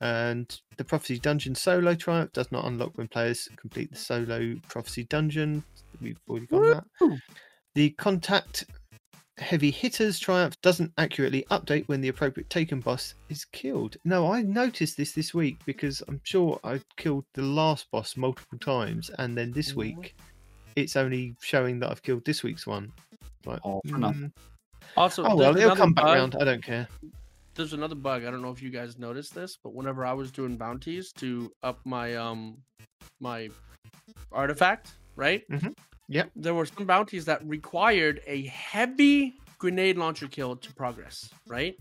[0.00, 5.04] And the Prophecy Dungeon solo triumph does not unlock when players complete the solo Prophecy
[5.04, 5.62] Dungeon.
[6.00, 7.18] We've already got that.
[7.74, 8.64] The Contact
[9.38, 13.96] Heavy Hitters triumph doesn't accurately update when the appropriate taken boss is killed.
[14.04, 18.58] No, I noticed this this week because I'm sure I killed the last boss multiple
[18.58, 19.76] times, and then this Mhm.
[19.76, 20.14] week
[20.76, 22.92] it's only showing that I've killed this week's one.
[23.46, 24.32] Like, nothing.
[24.32, 24.32] mm,
[24.96, 26.36] Also, oh well, it'll come back bug- round.
[26.40, 26.86] I don't care.
[27.54, 28.24] There's another bug.
[28.24, 31.52] I don't know if you guys noticed this, but whenever I was doing bounties to
[31.62, 32.56] up my um
[33.20, 33.48] my
[34.32, 35.48] artifact, right?
[35.48, 35.74] Mhm.
[36.08, 36.30] Yep.
[36.36, 41.76] There were some bounties that required a heavy grenade launcher kill to progress, right?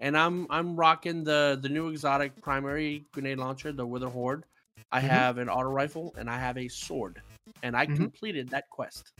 [0.00, 4.44] And I'm I'm rocking the the new exotic primary grenade launcher, the Witherhoard.
[4.92, 5.08] I Mhm.
[5.08, 7.22] have an auto rifle and I have a sword,
[7.62, 7.96] and I Mhm.
[7.96, 9.10] completed that quest.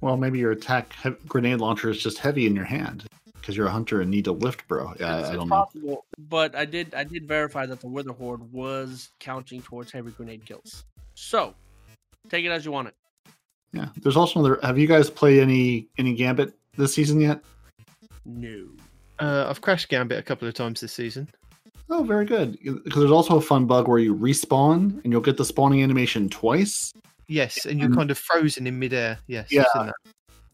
[0.00, 3.06] Well, maybe your attack he- grenade launcher is just heavy in your hand.
[3.48, 4.88] Because you're a hunter and need to lift, bro.
[4.88, 5.54] Yeah, It's- I it's don't know.
[5.56, 10.44] possible, But I did I did verify that the Witherhoard was counting towards heavy grenade
[10.44, 10.84] kills.
[11.14, 11.54] So
[12.28, 12.94] take it as you want it.
[13.72, 14.60] Yeah, there's also another.
[14.62, 17.42] Have you guys played any any Gambit this season yet?
[18.26, 18.66] No.
[19.18, 21.26] Uh, I've crashed Gambit a couple of times this season.
[21.88, 22.58] Oh, very good.
[22.62, 26.28] Because there's also a fun bug where you respawn and you'll get the spawning animation
[26.28, 26.92] twice.
[27.28, 29.18] Yes, and you're Um, kind of frozen in midair.
[29.26, 29.64] Yes, Yeah.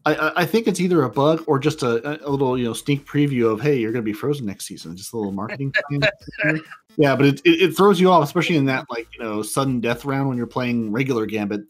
[0.05, 0.37] I've seen that.
[0.37, 3.05] I, I, think it's either a bug or just a, a little you know sneak
[3.05, 4.95] preview of hey you're going to be frozen next season.
[4.95, 5.73] Just a little marketing.
[5.89, 6.61] thing.
[6.97, 9.79] yeah, but it, it it throws you off, especially in that like you know sudden
[9.79, 11.61] death round when you're playing regular Gambit.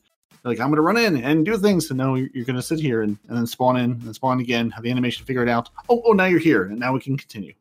[0.43, 2.61] Like I'm going to run in and do things, and no, you're, you're going to
[2.61, 5.49] sit here and, and then spawn in and spawn again, have the animation figure it
[5.49, 5.69] out.
[5.89, 7.53] Oh, oh, now you're here, and now we can continue.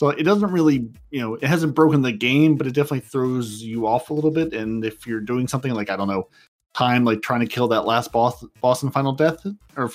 [0.00, 3.62] So it doesn't really, you know, it hasn't broken the game, but it definitely throws
[3.62, 4.54] you off a little bit.
[4.54, 6.28] And if you're doing something like I don't know,
[6.74, 9.44] time like trying to kill that last boss, boss in Final Death,
[9.76, 9.90] or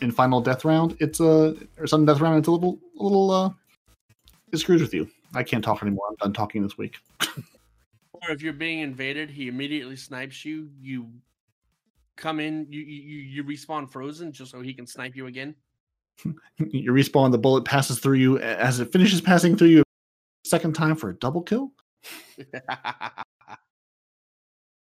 [0.00, 3.30] in Final Death round, it's a or sudden death round, it's a little, a little,
[3.30, 3.50] uh,
[4.52, 5.08] it screws with you.
[5.34, 6.06] I can't talk anymore.
[6.10, 6.96] I'm done talking this week.
[8.22, 10.68] Or if you're being invaded, he immediately snipes you.
[10.78, 11.08] You
[12.16, 15.54] come in, you you, you respawn frozen just so he can snipe you again.
[16.58, 19.82] you respawn, the bullet passes through you as it finishes passing through you
[20.44, 21.72] second time for a double kill.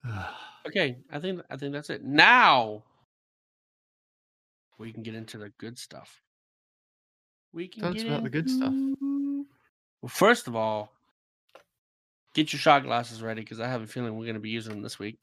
[0.68, 2.04] okay, I think I think that's it.
[2.04, 2.84] Now
[4.78, 6.22] we can get into the good stuff.
[7.54, 8.74] We can Tell us get about the good stuff.
[10.02, 10.92] Well, first of all,
[12.36, 14.74] get your shot glasses ready because I have a feeling we're going to be using
[14.74, 15.18] them this week.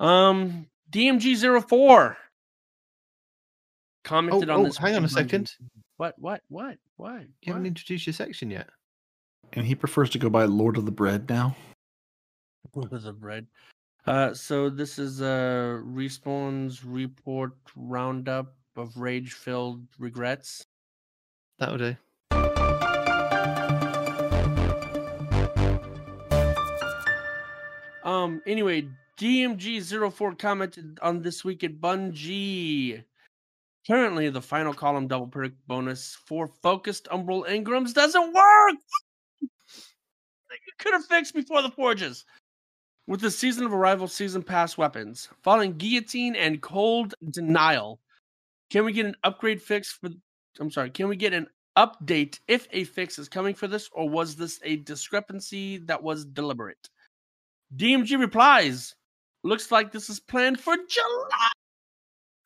[0.00, 2.16] Um, DMG 04
[4.04, 4.78] commented Oh, on oh, this.
[4.78, 5.10] hang on a week.
[5.10, 5.52] second.
[5.98, 6.14] What?
[6.18, 6.40] What?
[6.48, 6.78] What?
[6.96, 7.20] What?
[7.42, 7.68] You haven't what?
[7.68, 8.68] introduced your section yet.
[9.52, 11.54] and he prefers to go by Lord of the Bread now.
[12.74, 13.46] With the bread.
[14.06, 20.64] Uh, so this is uh respawn's report roundup of rage-filled regrets.
[21.58, 21.96] That'll do.
[28.04, 28.42] Um.
[28.46, 28.88] Anyway,
[29.18, 33.04] DMG04 commented on this week at Bungie.
[33.86, 38.76] Currently, the final column double perk bonus for focused Umbral Engrams doesn't work.
[39.40, 42.24] You could have fixed before the forges.
[43.08, 48.00] With the season of arrival season pass weapons, Falling Guillotine and cold denial,
[48.70, 50.10] can we get an upgrade fix for?
[50.60, 50.90] I'm sorry.
[50.90, 54.60] Can we get an update if a fix is coming for this, or was this
[54.62, 56.88] a discrepancy that was deliberate?
[57.76, 58.94] DMG replies,
[59.42, 61.50] looks like this is planned for July.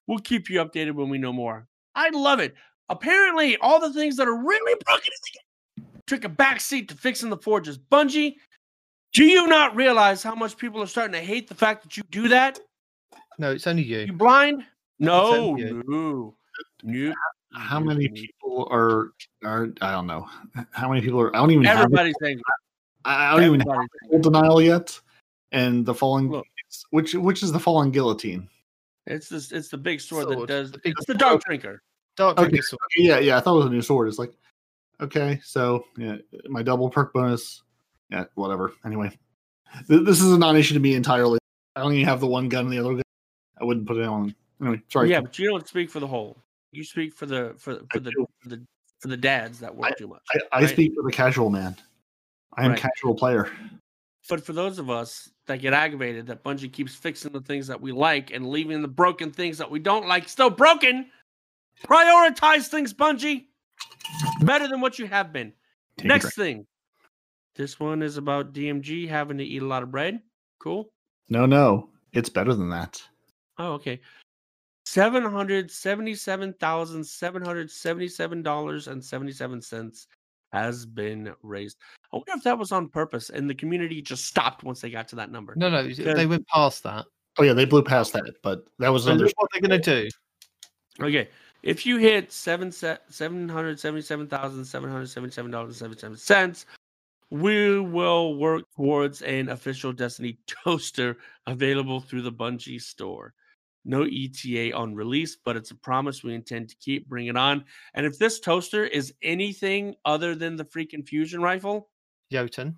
[0.07, 1.66] We'll keep you updated when we know more.
[1.95, 2.55] I love it.
[2.89, 5.11] Apparently, all the things that are really broken
[6.07, 7.77] took a backseat to fixing the forges.
[7.77, 8.37] Bungie,
[9.17, 12.03] do you not realize how much people are starting to hate the fact that you
[12.11, 12.61] do that?
[13.39, 14.13] No, it's only You you.
[14.13, 14.65] blind?
[14.99, 15.83] No, you.
[15.87, 16.35] no,
[16.83, 17.15] no.
[17.55, 19.13] How many people are
[19.43, 20.29] are I don't know.
[20.73, 22.41] How many people are I don't even have Everybody's saying.
[23.07, 24.99] I don't even have everybody's full denial yet.
[25.53, 26.47] And the falling Look.
[26.91, 28.49] which which is the falling guillotine.
[29.07, 29.53] It's this.
[29.53, 30.73] It's the big sword, that Sword, does.
[30.73, 31.83] the big it's the dark drinker.
[32.17, 32.49] Dark Okay.
[32.51, 32.81] Drinker sword.
[32.97, 34.09] Yeah, yeah, I thought it was a new sword.
[34.09, 34.33] It's like
[35.01, 36.17] okay, so yeah,
[36.49, 37.63] my double perk bonus.
[38.11, 38.73] Yeah, whatever.
[38.85, 39.11] Anyway.
[39.89, 41.39] Th- This is a non-issue to me entirely.
[41.74, 43.03] I even have the one gun and the other gun.
[43.61, 44.35] I wouldn't put it on.
[44.61, 45.11] Anyway, sorry.
[45.11, 46.39] Yeah, but you don't speak for the whole.
[46.73, 48.62] You speak for the for, for the for the
[49.01, 50.23] for the dads that work too much.
[50.31, 50.70] I, I right?
[50.70, 51.77] speak for the casual man.
[52.55, 52.81] I am Right.
[52.81, 53.51] casual player.
[54.28, 57.81] But for those of us that get aggravated that Bungie keeps fixing the things that
[57.81, 61.11] we like and leaving the broken things that we don't like still broken,
[61.85, 63.47] prioritize things, Bungie.
[64.41, 65.53] Better than what you have been.
[65.99, 66.66] Take Next thing.
[67.57, 70.20] This one is about DMG having to eat a lot of bread.
[70.59, 70.91] Cool.
[71.28, 73.03] No, no, it's better than that.
[73.59, 74.01] Oh, okay.
[74.85, 80.07] Seven hundred seventy-seven thousand seven hundred seventy-seven dollars and seventy-seven cents
[80.53, 81.78] has been raised.
[82.12, 85.09] I wonder if that was on purpose and the community just stopped once they got
[85.09, 85.55] to that number.
[85.57, 87.07] No, no, they went past that.
[87.39, 89.24] Oh yeah, they blew past that, but that was another.
[89.24, 90.09] look what they're going to do.
[91.05, 91.28] Okay,
[91.62, 96.66] if you hit seven seven hundred seventy-seven thousand seven hundred seventy-seven dollars and seventy-seven cents,
[97.31, 101.16] we will work towards an official Destiny toaster
[101.47, 103.35] available through the Bungie store.
[103.85, 107.09] No ETA on release, but it's a promise we intend to keep.
[107.09, 107.65] Bring it on.
[107.94, 111.89] And if this toaster is anything other than the freaking fusion rifle,
[112.32, 112.77] Jotun.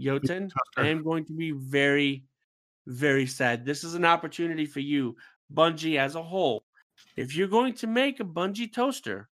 [0.00, 2.24] Jotun, I am going to be very,
[2.86, 3.64] very sad.
[3.64, 5.16] This is an opportunity for you,
[5.54, 6.64] Bungie as a whole.
[7.16, 9.28] If you're going to make a Bungie toaster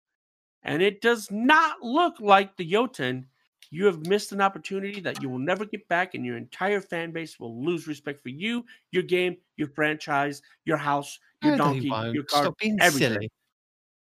[0.61, 3.25] and it does not look like the Jotun,
[3.73, 7.11] you have missed an opportunity that you will never get back, and your entire fan
[7.11, 11.89] base will lose respect for you, your game, your franchise, your house, your No, donkey,
[12.13, 12.43] your car.
[12.43, 13.17] Stop being everything.
[13.17, 13.29] silly.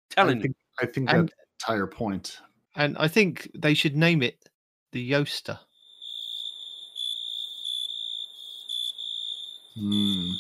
[0.08, 0.44] I Telling you.
[0.44, 2.40] think, I think And that entire point.
[2.76, 4.50] And I think they should name it
[4.92, 5.60] the Yoaster.
[9.76, 10.32] Hmm.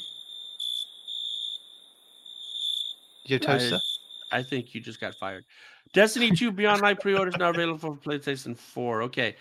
[3.25, 3.79] Your toaster.
[4.31, 5.45] I think you just got fired.
[5.93, 9.03] Destiny 2 Beyond Light pre-orders now available for PlayStation 4.
[9.03, 9.35] Okay.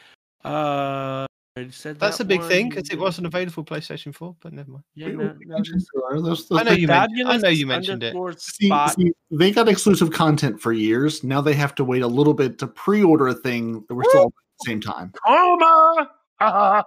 [0.45, 1.27] Uh
[1.57, 4.53] I said That's that a big thing because it wasn't available for PlayStation 4, but
[4.53, 4.85] never mind.
[4.95, 8.15] Yeah, no, no, just- Those- those I know you mentioned, I know you mentioned it.
[8.41, 11.25] See, see, they got exclusive content for years.
[11.25, 14.27] Now they have to wait a little bit to pre-order a thing that we're still
[14.27, 15.13] at the same time.
[15.27, 16.11] Karma.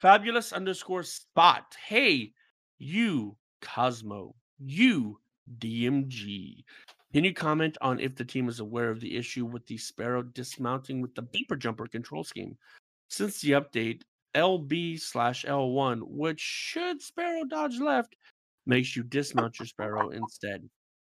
[0.00, 1.76] Fabulous underscore spot.
[1.86, 2.32] Hey,
[2.78, 4.34] you Cosmo.
[4.58, 5.18] You
[5.58, 6.64] DMG.
[7.16, 10.22] Can you comment on if the team is aware of the issue with the Sparrow
[10.22, 12.58] dismounting with the bumper jumper control scheme?
[13.08, 14.02] Since the update
[14.34, 18.16] LB slash L1, which should Sparrow dodge left,
[18.66, 20.68] makes you dismount your Sparrow instead.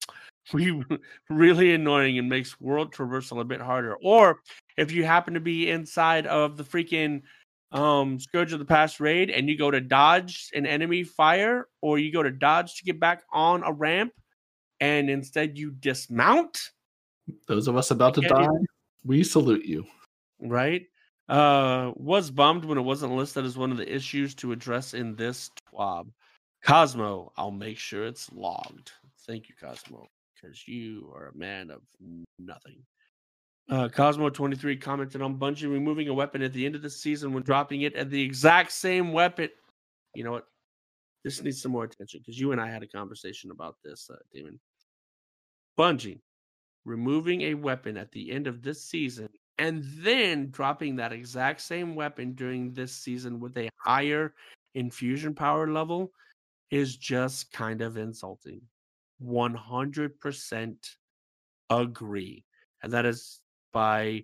[0.53, 0.81] We
[1.29, 3.97] really annoying and makes world traversal a bit harder.
[4.01, 4.39] Or
[4.77, 7.23] if you happen to be inside of the freaking
[7.73, 11.99] um Scourge of the Past raid and you go to dodge an enemy fire, or
[11.99, 14.13] you go to dodge to get back on a ramp,
[14.79, 16.71] and instead you dismount,
[17.47, 18.47] Those of us about to die,
[19.03, 19.85] we salute you.
[20.41, 20.85] right?
[21.27, 25.15] Uh was bummed when it wasn't listed as one of the issues to address in
[25.15, 26.07] this TWAB.
[26.63, 28.91] Cosmo, I'll make sure it's logged.
[29.27, 31.81] Thank you, Cosmo, because you are a man of
[32.39, 32.79] nothing.
[33.69, 37.43] Uh, Cosmo23 commented on Bungie removing a weapon at the end of the season when
[37.43, 39.49] dropping it at the exact same weapon.
[40.15, 40.47] You know what?
[41.23, 44.15] This needs some more attention because you and I had a conversation about this, uh,
[44.33, 44.59] Damon.
[45.79, 46.19] Bungie
[46.83, 51.95] removing a weapon at the end of this season and then dropping that exact same
[51.95, 54.33] weapon during this season with a higher
[54.75, 56.11] infusion power level
[56.69, 58.61] is just kind of insulting.
[59.23, 60.75] 100%
[61.69, 62.43] agree.
[62.83, 63.41] And that is
[63.71, 64.23] by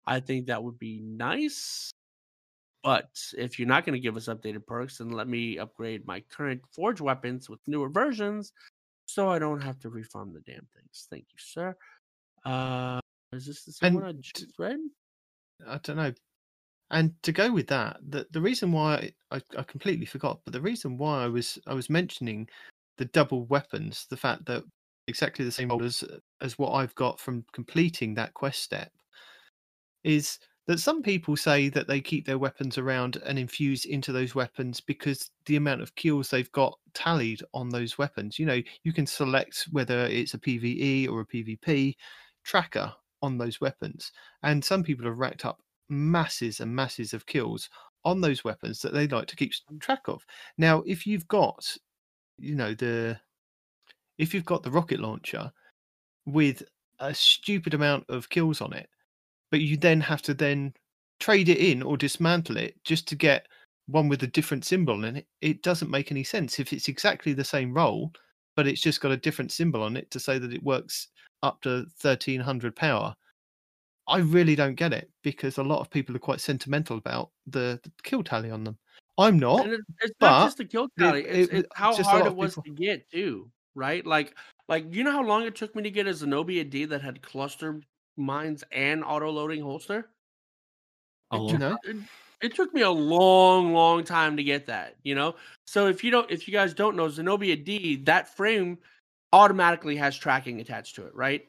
[0.08, 1.92] I think that would be nice.
[2.84, 6.22] But if you're not going to give us updated perks, then let me upgrade my
[6.32, 8.54] current forge weapons with newer versions
[9.08, 11.08] so I don't have to refarm the damn things.
[11.10, 11.76] Thank you, sir.
[12.46, 13.00] Uh,
[13.34, 14.80] is this the same And one I just read?
[15.68, 16.14] I don't know.
[16.92, 20.62] And to go with that, the the reason why I, I completely forgot, but the
[20.62, 22.48] reason why I was I was mentioning
[22.98, 24.64] the double weapons, the fact that
[25.08, 26.04] exactly the same as
[26.40, 28.92] as what I've got from completing that quest step,
[30.08, 34.36] is that some people say that they keep their weapons around and infuse into those
[34.36, 38.40] weapons because the amount of kills they've got tallied on those weapons.
[38.40, 41.96] You know, you can select whether it's a PVE or a PvP
[42.44, 44.12] tracker on those weapons.
[44.44, 47.70] And some people have racked up masses and masses of kills
[48.04, 49.80] on those weapons that they like to keep s- mm.
[49.80, 50.26] track of.
[50.58, 51.76] Now, if you've got,
[52.38, 53.20] you know, the
[54.18, 55.52] if you've got the rocket launcher
[56.26, 56.64] with
[57.00, 58.90] a stupid amount of kills on it,
[59.52, 60.74] but you then have to then
[61.20, 63.48] trade it in or dismantle it just to get
[63.88, 66.60] one with a different symbol and it, it doesn't make any sense.
[66.60, 68.12] If it's exactly the same roll,
[68.56, 71.08] but it's just got a different symbol on it to say that it works
[71.44, 73.16] up to 1300 power,
[74.08, 77.80] I really don't get it because a lot of people are quite sentimental about the,
[77.84, 78.78] the kill tally on them.
[79.18, 79.66] I'm not.
[79.66, 82.52] and it's but not just the kill tally; it's, it- it's how hard it was
[82.52, 84.06] people- to get too, right?
[84.06, 84.36] Like,
[84.70, 87.22] like you know how long it took me to get a Zenobia D that had
[87.22, 87.82] cluster
[88.18, 90.10] mines and auto loading holster.
[91.32, 91.78] A It long took, know?
[91.84, 91.98] it,
[92.42, 94.96] it took me a long, long time to get that.
[95.04, 95.36] You know,
[95.66, 98.78] so if you don't, if you guys don't know, Zenobia D, that frame
[99.34, 101.46] automatically has tracking attached to it, right?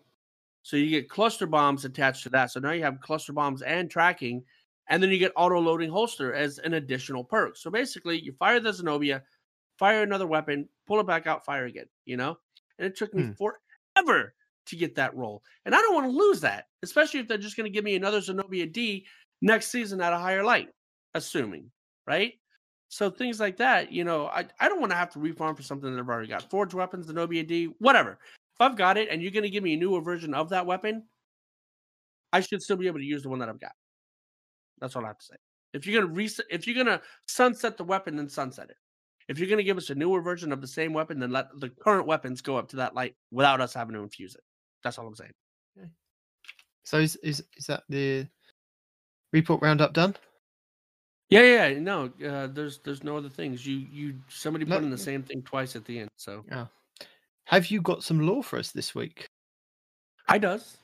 [0.63, 2.51] So you get cluster bombs attached to that.
[2.51, 4.45] So now you have cluster bombs and tracking,
[4.89, 7.57] and then you get auto loading holster as an additional perk.
[7.57, 9.23] So basically, you fire the Zenobia,
[9.79, 11.87] fire another weapon, pull it back out, fire again.
[12.05, 12.39] You know,
[12.79, 13.33] and it took me Hmm.
[13.39, 14.35] forever
[14.69, 15.43] to get that roll.
[15.65, 17.97] and I don't want to lose that, especially if they're just going to give me
[17.97, 19.07] another Zenobia D
[19.43, 20.69] next season at a higher light,
[21.15, 21.71] assuming,
[22.07, 22.35] right?
[22.89, 25.63] So things like that, you know, I, I don't want to have to refarm for
[25.63, 26.49] something that I've already got.
[26.51, 28.13] Forge weapons, Zenobia D, whatever.
[28.13, 30.67] If I've got it and you're going to give me a newer version of that
[30.67, 31.05] weapon,
[32.33, 33.73] I should still be able to use the one that I've got.
[34.81, 35.37] That's all I have to say.
[35.75, 38.77] If you're gonna reset, if you're gonna sunset the weapon, then sunset it.
[39.29, 41.69] If you're gonna give us a newer version of the same weapon, then let the
[41.69, 44.43] current weapons go up to that light without us having to infuse it.
[44.89, 45.33] That's all I'm saying.
[46.85, 48.27] So is is is that the
[49.35, 50.17] report roundup done?
[51.29, 52.11] Yeah, yeah, yeah, no.
[52.27, 53.67] Uh, there's there's no other things.
[53.67, 56.09] You you somebody No, put in the same thing twice at the end.
[56.17, 56.47] So
[57.45, 59.29] Have you got some lore for us this week?
[60.27, 60.79] I does.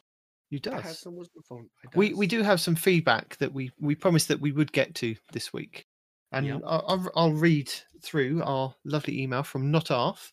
[0.51, 0.99] You I have does.
[0.99, 1.71] some wisdom phone.
[1.95, 5.17] We we do have some feedback that we we promised that we would get to
[5.33, 5.87] this week,
[6.33, 6.63] and Yep.
[6.67, 7.73] I'll, I'll I'll read
[8.03, 10.33] through our lovely email from Not Arf,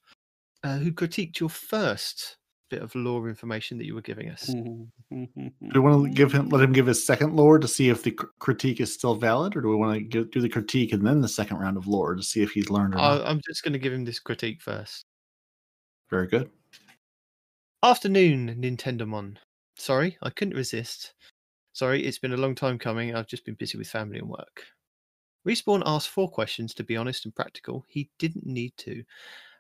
[0.64, 2.38] uh, who critiqued your first
[2.72, 4.48] bit of lore information that you were giving us.
[4.48, 4.88] Do
[5.74, 8.12] we want to give him, let him give his second lore to see if the
[8.40, 11.22] critique is still valid, or do we want to give, do the critique and then
[11.22, 13.22] the second round of lore to see if he's learned or I?
[13.24, 15.06] I'm just going to give him this critique first.
[16.10, 16.50] Very good.
[17.84, 19.36] Afternoon, Nintendamon.
[19.76, 21.14] Sorry, I couldn't resist.
[21.74, 23.14] Sorry, it's been a long time coming.
[23.14, 24.64] I've just been busy with family and work.
[25.48, 27.84] Respawn asked four questions to be honest and practical.
[27.88, 29.04] He didn't need to.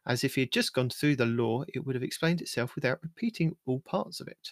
[0.07, 3.03] As if he had just gone through the lore, it would have explained itself without
[3.03, 4.49] repeating all parts of it.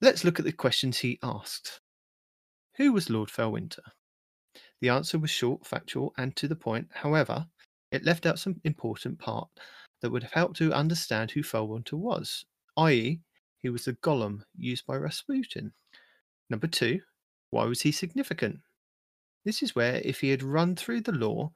[0.00, 1.80] Let's look at the questions he asked.
[2.76, 3.82] Who was Lord Felwinter?
[4.80, 6.88] The answer was short, factual, and to the point.
[6.92, 7.46] However,
[7.90, 9.48] it left out some important part
[10.00, 12.44] that would have helped to understand who Felwinter was,
[12.76, 13.20] i.e.,
[13.58, 15.72] he was the golem used by Rasputin.
[16.48, 17.00] Number two,
[17.50, 18.60] why was he significant?
[19.44, 21.50] This is where, if he had run through the lore,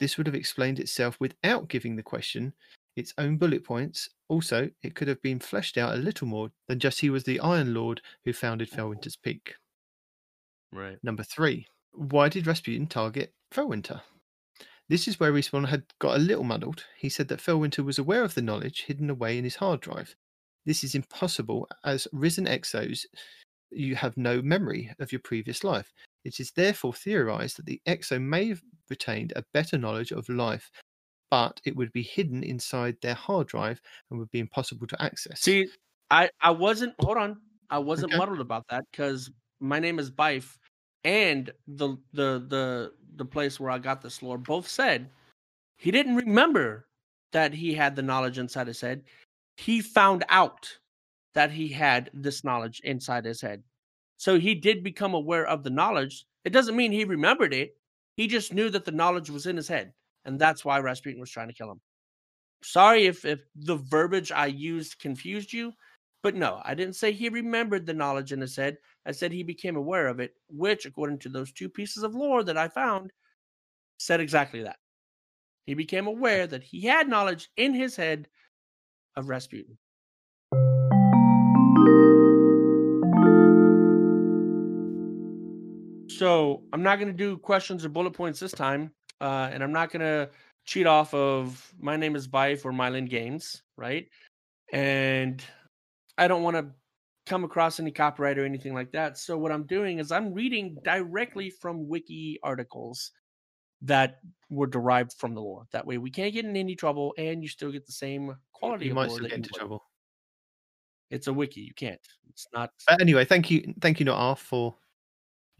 [0.00, 2.52] this would have explained itself without giving the question
[2.96, 4.08] its own bullet points.
[4.28, 7.40] Also, it could have been fleshed out a little more than just he was the
[7.40, 9.54] Iron Lord who founded Felwinter's Peak.
[10.72, 10.98] right.
[11.02, 14.00] Number three, why did Rasputin target Felwinter?
[14.88, 16.84] This is where Respawn had got a little muddled.
[16.98, 20.16] He said that Felwinter was aware of the knowledge hidden away in his hard drive.
[20.66, 23.06] This is impossible, as risen exos,
[23.70, 25.92] you have no memory of your previous life.
[26.24, 30.70] It is therefore theorized that the exo may have retained a better knowledge of life,
[31.30, 33.80] but it would be hidden inside their hard drive
[34.10, 35.40] and would be impossible to access.
[35.40, 35.68] See,
[36.10, 36.94] I I wasn't.
[37.00, 37.40] Hold on.
[37.70, 38.18] I wasn't Okay.
[38.18, 39.30] muddled about that because
[39.60, 40.56] my name is Byf,
[41.04, 45.10] and the the the the place where I got this lore both said
[45.78, 46.88] he didn't remember
[47.32, 49.04] that he had the knowledge inside his head.
[49.56, 50.78] He found out
[51.34, 53.62] that he had this knowledge inside his head.
[54.20, 56.26] So he did become aware of the knowledge.
[56.44, 57.74] It doesn't mean he remembered it.
[58.18, 59.94] He just knew that the knowledge was in his head.
[60.26, 61.80] And that's why Rasputin was trying to kill him.
[62.62, 65.72] Sorry if, if the verbiage I used confused you,
[66.22, 68.76] but no, I didn't say he remembered the knowledge in his head.
[69.06, 72.44] I said he became aware of it, which, according to those two pieces of lore
[72.44, 73.12] that I found,
[73.98, 74.76] said exactly that.
[75.64, 78.28] He became aware that he had knowledge in his head
[79.16, 79.78] of Rasputin.
[86.20, 88.92] So I'm not going to do questions or bullet points this time,
[89.22, 90.28] uh, and I'm not going to
[90.66, 94.06] cheat off of my name is Byf or Myelin Games, right?
[94.70, 95.42] And
[96.18, 96.66] I don't want to
[97.24, 99.16] come across any copyright or anything like that.
[99.16, 103.12] So what I'm doing is I'm reading directly from wiki articles
[103.80, 104.18] that
[104.50, 105.64] were derived from the lore.
[105.72, 108.84] That way we can't get in any trouble, and you still get the same quality.
[108.84, 109.58] you of might still get into would.
[109.58, 109.84] trouble.
[111.10, 111.62] It's a wiki.
[111.62, 111.98] You can't.
[112.28, 112.72] It's not.
[113.00, 114.76] Anyway, thank you, thank you, Not Arf, for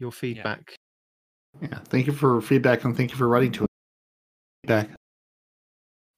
[0.01, 0.75] your feedback.
[1.61, 1.79] Yeah.
[1.85, 3.67] Thank you for feedback and thank you for writing to us.
[4.63, 4.89] Feedback.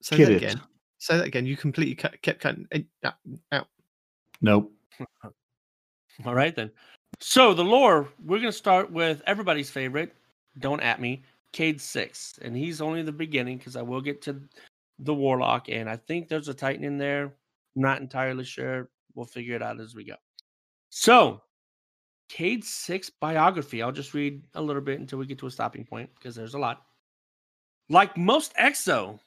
[0.01, 0.37] Say Get that it.
[0.37, 0.61] again.
[0.99, 1.45] Say that again.
[1.45, 2.67] You completely cut, kept cutting
[3.03, 3.15] out.
[3.51, 3.67] out.
[4.41, 4.71] Nope.
[6.25, 6.71] All right then.
[7.19, 10.13] So the lore, we're gonna start with everybody's favorite.
[10.59, 14.41] Don't at me, Cayde Six, and he's only the beginning because I will get to
[14.99, 17.25] the Warlock, and I think there's a Titan in there.
[17.75, 18.89] I'm not entirely sure.
[19.15, 20.15] We'll figure it out as we go.
[20.89, 21.41] So,
[22.33, 23.83] Cayde Six biography.
[23.83, 26.55] I'll just read a little bit until we get to a stopping point because there's
[26.55, 26.81] a lot.
[27.89, 29.19] Like most EXO,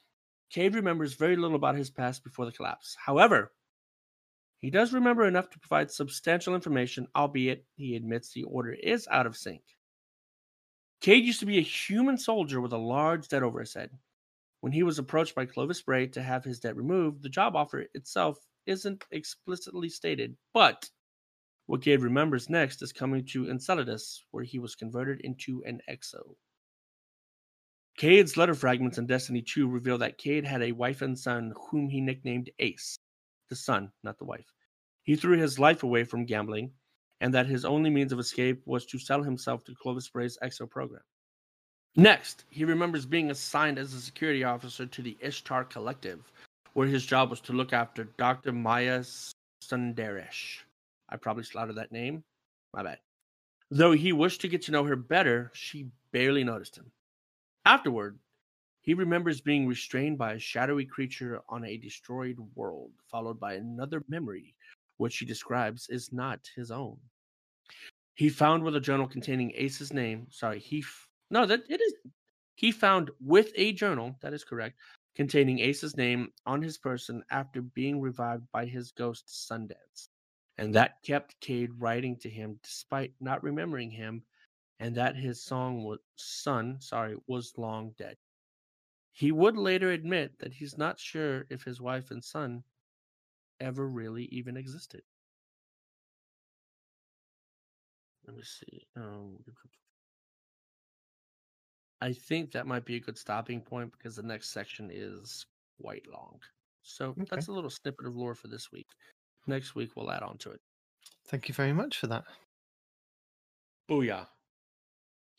[0.49, 2.97] Cayde remembers very little about his past before the collapse.
[2.99, 3.53] However,
[4.57, 9.25] he does remember enough to provide substantial information, albeit he admits the order is out
[9.25, 9.61] of sync.
[10.99, 13.91] Cayde used to be a human soldier with a large debt over his head.
[14.59, 17.85] When he was approached by Clovis Bray to have his debt removed, the job offer
[17.93, 20.89] itself isn't explicitly stated, but
[21.67, 26.35] what Cayde remembers next is coming to Enceladus, where he was converted into an exo.
[27.97, 31.89] Cayde's letter fragments in Destiny 2 reveal that Cayde had a wife and son whom
[31.89, 32.97] he nicknamed Ace
[33.49, 34.51] the son, not the wife.
[35.03, 36.71] He threw his life away from gambling,
[37.21, 40.69] and that his only means of escape was to sell himself to Clovis Bray's EXO
[40.69, 41.01] program.
[41.95, 46.31] Next, he remembers being assigned as a security officer to the Ishtar Collective,
[46.73, 48.51] where his job was to look after Dr.
[48.51, 49.03] Maya
[49.63, 50.59] Sundaresh.
[51.09, 52.23] I probably slaughtered that name.
[52.73, 52.99] My bad.
[53.69, 56.91] Though he wished to get to know her better, she barely noticed him.
[57.65, 58.17] Afterward,
[58.81, 64.03] he remembers being restrained by a shadowy creature on a destroyed world, followed by another
[64.07, 64.55] memory,
[64.97, 66.97] which he describes is not his own.
[68.15, 70.27] He found with a journal containing Ace's name.
[70.29, 71.93] Sorry, he f- no that it is.
[72.55, 74.77] He found with a journal that is correct
[75.15, 80.09] containing Ace's name on his person after being revived by his ghost Sundance,
[80.57, 84.25] and that kept Cayde writing to him despite not remembering him,
[84.79, 88.17] and that his song was son sorry was long dead.
[89.11, 92.63] He would later admit that he's not sure if his wife and son
[93.59, 95.03] ever really even existed.
[98.25, 98.87] Let me see.
[98.95, 99.43] Um,
[102.01, 105.45] I think that might be a good stopping point because the next section is
[105.79, 106.41] quite long.
[106.81, 107.27] So Okay.
[107.29, 108.89] that's a little snippet of lore for this week.
[109.47, 110.61] Next week we'll add on to it.
[111.27, 112.25] Thank you very much for that.
[113.89, 114.27] Booyah.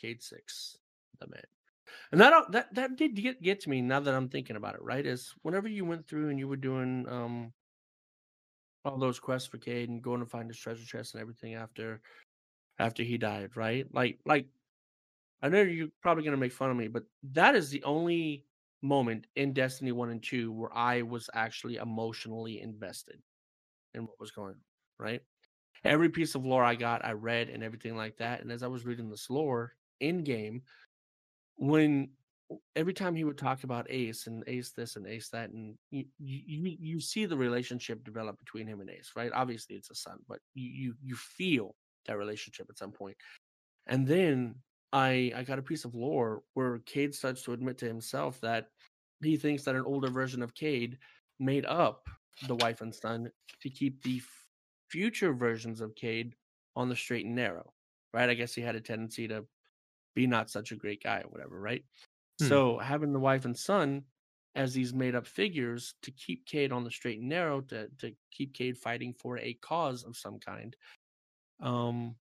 [0.01, 0.79] Cayde six,
[1.21, 1.43] the man.
[2.13, 4.83] And that that that did get get to me now that I'm thinking about it,
[4.83, 5.05] right?
[5.05, 7.53] Is whenever you went through and you were doing um
[8.85, 12.01] all those quests for Cayde and going to find his treasure chest and everything after
[12.79, 13.87] after he died, right?
[13.93, 14.47] Like like
[15.43, 18.45] I know you're probably gonna make fun of me, but that is the only
[18.83, 23.21] moment in Destiny 1 and 2 where I was actually emotionally invested
[23.95, 24.61] in what was going on,
[24.99, 25.21] right?
[25.85, 28.41] Every piece of lore I got, I read and everything like that.
[28.41, 30.63] And as I was reading this lore in game,
[31.57, 32.11] when
[32.77, 36.05] every time he would talk about Ace and Ace this and Ace that, and you
[36.19, 39.31] you, you see the relationship develop between him and Ace, right?
[39.35, 41.75] Obviously, it's a son, but you you you feel
[42.07, 43.17] that relationship at some point.
[43.87, 44.57] And then
[44.93, 48.69] I I got a piece of lore where Cayde starts to admit to himself that
[49.23, 50.99] he thinks that an older version of Cayde
[51.39, 52.09] made up
[52.47, 54.49] the wife and son to keep the f-
[54.91, 56.35] future versions of Cayde
[56.77, 57.75] on the straight and narrow,
[58.15, 58.31] right?
[58.31, 59.47] I guess he had a tendency to
[60.15, 61.85] be not such a great guy or whatever, right?
[62.41, 62.49] Hmm.
[62.49, 64.05] So having the wife and son
[64.55, 68.15] as these made up figures to keep Cayde on the straight and narrow, to to
[68.33, 70.77] keep Cayde fighting for a cause of some kind.
[71.61, 72.17] Um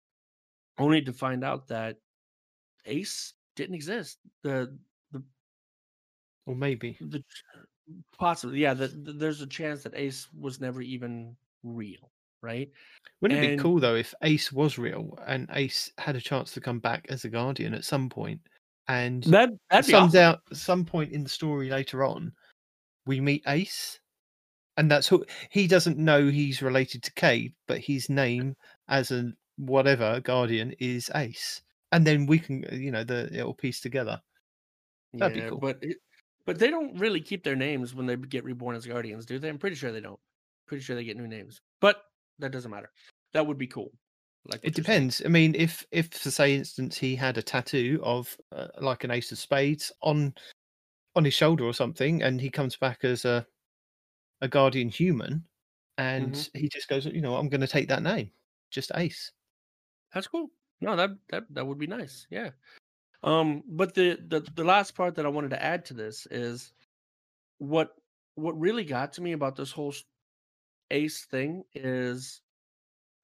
[0.77, 1.99] only to find out that
[2.85, 4.19] Ace didn't exist.
[4.43, 4.77] The
[5.11, 5.23] the
[6.47, 6.99] Or maybe.
[6.99, 7.23] the
[8.17, 12.69] possibly yeah, the, the, there's a chance that Ace was never even real, right?
[13.21, 16.61] Wouldn't it be cool though if Ace was real and Ace had a chance to
[16.61, 18.41] come back as a guardian at some point,
[18.87, 20.13] and That that'd be some awesome.
[20.13, 22.33] doubt, some point in the story later on,
[23.05, 23.99] we meet Ace,
[24.77, 28.55] and that's who he doesn't know he's related to Cayde, but his name
[28.89, 33.79] as a whatever guardian is Ace, and then we can, you know, the it'll piece
[33.81, 34.21] together.
[35.13, 35.59] that'd be cool.
[35.59, 35.97] But it,
[36.45, 39.49] but they don't really keep their names when they get reborn as guardians, do they?
[39.49, 40.19] I'm pretty sure they don't.
[40.67, 42.03] Pretty sure they get new names, but
[42.39, 42.91] that doesn't matter.
[43.33, 43.91] That would be cool.
[44.47, 45.01] Like It you're saying.
[45.01, 45.21] depends.
[45.25, 49.11] I mean, if if for say instance he had a tattoo of uh, like an
[49.11, 50.33] ace of spades on
[51.15, 53.45] on his shoulder or something, and he comes back as a
[54.41, 55.43] a guardian human,
[55.97, 56.57] and Mm-hmm.
[56.59, 58.29] he just goes, you know, I'm going to take that name,
[58.69, 59.31] just Ace.
[60.13, 60.49] That's cool.
[60.81, 62.27] No, that that that would be nice.
[62.29, 62.51] Yeah.
[63.25, 66.73] Um, but the the the last part that I wanted to add to this is
[67.59, 67.95] what
[68.35, 69.93] what really got to me about this whole
[70.91, 72.41] ace thing is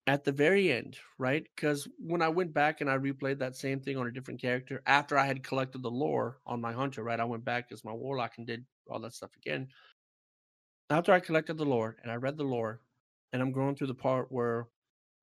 [0.07, 1.45] at the very end, right?
[1.56, 4.84] Because when I went back and I replayed that same thing on a different character
[4.88, 7.19] after I had collected the lore on my hunter, right?
[7.19, 9.69] I went back as my warlock and did all that stuff again.
[10.91, 12.82] After I collected the lore and I read the lore,
[13.34, 14.68] and I'm going through the part where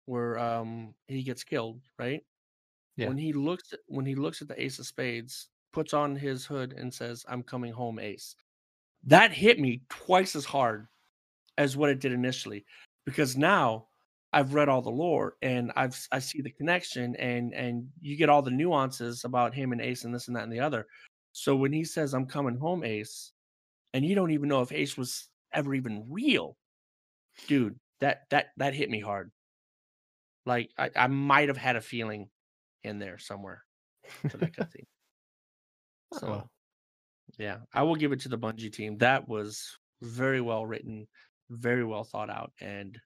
[0.06, 2.24] where um he gets killed, right?
[2.98, 3.08] Yeah.
[3.08, 6.44] When he looks at, when he looks at the ace of spades, puts on his
[6.44, 8.34] hood and says, "I'm coming home, ace."
[9.04, 10.88] That hit me twice as hard
[11.56, 12.66] as what it did initially
[13.04, 13.86] because now
[14.32, 18.28] I've read all the lore and I've I see the connection and and you get
[18.28, 20.86] all the nuances about him and Ace and this and that and the other.
[21.32, 23.32] So when he says I'm coming home, Ace,
[23.94, 26.56] and you don't even know if Ace was ever even real,
[27.46, 29.30] dude, that that that hit me hard.
[30.44, 32.28] Like I, I might have had a feeling
[32.84, 33.64] in there somewhere
[34.28, 34.86] for that cutscene.
[36.12, 36.48] Oh, So
[37.38, 38.98] yeah, I will give it to the Bungie team.
[38.98, 41.08] That was very well written,
[41.50, 43.00] very well thought out, and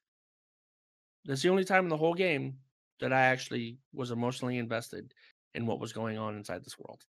[1.25, 2.59] that's the only time in the whole game
[3.01, 5.13] that I actually was emotionally invested
[5.55, 7.03] in what was going on inside this world.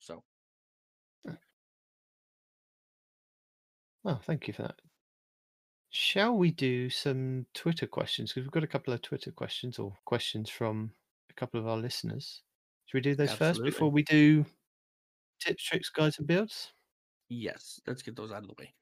[0.00, 0.24] So
[4.04, 4.80] Well, thank you for that.
[5.90, 8.30] Shall we do some Twitter questions?
[8.32, 10.94] Because we've got a couple of Twitter questions or questions from
[11.36, 12.42] couple of our listeners.
[12.86, 14.44] Should we do those first before we do
[15.40, 16.72] tips, tricks, guides, and builds?
[17.28, 18.72] yes, let's get those out of the way.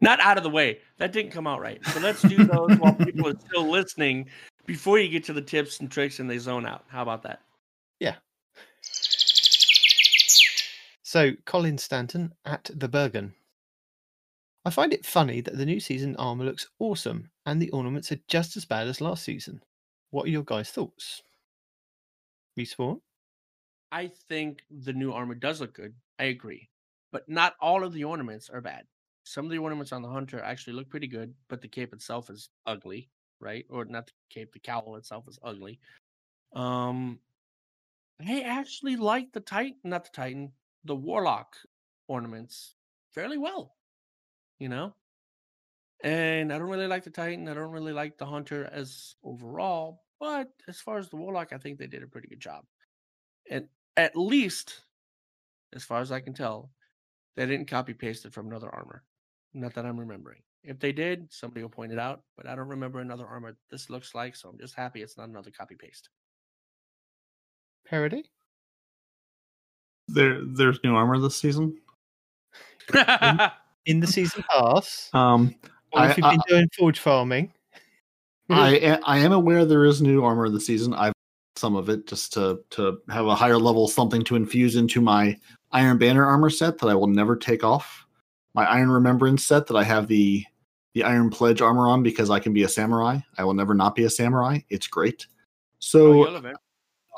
[0.00, 0.80] Not out of the way.
[0.98, 1.84] That didn't come out right.
[1.86, 4.26] So let's do those while people are still listening
[4.66, 6.84] before you get to the tips and tricks and they zone out.
[6.88, 7.40] How about that?
[8.00, 8.16] Yeah.
[11.02, 13.32] So, Colin Stanton at the Bergen.
[14.64, 18.18] I find it funny that the new season armor looks awesome and the ornaments are
[18.28, 19.62] just as bad as last season.
[20.10, 21.22] What are your guys' thoughts?
[22.58, 23.00] Respawn?
[23.92, 25.94] I think the new armor does look good.
[26.18, 26.70] I agree.
[27.12, 28.86] But not all of the ornaments are bad.
[29.24, 32.28] Some of the ornaments on the hunter actually look pretty good, but the cape itself
[32.28, 33.10] is ugly,
[33.40, 33.64] right?
[33.70, 35.80] Or not the cape, the cowl itself is ugly.
[36.54, 37.20] Um
[38.20, 40.52] I actually like the Titan, not the Titan,
[40.84, 41.56] the Warlock
[42.06, 42.76] ornaments
[43.10, 43.76] fairly well.
[44.58, 44.94] You know?
[46.02, 47.48] And I don't really like the Titan.
[47.48, 50.03] I don't really like the Hunter as overall.
[50.20, 52.64] But as far as the Warlock, I think they did a pretty good job.
[53.50, 54.80] And at least,
[55.74, 56.70] as far as I can tell,
[57.36, 59.02] they didn't copy paste it from another armor.
[59.52, 60.40] Not that I'm remembering.
[60.62, 62.22] If they did, somebody will point it out.
[62.36, 65.28] But I don't remember another armor this looks like, so I'm just happy it's not
[65.28, 66.08] another copy paste.
[67.86, 68.24] Parody?
[70.08, 71.76] There, there's new armor this season.
[73.86, 75.10] In the season pass?
[75.12, 75.54] Um,
[75.92, 77.52] Or I- if you've been I- doing Forge farming?
[78.50, 80.94] I a- I am aware there is new armor this season.
[80.94, 81.12] I've
[81.56, 85.38] some of it just to to have a higher level something to infuse into my
[85.72, 88.06] Iron Banner armor set that I will never take off.
[88.54, 90.44] My Iron Remembrance set that I have the
[90.94, 93.18] the Iron Pledge armor on because I can be a samurai.
[93.38, 94.60] I will never not be a samurai.
[94.68, 95.26] It's great.
[95.80, 96.24] So Oh,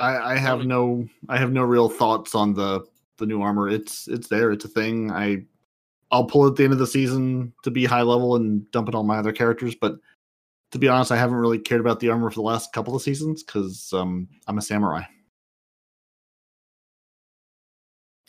[0.00, 2.84] I, I have no I have no real thoughts on the
[3.18, 3.68] the new armor.
[3.68, 4.52] It's it's there.
[4.52, 5.10] It's a thing.
[5.10, 5.44] I
[6.10, 8.88] I'll pull it at the end of the season to be high level and dump
[8.88, 9.74] it on my other characters.
[9.74, 9.96] But
[10.72, 13.02] to be honest, I haven't really cared about the armor for the last couple of
[13.02, 15.02] seasons because um, I'm a samurai.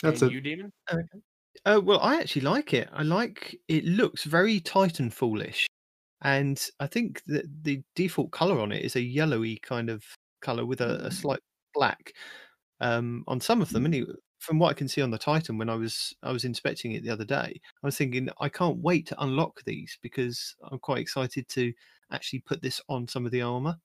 [0.04, 0.36] That's and it.
[0.36, 0.72] You, Demon?
[1.66, 2.88] Uh, well, I actually like it.
[2.94, 5.66] I like it looks very Titanfallish,
[6.22, 10.04] and I think that the default color on it is a yellowy kind of
[10.42, 11.40] color with a, a slight
[11.74, 12.14] black
[12.80, 13.86] um, on some of them.
[13.86, 16.92] Anyway, from what I can see on the Titan, when I was I was inspecting
[16.92, 20.80] it the other day, I was thinking I can't wait to unlock these because I'm
[20.80, 21.74] quite excited to
[22.12, 23.78] actually put this on some of the armor.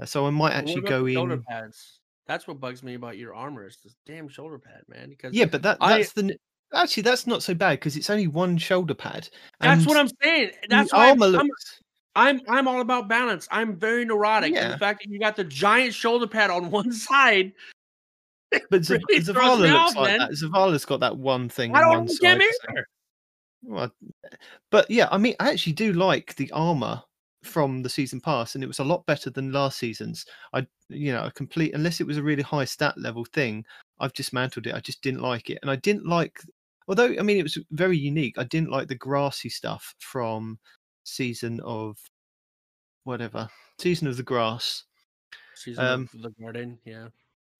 [0.00, 1.42] Uh, So I might actually go the shoulder in.
[1.42, 2.00] pads.
[2.26, 5.08] That's what bugs me about your armor is this damn shoulder pad, man.
[5.10, 6.36] Because Yeah, but that I- that's the
[6.74, 9.28] actually that's not so bad because it's only one shoulder pad.
[9.60, 10.50] that's what I'm saying.
[10.68, 11.80] That's why I'm, armor I'm, looks.
[12.16, 13.48] I'm I'm all about balance.
[13.50, 14.48] I'm very neurotic.
[14.48, 14.68] And Yeah.
[14.72, 17.52] the fact that you got the giant shoulder pad on one side,
[18.70, 20.18] But Z- really Zavala looks like man.
[20.20, 20.30] that.
[20.32, 22.52] Zavala's got that one thing I on don't one understand side.
[22.76, 22.82] so-
[23.62, 23.92] Well,
[24.70, 27.02] but yeah, I mean, I actually do like the armor
[27.42, 30.26] from the season pass, and it was a lot better than last season's.
[30.52, 33.64] I, you know, a complete unless it was a really high stat level thing,
[34.00, 34.74] I've dismantled it.
[34.74, 36.40] I just didn't like it, and I didn't like.
[36.88, 38.38] Although I mean, it was very unique.
[38.38, 40.58] I didn't like the grassy stuff from
[41.04, 41.98] season of
[43.04, 43.48] whatever
[43.78, 44.84] season of the grass.
[45.54, 47.08] season Um, of the garden, yeah.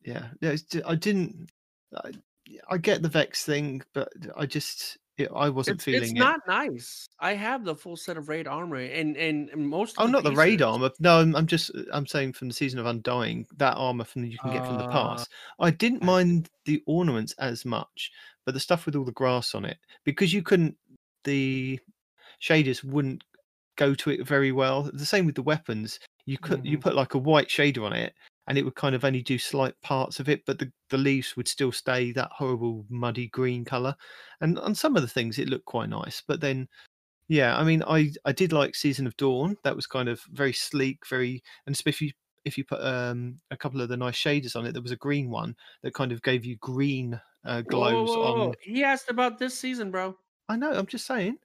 [0.05, 1.51] yeah, yeah it's, I didn't.
[1.95, 2.11] I,
[2.71, 6.19] I get the Vex thing, but I just it, I wasn't It's, feeling it's it.
[6.19, 7.07] not nice.
[7.20, 9.97] I have the full set of raid armor, and and most.
[9.99, 10.90] Of Oh, the not the raid armor.
[11.01, 14.39] No, I'm, I'm just I'm saying from the season of Undying that armor from you
[14.39, 15.31] can get from the Uh, past.
[15.59, 18.12] I didn't mind the ornaments as much,
[18.45, 20.77] but the stuff with all the grass on it because you couldn't
[21.24, 21.78] the
[22.40, 23.24] shaders wouldn't
[23.77, 24.85] go to it very well.
[24.93, 25.99] The same with the weapons.
[26.27, 26.82] You could you Mhm.
[26.82, 28.15] put like a white shader on it
[28.49, 31.37] and it would kind of only do slight parts of it, but the, the leaves
[31.37, 33.95] would still stay that horrible muddy green color.
[34.41, 36.69] And on some of the things it looked quite nice, but then
[37.29, 39.57] yeah, I mean, I I did like Season of Dawn.
[39.62, 42.15] That was kind of very sleek, very and especially
[42.47, 44.73] if you put um a couple of the nice shaders on it.
[44.73, 48.09] There was a green one that kind of gave you green uh, Whoa, whoa, glows
[48.09, 48.49] whoa, whoa.
[48.49, 48.55] on.
[48.62, 50.16] He asked about this season, bro.
[50.49, 50.73] I know.
[50.73, 51.37] I'm just saying,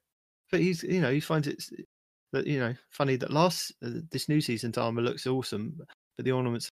[0.51, 1.61] but he's you know he finds it
[2.31, 5.75] that you know funny that last uh, this new season's armor looks awesome,
[6.15, 6.69] but the ornaments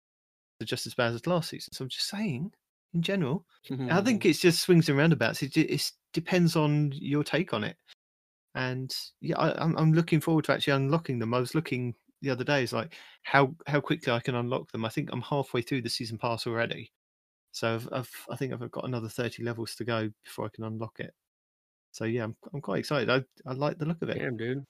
[0.62, 1.74] are just as bad as last season.
[1.74, 2.54] So I'm just saying,
[2.94, 3.46] in general,
[3.90, 4.26] I think Mm-hmm.
[4.26, 5.44] it's just swings and roundabouts.
[5.44, 7.78] It, it depends on your take on it.
[8.56, 11.34] And yeah, I, I'm I'm looking forward to actually unlocking them.
[11.34, 14.86] I was looking the other day, it's like how how quickly I can unlock them.
[14.86, 16.92] I think I'm halfway through the season pass already,
[17.52, 20.64] so I've, I've I think I've got another 30 levels to go before I can
[20.66, 21.14] unlock it.
[21.92, 23.10] So yeah, I'm I'm quite excited.
[23.10, 24.20] I I like the look of it.
[24.20, 24.66] Damn, dude.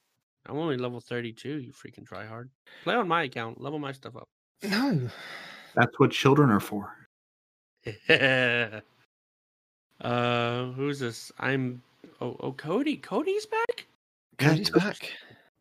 [0.46, 1.60] I'm only level 32.
[1.60, 2.52] You freaking try hard.
[2.84, 3.60] Play on my account.
[3.60, 4.30] Level my stuff up.
[4.64, 5.10] No,
[5.78, 6.92] That's what children are for.
[10.02, 11.32] uh, who's this?
[11.40, 11.82] I'm.
[12.20, 12.98] Oh, oh, Cody.
[12.98, 13.86] Cody's back.
[14.42, 15.12] Yeah, Cody's just- back.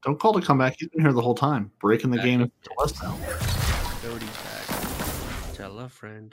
[0.04, 0.76] Don't call to come back.
[0.78, 2.50] He's been here the whole time, breaking the Back game up.
[2.62, 3.16] to us now.
[4.02, 5.54] Cody's back.
[5.54, 6.32] Tell a friend.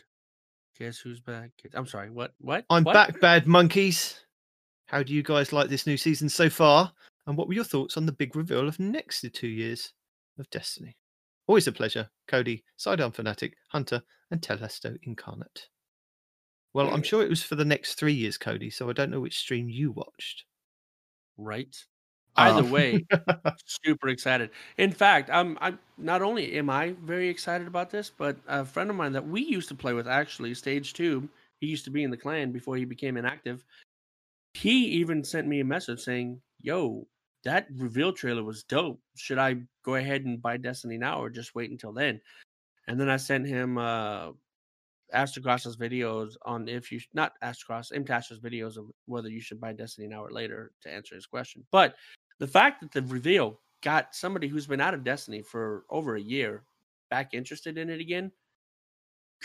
[0.78, 1.50] Guess who's back?
[1.74, 2.12] I'm sorry.
[2.12, 2.34] What?
[2.40, 2.66] What?
[2.70, 2.94] I'm What?
[2.94, 4.20] back, bad monkeys.
[4.86, 6.92] How do you guys like this new season so far?
[7.26, 9.92] And what were your thoughts on the big reveal of next to two years
[10.38, 10.96] of Destiny?
[11.48, 15.70] Always a pleasure, Cody, Sidearm Fanatic, Hunter, and Telesto Incarnate.
[16.74, 19.22] Well, I'm sure it was for the next three years, Cody, so I don't know
[19.22, 20.46] which stream you watched.
[21.38, 21.76] Right.
[22.36, 23.06] Either Um, way,
[23.66, 24.50] super excited.
[24.78, 28.90] In fact, I'm I'm not only am I very excited about this, but a friend
[28.90, 31.30] of mine that we used to play with actually, Stage Two,
[31.62, 33.64] he used to be in the clan before he became inactive.
[34.56, 37.08] He even sent me a message saying, "Yo,
[37.44, 39.00] that reveal trailer was dope.
[39.16, 42.22] Should I go ahead and buy Destiny now, or just wait until then?"
[42.88, 44.32] And then I sent him uh
[45.14, 50.08] Aztecross's videos on if you not Astrocross, Imtash's videos of whether you should buy Destiny
[50.08, 51.66] now or later to answer his question.
[51.72, 51.96] But
[52.40, 56.22] the fact that the reveal got somebody who's been out of Destiny for over a
[56.22, 56.64] year
[57.10, 58.32] back interested in it again,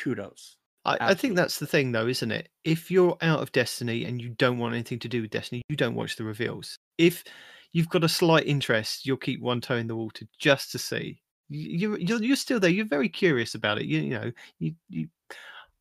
[0.03, 0.57] kudos.
[0.85, 2.49] I, I think that's the thing, though, isn't it?
[2.65, 5.77] If you're out of Destiny and you don't want anything to do with Destiny, you
[5.77, 6.79] don't watch the reveals.
[6.97, 7.25] If
[7.73, 11.21] you've got a slight interest, you'll keep one toe in the water just to see.
[11.49, 12.71] You, you're you're, you're still there.
[12.71, 13.87] You're very curious about it.
[13.87, 15.09] You, you know, you, you,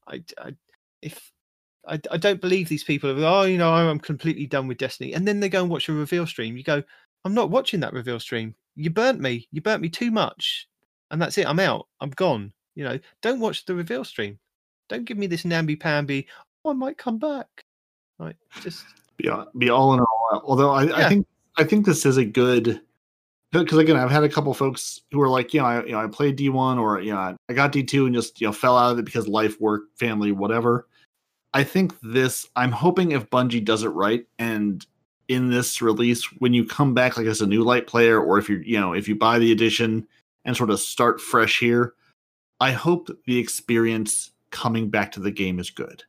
[0.07, 0.55] I, I
[1.01, 1.31] if
[1.87, 3.41] I, I don't believe these people are.
[3.41, 5.93] Oh, you know, I'm completely done with Destiny, and then they go and watch a
[5.93, 6.57] reveal stream.
[6.57, 6.83] You go,
[7.25, 8.55] I'm not watching that reveal stream.
[8.75, 9.47] You burnt me.
[9.51, 10.67] You burnt me too much,
[11.11, 11.47] and that's it.
[11.47, 11.87] I'm out.
[11.99, 12.53] I'm gone.
[12.75, 14.39] You know, don't watch the reveal stream.
[14.87, 16.27] Don't give me this namby pamby.
[16.63, 17.47] Oh, I might come back.
[18.19, 18.85] Right, just
[19.17, 20.41] be, be all in all.
[20.43, 21.27] Although I, I think
[21.57, 22.81] I think this is a good
[23.51, 25.99] because again I've had a couple folks who are like you know I you know
[25.99, 28.53] I played D one or you know I got D two and just you know
[28.53, 30.87] fell out of it because life, work, family, whatever.
[31.53, 34.85] I think this I'm hoping if Bungie does it right and
[35.27, 38.47] in this release when you come back like as a new light player or if
[38.47, 40.07] you you know if you buy the edition
[40.45, 41.93] and sort of start fresh here,
[42.59, 46.03] I hope the experience coming back to the game is good.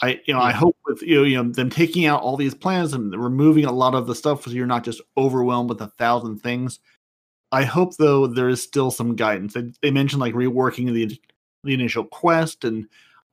[0.00, 2.54] I you know I hope with you know, you know them taking out all these
[2.54, 5.88] plans and removing a lot of the stuff so you're not just overwhelmed with a
[5.98, 6.80] thousand things.
[7.50, 9.54] I hope though there is still some guidance.
[9.54, 11.18] They, they mentioned like reworking the
[11.64, 12.86] the initial quest, and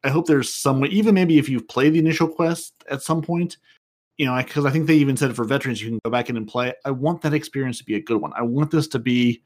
[0.04, 0.90] I hope there's some way.
[0.90, 3.58] Even maybe if you've played the initial quest at some point,
[4.18, 6.38] you know, because I think they even said for veterans you can go back in
[6.38, 6.74] and play.
[6.86, 8.34] I want that experience to be a good one.
[8.36, 9.42] I want this to be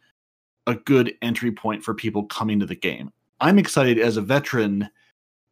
[0.67, 3.11] a good entry point for people coming to the game.
[3.41, 4.89] I'm excited as a veteran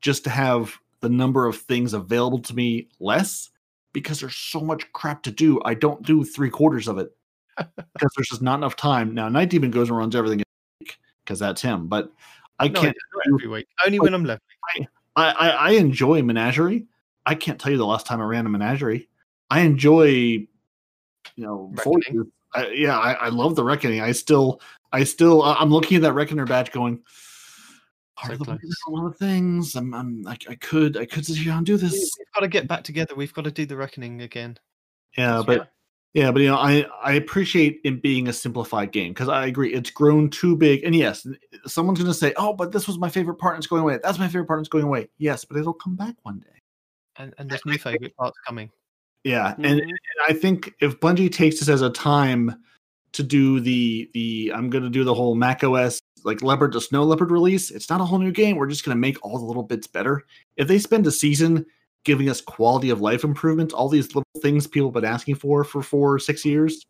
[0.01, 3.49] just to have the number of things available to me less
[3.93, 5.61] because there's so much crap to do.
[5.65, 7.15] I don't do three quarters of it
[7.57, 9.13] because there's just not enough time.
[9.13, 10.43] Now, Night Demon goes and runs everything
[11.23, 12.11] because that's him, but
[12.59, 12.97] I no, can't.
[13.13, 13.67] not every week.
[13.85, 14.87] Only when I'm leveling.
[15.15, 16.85] I, I, I enjoy Menagerie.
[17.25, 19.09] I can't tell you the last time I ran a Menagerie.
[19.49, 20.47] I enjoy, you
[21.37, 21.73] know,
[22.53, 24.01] I, yeah, I, I love the Reckoning.
[24.01, 24.61] I still,
[24.91, 27.01] I still, I- I'm looking at that Reckoner badge going.
[28.17, 28.75] Part So of the way, close.
[28.87, 29.75] a lot of things.
[29.75, 31.93] I'm, I'm, I, I could, I could sit here and do this.
[31.93, 33.13] We've got to get back together.
[33.15, 34.57] We've got to do the reckoning again.
[35.17, 35.71] Yeah, but
[36.13, 39.71] yeah, but you know, I I appreciate it being a simplified game because I agree
[39.73, 40.83] it's grown too big.
[40.83, 41.27] And yes,
[41.67, 43.99] someone's going to say, "Oh, but this was my favorite part and it's going away."
[44.01, 45.09] That's my favorite part and it's going away.
[45.19, 46.59] Yes, but it'll come back one day.
[47.17, 48.71] And, and there's new favorite parts coming.
[49.23, 49.81] Yeah, and, Mhm.
[49.81, 52.55] and I think if Bungie takes this as a time
[53.13, 56.81] to do the the I'm going to do the whole Mac OS like Leopard to
[56.81, 58.57] Snow Leopard release, it's not a whole new game.
[58.57, 60.23] We're just going to make all the little bits better.
[60.57, 61.65] If they spend a season
[62.03, 65.63] giving us quality of life improvements, all these little things people have been asking for
[65.63, 66.85] for four or six years,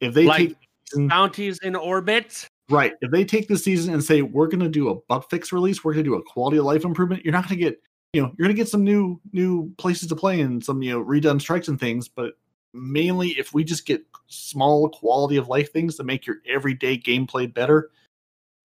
[0.00, 0.56] if they Like take
[0.90, 2.46] season, Bounties in orbit.
[2.68, 5.52] right, if they take the season and say we're going to do a bug fix
[5.52, 7.80] release, we're going to do a quality of life improvement, you're not going to get
[8.12, 10.90] you know you're going to get some new new places to play and some you
[10.90, 12.34] know redone strikes and things, but
[12.74, 17.52] mainly if we just get small quality of life things to make your everyday gameplay
[17.52, 17.90] better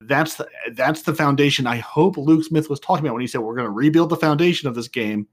[0.02, 3.42] that's the that's the foundation i hope luke smith was talking about when he said
[3.42, 5.28] we're going to rebuild the foundation of this game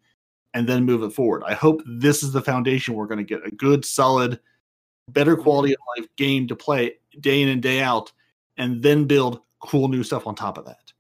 [0.55, 3.47] and then move it forward i hope this is the foundation we're going to get
[3.47, 4.41] a good solid
[5.11, 8.11] better quality of life game to play day in and day out
[8.57, 10.95] and then build cool new stuff on top of that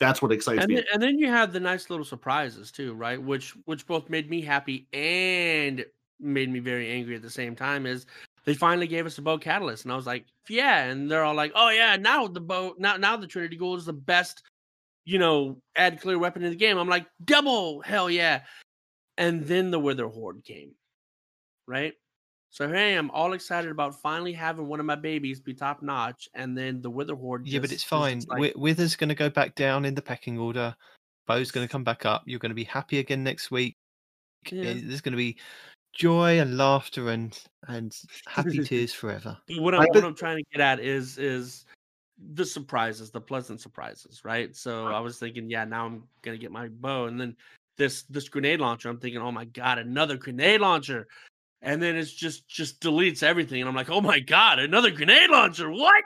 [0.00, 2.94] that's what excites And me then, and then you have the nice little surprises too,
[2.94, 3.22] right?
[3.22, 5.84] Which which both made me happy and
[6.18, 7.84] made me very angry at the same time.
[7.84, 8.06] Is
[8.50, 10.84] they finally gave us a bow catalyst, and I was like, yeah.
[10.84, 13.84] And they're all like, oh yeah, now the bow, now now the Trinity Ghoul is
[13.84, 14.42] the best,
[15.04, 16.76] you know, add clear weapon in the game.
[16.76, 18.40] I'm like, double, hell yeah.
[19.18, 20.72] And then the Witherhoard came,
[21.68, 21.92] right?
[22.50, 25.80] So here I am, all excited about finally having one of my babies be top
[25.80, 27.46] notch, and then the Witherhoard.
[27.46, 28.18] Yeah, but it's fine.
[28.26, 30.74] like- Wi- Wither's going to go back down in the pecking order.
[31.28, 32.24] Bow's going to come back up.
[32.26, 33.76] You're going to be happy again next week.
[34.50, 34.64] Yeah.
[34.70, 35.38] Eh, There's going to be
[35.92, 37.38] joy and laughter and
[37.68, 37.96] and
[38.26, 39.36] happy tears forever.
[39.58, 41.64] What I'm, what I'm trying to get at is is
[42.34, 44.54] the surprises, the pleasant surprises, right?
[44.54, 44.96] So uh-huh.
[44.96, 47.36] I was thinking, yeah, now I'm gonna get my bow, and then
[47.76, 48.88] this this grenade launcher.
[48.88, 51.08] I'm thinking, oh my god, another grenade launcher,
[51.62, 55.30] and then it's just just deletes everything, and I'm like, oh my god, another grenade
[55.30, 56.04] launcher, what?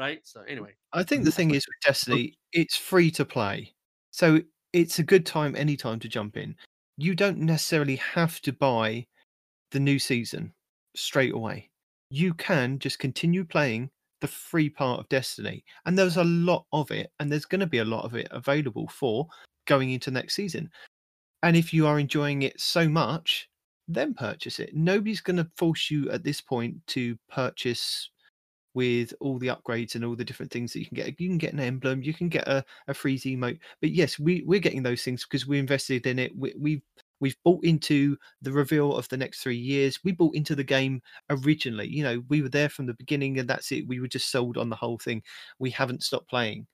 [0.00, 0.20] right?
[0.24, 1.88] So anyway, I think the thing is with oh.
[1.88, 3.72] Destiny, it's free to play.
[4.10, 4.40] So
[4.72, 6.56] it's a good time anytime to jump in.
[6.96, 9.06] You don't necessarily have to buy
[9.70, 10.52] the new season
[10.94, 11.70] straight away.
[12.10, 13.90] You can just continue playing
[14.20, 15.64] the free part of Destiny.
[15.86, 18.28] And there's a lot of it, and there's going to be a lot of it
[18.30, 19.26] available for
[19.66, 20.70] going into next season.
[21.42, 23.48] And if you are enjoying it so much,
[23.88, 24.74] then purchase it.
[24.74, 28.10] Nobody's going to force you at this point to purchase
[28.74, 31.20] with all the upgrades and all the different things that you can get.
[31.20, 33.58] You can get an emblem, you can get a, a freeze emote.
[33.80, 36.36] But yes, we, we're getting those things because we invested in it.
[36.36, 36.82] We, we've
[37.20, 40.00] we've bought into the reveal of the next three years.
[40.04, 41.88] We bought into the game originally.
[41.88, 43.86] You know, we were there from the beginning and that's it.
[43.86, 45.22] We were just sold on the whole thing.
[45.58, 46.66] We haven't stopped playing.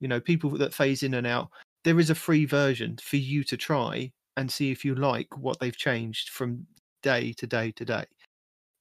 [0.00, 1.48] You know, people that phase in and out,
[1.84, 5.60] there is a free version for you to try and see if you like what
[5.60, 6.66] they've changed from
[7.02, 8.04] day to day to day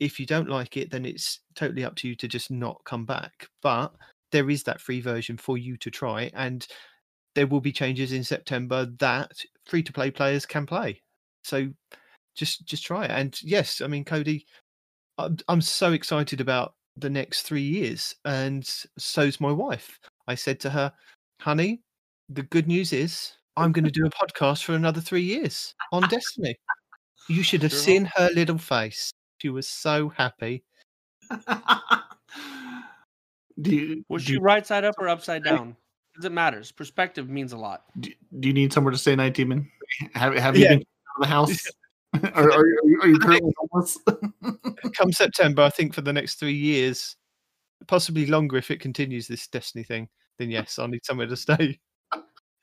[0.01, 3.05] if you don't like it, then it's totally up to you to just not come
[3.05, 3.47] back.
[3.61, 3.93] But
[4.31, 6.67] there is that free version for you to try, and
[7.35, 9.31] there will be changes in September that
[9.67, 11.01] free to play players can play.
[11.43, 11.69] So
[12.35, 13.11] just just try it.
[13.11, 14.45] And yes, I mean, Cody,
[15.17, 18.67] I'm, I'm so excited about the next three years, and
[18.97, 19.99] so's my wife.
[20.27, 20.91] I said to her,
[21.41, 21.81] "Honey,
[22.29, 26.03] the good news is I'm going to do a podcast for another three years on
[26.09, 26.55] Destiny."
[27.29, 29.11] You should have seen her little face.
[29.41, 30.63] She was so happy.
[33.61, 35.75] do you was do, she you- right side up or upside down?
[36.13, 36.71] Because it matters.
[36.71, 37.83] Perspective means a lot.
[37.99, 39.69] do do you need somewhere to stay, Night Demon?
[40.13, 40.69] Have Have you Yeah.
[40.75, 41.67] been out of the house?
[42.33, 43.97] are, are, you- are you currently homeless?
[44.97, 47.15] Come September, I think for the next three years,
[47.87, 51.79] possibly longer if it continues this Destiny thing, then yes, I'll need somewhere to stay.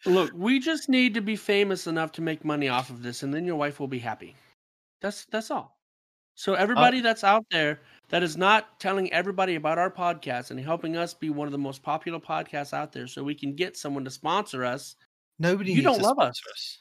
[0.07, 3.33] Look, we just need to be famous enough to make money off of this, and
[3.35, 4.37] then your wife will be happy.
[5.01, 5.79] That's that's all.
[6.35, 7.81] So everybody uh, that's out there
[8.11, 11.59] that is not telling everybody about our podcast and helping us be one of the
[11.59, 14.97] most popular podcasts out there, so we can get someone to sponsor us.
[15.39, 16.41] Nobody You don't love us.
[16.51, 16.79] us.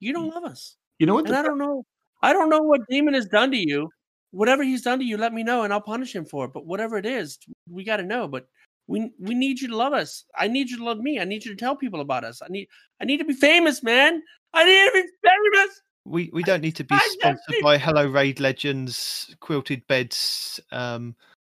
[0.00, 1.26] You don't love us, you know what?
[1.26, 1.84] and The, I don't know.
[2.22, 3.88] I don't know what Demon has done to you.
[4.30, 6.52] Whatever he's done to you, let me know, and I'll punish him for it.
[6.54, 8.26] But whatever it is, we got to know.
[8.26, 8.46] But
[8.86, 10.24] we we need you to love us.
[10.36, 11.20] I need you to love me.
[11.20, 12.40] I need you to tell people about us.
[12.42, 12.68] I need
[13.00, 14.22] I need to be famous, man.
[14.54, 15.82] I need to be famous.
[16.04, 21.14] We we don't need to be sponsored by Hello Raid Legends, quilted beds, um,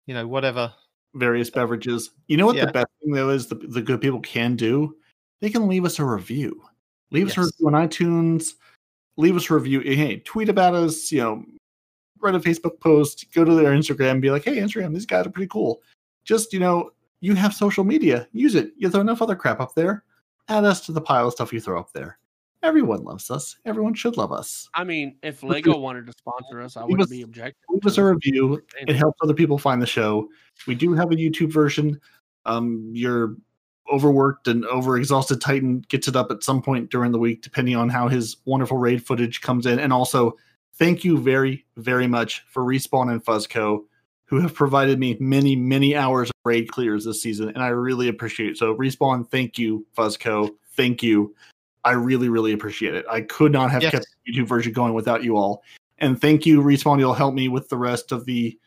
[0.06, 0.72] you know, whatever.
[1.14, 2.10] various beverages.
[2.26, 2.66] You know what Yeah.
[2.66, 4.96] the best thing though is the, the good people can do?
[5.40, 6.60] They can leave us a review.
[7.12, 8.54] Leave us a review on iTunes.
[9.16, 9.80] Leave us a review.
[9.80, 11.12] Hey, tweet about us.
[11.12, 11.44] You know,
[12.20, 13.26] write a Facebook post.
[13.32, 14.10] Go to their Instagram.
[14.12, 15.80] and Be like, hey, Instagram, these guys are pretty cool.
[16.24, 16.90] Just you know,
[17.20, 18.26] you have social media.
[18.32, 18.72] Use it.
[18.76, 20.02] You throw enough other crap up there.
[20.48, 22.18] Add us to the pile of stuff you throw up there.
[22.64, 23.56] Everyone loves us.
[23.66, 24.70] Everyone should love us.
[24.72, 27.62] I mean, if Lego wanted to sponsor us, I wouldn't be objective.
[27.68, 28.62] leave us a review.
[28.80, 30.28] It helps other people find the show.
[30.66, 32.00] We do have a YouTube version.
[32.46, 33.36] Um, your
[33.92, 37.90] overworked and overexhausted Titan gets it up at some point during the week, depending on
[37.90, 39.78] how his wonderful raid footage comes in.
[39.78, 40.34] And also,
[40.76, 43.84] thank you very, very much for Respawn and Fuzzco,
[44.24, 48.08] who have provided me many, many hours of raid clears this season, and I really
[48.08, 48.56] appreciate it.
[48.56, 51.34] So, Respawn, thank you, Fuzzco, thank you.
[51.84, 53.04] I really, really appreciate it.
[53.10, 53.92] I could not have Yes.
[53.92, 55.62] kept the YouTube version going without you all.
[55.98, 56.98] And thank you, Respawn.
[56.98, 58.58] You'll help me with the rest of the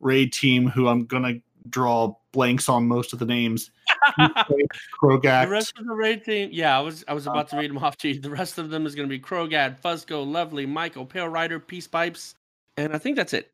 [0.00, 1.34] raid team, who I'm gonna
[1.68, 3.70] draw blanks on most of the names.
[4.16, 7.70] the rest of the raid team, yeah, I was I was about to uh, read
[7.70, 8.20] them off to you.
[8.20, 11.86] The rest of them is going to be Krogad, Fuzco, Lovely, Michael, Pale Rider, Peace
[11.86, 12.34] Pipes,
[12.76, 13.50] and I think that's it.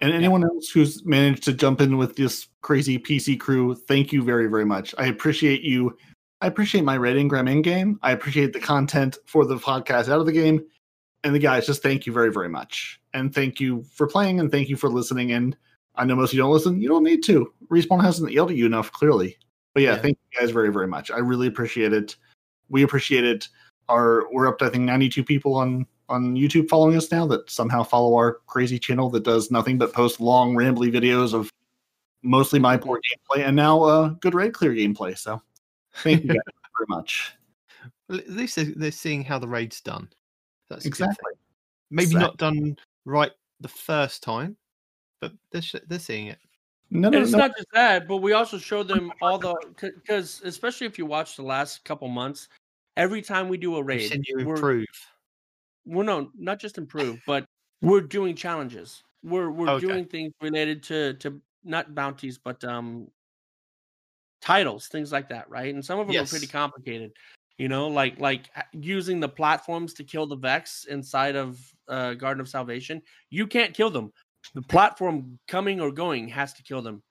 [0.00, 3.74] And anyone else who's managed to jump in with this crazy PC crew.
[3.74, 4.94] Thank you very, very much.
[4.98, 5.96] I appreciate you.
[6.40, 7.98] I appreciate my red Ingram in game.
[8.02, 10.64] I appreciate the content for the podcast out of the game.
[11.24, 13.00] And the guys, just thank you very, very much.
[13.12, 15.32] And thank you for playing and thank you for listening.
[15.32, 15.56] And
[15.96, 16.80] I know most of you don't listen.
[16.80, 17.52] You don't need to.
[17.68, 19.36] Respawn hasn't yelled at you enough, clearly.
[19.74, 20.02] But yeah, Yeah.
[20.02, 21.10] thank you guys very, very much.
[21.10, 22.14] I really appreciate it.
[22.68, 23.48] We appreciate it.
[23.88, 27.50] Our we're up to I think 92 people on on YouTube following us now that
[27.50, 31.52] somehow follow our crazy channel that does nothing but post long rambly videos of
[32.22, 35.16] mostly my poor gameplay and now uh good raid clear gameplay.
[35.16, 35.40] So
[35.96, 36.38] thank you guys
[36.78, 37.34] very much.
[38.08, 40.08] Well, At least they're, they're seeing how the raid's done.
[40.68, 41.06] That's a good thing.
[41.08, 41.32] Exactly.
[41.90, 42.20] Maybe Exactly.
[42.22, 44.56] not done right the first time,
[45.20, 46.38] but they're sh- they're seeing it.
[46.90, 47.38] No, And no, it's no.
[47.38, 51.36] not just that, but we also show them all the because especially if you watch
[51.36, 52.48] the last couple months,
[52.96, 54.86] every time we do a raid, seen you we're, improve.
[55.88, 57.44] We're no not just improve, but
[57.82, 59.02] we're doing challenges.
[59.22, 59.78] We're we're Okay.
[59.78, 63.08] doing things related to to not bounties, but um
[64.40, 65.74] titles, things like that, right?
[65.74, 67.12] And some of them are pretty complicated.
[67.58, 72.40] You know, like like using the platforms to kill the Vex inside of uh, Garden
[72.40, 73.02] of Salvation.
[73.30, 74.12] You can't kill them,
[74.54, 77.02] the platform coming or going has to kill them.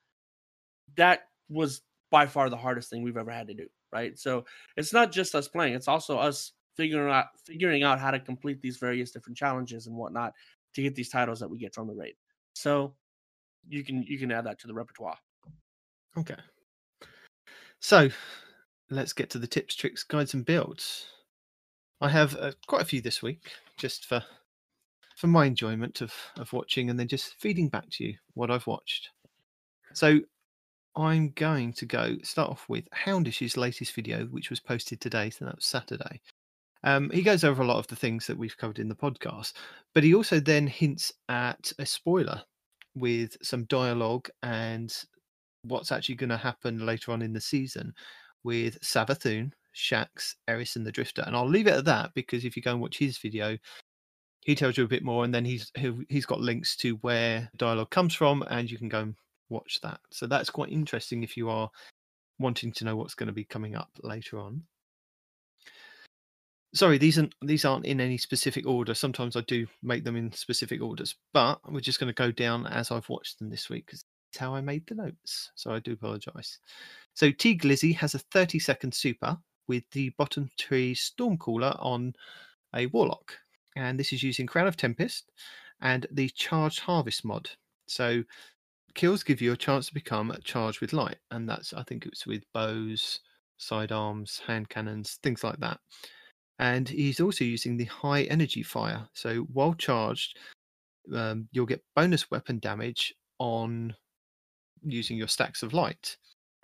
[0.96, 4.18] That was by far the hardest thing we've ever had to do, right?
[4.18, 4.46] So
[4.78, 8.62] it's not just us playing; it's also us figuring out figuring out how to complete
[8.62, 10.34] these various different challenges and whatnot
[10.74, 12.16] to get these titles that we get from the raid.
[12.54, 12.94] So
[13.68, 15.18] you can you can add that to the repertoire.
[16.18, 16.38] Okay.
[17.80, 18.10] So
[18.90, 21.08] let's get to the tips, tricks, guides, and builds.
[22.00, 24.24] I have uh, quite a few this week, just for
[25.16, 28.68] for my enjoyment of of watching, and then just feeding back to you what I've
[28.68, 29.10] watched.
[29.94, 30.20] So
[30.96, 35.46] I'm going to go start off with Houndish's latest video, which was posted today, so
[35.46, 36.22] that was Saturday.
[36.88, 39.52] Um, he goes over a lot of the things that we've covered in the podcast,
[39.94, 42.42] but he also then hints at a spoiler
[42.96, 44.96] with some dialogue and
[45.64, 47.94] what's actually going to happen later on in the season
[48.46, 51.24] with Savathun, Shaxx, Eris, and the Drifter.
[51.28, 53.58] And I'll leave it at that because if you go and watch his video,
[54.46, 55.70] he tells you a bit more, and then he's
[56.08, 59.16] he's got links to where dialogue comes from, and you can go and
[59.50, 60.00] watch that.
[60.10, 61.70] So that's quite interesting if you are
[62.40, 64.64] wanting to know what's going to be coming up later on.
[66.74, 68.94] Sorry, these aren't these aren't in any specific order.
[68.94, 72.68] Sometimes I do make them in specific orders, but we're just going to go down
[72.68, 75.52] as I've watched them this week because it's how I made the notes.
[75.56, 76.60] So I do apologise.
[77.14, 79.38] So T Glizzy has a 30 second super
[79.68, 82.14] with the bottom tree Stormcaller on
[82.76, 83.34] a Warlock,
[83.76, 85.32] and this is using Crown of Tempest
[85.82, 87.50] and the Charged Harvest mod.
[87.88, 88.24] So
[88.94, 92.28] kills give you a chance to become charged with light, and that's I think it's
[92.28, 93.22] with bows,
[93.58, 95.80] sidearms, hand cannons, things like that
[96.60, 99.08] and he's also using the high energy fire.
[99.14, 100.38] So while charged,
[101.14, 103.96] um, you'll get bonus weapon damage on
[104.84, 106.18] using your stacks of light.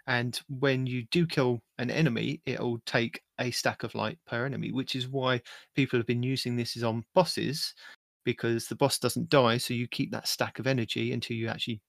[0.07, 4.71] And when you do kill an enemy, it'll take a stack of light per enemy,
[4.71, 5.41] which is why
[5.75, 7.73] people have been using this is on bosses
[8.25, 11.81] because the boss doesn't die, so you keep that stack of energy until you actually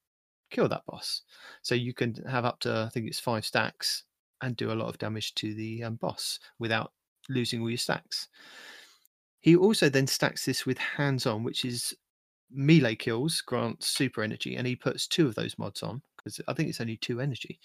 [0.50, 1.22] kill that boss.
[1.62, 4.04] So you can have up to I think it's five stacks
[4.42, 6.92] and do a lot of damage to the um, boss without
[7.28, 8.28] losing all your stacks.
[9.40, 11.94] He also then stacks this with hands on, which is
[12.50, 16.54] melee kills grant super energy, and he puts two of those mods on because I
[16.54, 17.60] think it's only two energy.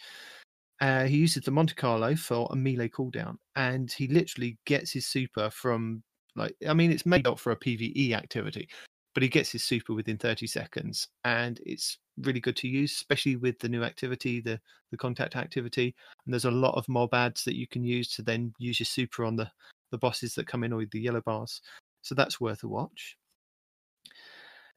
[0.82, 5.08] Uh, he uses the Monte Carlo for a melee cooldown, and he literally gets his
[5.08, 6.04] super from
[6.36, 8.70] like I mean it's made up for a PVE activity,
[9.14, 13.36] but he gets his super within 30 seconds, and it's really good to use, especially
[13.36, 14.60] with the new activity, the
[14.92, 15.96] the contact activity.
[16.26, 18.86] And there's a lot of mob ads that you can use to then use your
[18.86, 19.50] super on the
[19.92, 21.62] the bosses that come in with the yellow bars.
[22.02, 23.18] So that's worth a watch.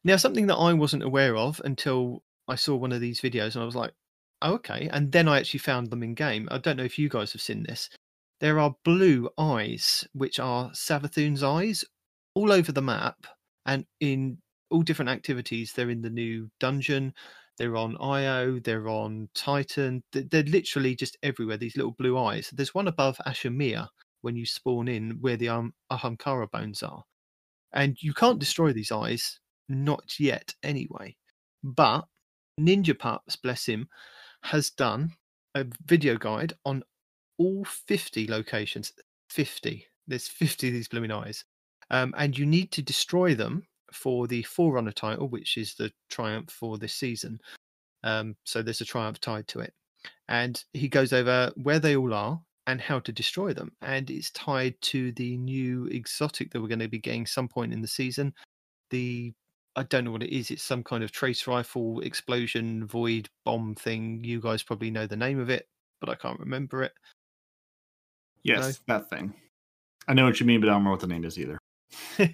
[0.05, 3.63] Now, something that I wasn't aware of until I saw one of these videos, and
[3.63, 3.93] I was like,
[4.43, 4.89] oh, okay.
[4.93, 6.49] And then I actually found them in game.
[6.51, 7.89] I don't know if you guys have seen this.
[8.41, 11.85] There are blue eyes, which are Savathun's eyes,
[12.35, 13.27] all over the map
[13.67, 14.39] and in
[14.73, 15.73] all different activities.
[15.73, 17.15] They're in the new dungeon.
[17.59, 18.59] They're on Io.
[18.59, 20.03] They're on Titan.
[20.13, 21.57] They're literally just everywhere.
[21.57, 22.51] These little blue eyes.
[22.53, 23.89] There's one above Asher Mir
[24.23, 27.03] when you spawn in, where the um, Ahamkara bones are,
[27.73, 31.17] and you can't destroy these eyes, not yet anyway.
[31.63, 32.05] But
[32.61, 33.89] Ninja Pups, bless him,
[34.43, 35.13] has done
[35.55, 36.83] a video guide on
[37.39, 38.93] all 50 locations.
[39.31, 39.85] 50.
[40.07, 41.45] There's 50 of these blooming eyes.
[41.91, 46.51] Um, and you need to destroy them for the Forerunner title, which is the triumph
[46.51, 47.41] for this season.
[48.05, 49.73] Um, so there's a triumph tied to it.
[50.29, 53.73] And he goes over where they all are and how to destroy them.
[53.83, 57.73] And it's tied to the new exotic that we're going to be getting some point
[57.73, 58.35] in the season.
[58.91, 59.33] The
[59.75, 60.51] I don't know what it is.
[60.51, 64.23] It's some kind of trace rifle explosion void bomb thing.
[64.23, 65.67] You guys probably know the name of it,
[66.01, 66.93] but I can't remember it.
[68.43, 68.99] Yes, no?
[68.99, 69.33] that thing.
[70.09, 71.59] I know what you mean, but I don't know what the name is either.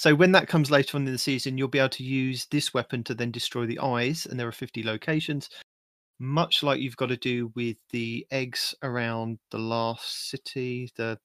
[0.00, 2.72] so when that comes later on in the season, you'll be able to use this
[2.72, 5.50] weapon to then destroy the eyes, and there are 50 locations,
[6.18, 11.18] much like you've got to do with the eggs around the last city, the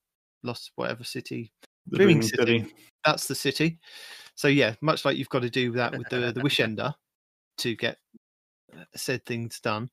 [0.43, 1.53] lost whatever city,
[1.88, 2.60] the Dreaming city.
[2.60, 2.73] city.
[3.06, 3.80] That's the city.
[4.35, 6.93] So yeah, much like you've got to do that with the the wish ender
[7.60, 7.97] to get
[8.77, 9.89] uh, said things done.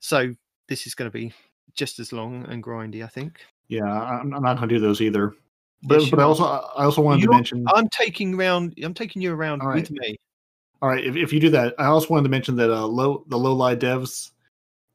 [0.00, 0.34] So
[0.66, 1.34] this is going to be
[1.74, 3.42] just as long and grindy, I think.
[3.68, 5.34] Yeah, I'm, I'm not going to do those either.
[5.82, 9.20] But, but I also I also wanted You're, to mention I'm taking around I'm taking
[9.20, 9.76] you around right.
[9.76, 10.16] with me.
[10.80, 13.24] All right, if, if you do that, I also wanted to mention that uh, low
[13.28, 14.32] the Lowlidev's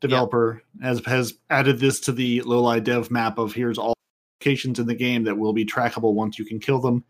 [0.01, 3.93] developer has has added this to the Lowlidev map of here's all
[4.39, 7.03] locations in the game that will be trackable once you can kill them.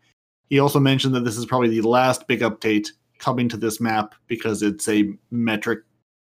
[0.48, 2.88] He also mentioned that this is probably the last big update
[3.18, 5.80] coming to this map because it's a metric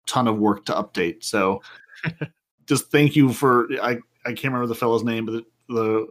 [0.06, 1.22] ton of work to update.
[1.22, 1.60] So
[2.66, 6.06] just thank you for I I can't remember the fellow's name, but the, the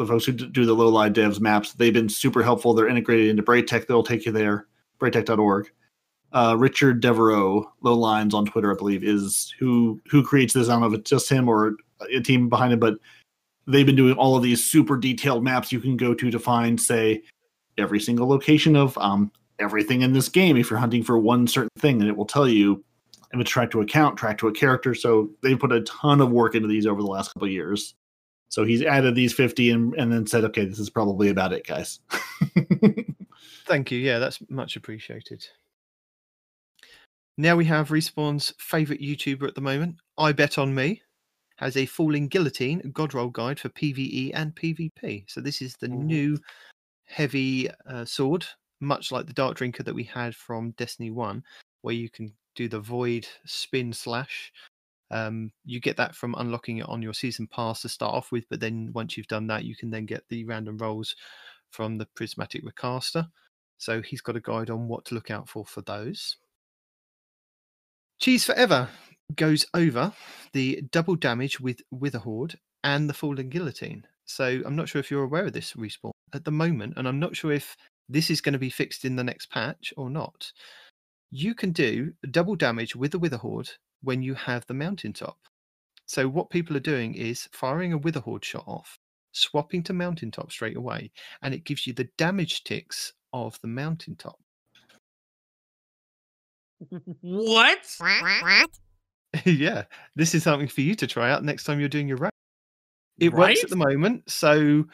[0.00, 2.74] the folks who do the Lowlidev's maps, they've been super helpful.
[2.74, 3.86] They're integrated into Braytech.
[3.86, 4.66] They'll take you there,
[4.98, 5.70] braytech.org.
[6.32, 10.68] uh, Richard Devereaux, lowlines on Twitter, I believe, is who who creates this.
[10.68, 11.76] I don't know if it's just him or
[12.14, 12.94] a team behind it, but
[13.66, 16.80] they've been doing all of these super detailed maps you can go to to find,
[16.80, 17.22] say,
[17.78, 21.70] every single location of um, everything in this game if you're hunting for one certain
[21.78, 22.82] thing, and it will tell you
[23.32, 24.94] if it's tracked to account, tracked to a character.
[24.94, 27.94] So they've put a ton of work into these over the last couple years.
[28.50, 31.66] So he's added these 50 and, and then said, okay, this is probably about it,
[31.66, 32.00] guys.
[33.66, 33.98] Thank you.
[33.98, 35.46] Yeah, that's much appreciated.
[37.38, 41.00] Now we have Respawn's favorite YouTuber at the moment, I Bet On Me,
[41.56, 45.24] has a Falling Guillotine God Roll guide for PvE and PvP.
[45.30, 46.36] So this is the new
[47.06, 48.44] heavy uh, sword,
[48.80, 51.42] much like the Dark Drinker that we had from Destiny 1,
[51.82, 54.52] where you can do the Void Spin Slash.
[55.10, 58.44] Um, you get that from unlocking it on your season pass to start off with,
[58.48, 61.16] but then once you've done that, you can then get the random rolls
[61.70, 63.26] from the Prismatic Recaster.
[63.78, 66.36] So he's got a guide on what to look out for for those.
[68.20, 68.88] Cheese Forever
[69.36, 70.12] goes over
[70.52, 74.06] the double damage with Witherhoard and the Falling Guillotine.
[74.26, 77.18] So I'm not sure if you're aware of this respawn at the moment, and I'm
[77.18, 77.76] not sure if
[78.08, 80.52] this is going to be fixed in the next patch or not.
[81.30, 83.70] You can do double damage with the Witherhoard
[84.02, 85.36] when you have the mountaintop.
[86.06, 88.98] So what people are doing is firing a Witherhoard shot off,
[89.32, 91.12] swapping to mountaintop straight away,
[91.42, 94.38] and it gives you the damage ticks of the mountaintop.
[97.20, 97.78] what?
[99.44, 99.84] yeah,
[100.16, 102.30] this is something for you to try out next time you're doing your raid.
[103.18, 104.84] It works at the moment, so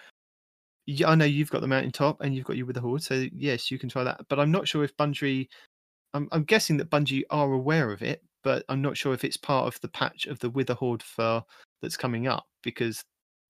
[0.86, 3.26] yeah, I know you've got the mountaintop and you've got you with the horde, so
[3.32, 4.20] yes, you can try that.
[4.28, 5.48] But I'm not sure if Bungie.
[6.14, 9.36] I'm, I'm guessing that Bungie are aware of it, but I'm not sure if it's
[9.36, 11.42] part of the patch of the Witherhoard fur
[11.82, 13.02] that's coming up because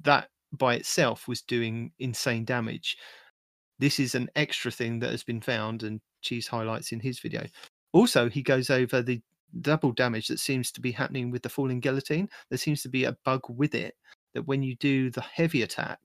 [0.04, 2.96] that by itself was doing insane damage.
[3.78, 7.44] This is an extra thing that has been found, and Cheese highlights in his video.
[7.92, 9.20] Also, he goes over the
[9.60, 12.26] double damage that seems to be happening with the falling guillotine.
[12.48, 13.94] There seems to be a bug with it
[14.32, 16.00] that when you do the heavy attack,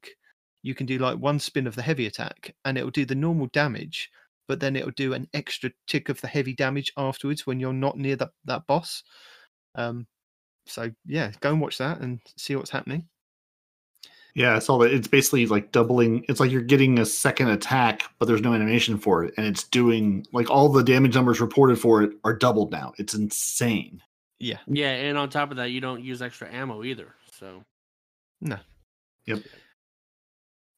[0.63, 3.47] you can do like one spin of the heavy attack and it'll do the normal
[3.53, 4.11] damage,
[4.47, 7.97] but then it'll do an extra tick of the heavy damage afterwards when you're not
[7.97, 9.03] near that, that boss.
[9.75, 10.07] Um,
[10.65, 13.07] so yeah, go and watch that and see what's happening.
[14.33, 14.93] Yeah, I saw that.
[14.93, 16.23] It's basically like doubling.
[16.29, 19.63] It's like you're getting a second attack, but there's no animation for it, and it's
[19.63, 22.93] doing like all the damage numbers reported for it are doubled now.
[22.97, 24.01] It's insane.
[24.39, 24.57] Yeah.
[24.67, 27.13] Yeah, and on top of that, you don't use extra ammo either.
[27.31, 27.63] So
[28.41, 28.57] No.
[29.27, 29.43] Yep.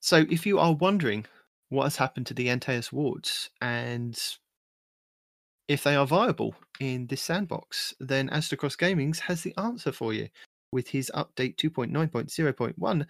[0.01, 1.25] So if you are wondering
[1.73, 4.19] what has happened to the Antaeus wards and
[5.67, 10.29] if they are viable in this sandbox, then Aztecross Gamings has the answer for you
[10.71, 13.07] with his update 2.9.0.1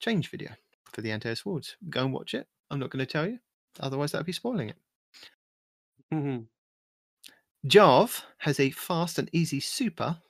[0.00, 0.50] change video
[0.92, 1.76] for the Antaeus wards.
[1.88, 2.46] Go and watch it.
[2.70, 3.38] I'm not going to tell you,
[3.80, 4.76] otherwise that'd be spoiling it.
[6.10, 6.48] Mhm.
[7.66, 10.20] Jarv has a fast and easy super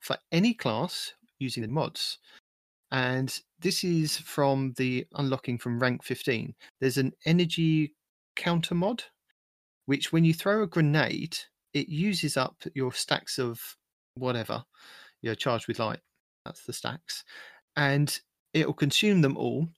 [0.00, 2.18] for any class using the mods.
[2.92, 6.54] And this is from the unlocking from rank 15.
[6.80, 7.94] There's an energy
[8.36, 9.04] counter mod,
[9.86, 11.36] which when you throw a grenade,
[11.72, 13.60] it uses up your stacks of
[14.14, 14.64] whatever
[15.22, 16.00] you're charged with light.
[16.44, 17.24] That's the stacks.
[17.76, 18.18] And
[18.54, 19.68] it'll consume them all.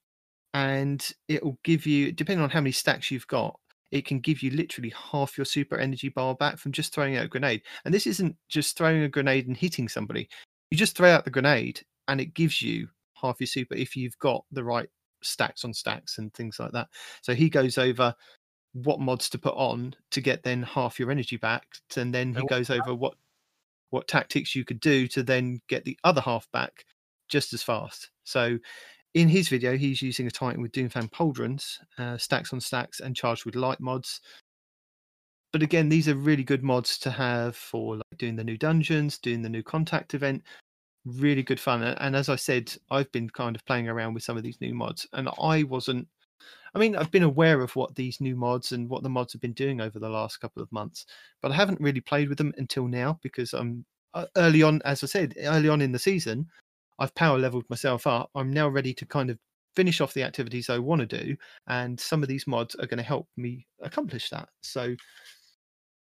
[0.54, 3.58] And it'll give you, depending on how many stacks you've got,
[3.90, 7.24] it can give you literally half your super energy bar back from just throwing out
[7.24, 7.62] a grenade.
[7.84, 10.28] And this isn't just throwing a grenade and hitting somebody.
[10.70, 12.88] You just throw out the grenade and it gives you
[13.22, 14.88] half your super if you've got the right
[15.22, 16.88] stacks on stacks and things like that.
[17.22, 18.14] So he goes over
[18.74, 21.66] what mods to put on to get then half your energy back,
[21.96, 23.14] and then he goes over what
[23.90, 26.84] what tactics you could do to then get the other half back
[27.28, 28.10] just as fast.
[28.24, 28.58] So
[29.14, 33.14] in his video, he's using a Titan with Doomfang Pauldrons, uh, stacks on stacks, and
[33.14, 34.20] charged with light mods.
[35.52, 39.18] But again, these are really good mods to have for like doing the new dungeons,
[39.18, 40.42] doing the new contact event.
[41.04, 41.82] Really good fun.
[41.82, 44.72] And as I said, I've been kind of playing around with some of these new
[44.72, 46.06] mods, and I wasn't.
[46.74, 49.42] I mean, I've been aware of what these new mods and what the mods have
[49.42, 51.04] been doing over the last couple of months,
[51.42, 53.84] but I haven't really played with them until now because I'm
[54.14, 56.46] uh, early on, as I said, early on in the season,
[56.98, 58.30] I've power leveled myself up.
[58.34, 59.38] I'm now ready to kind of
[59.74, 62.98] finish off the activities I want to do, and some of these mods are going
[62.98, 64.48] to help me accomplish that.
[64.62, 64.94] So,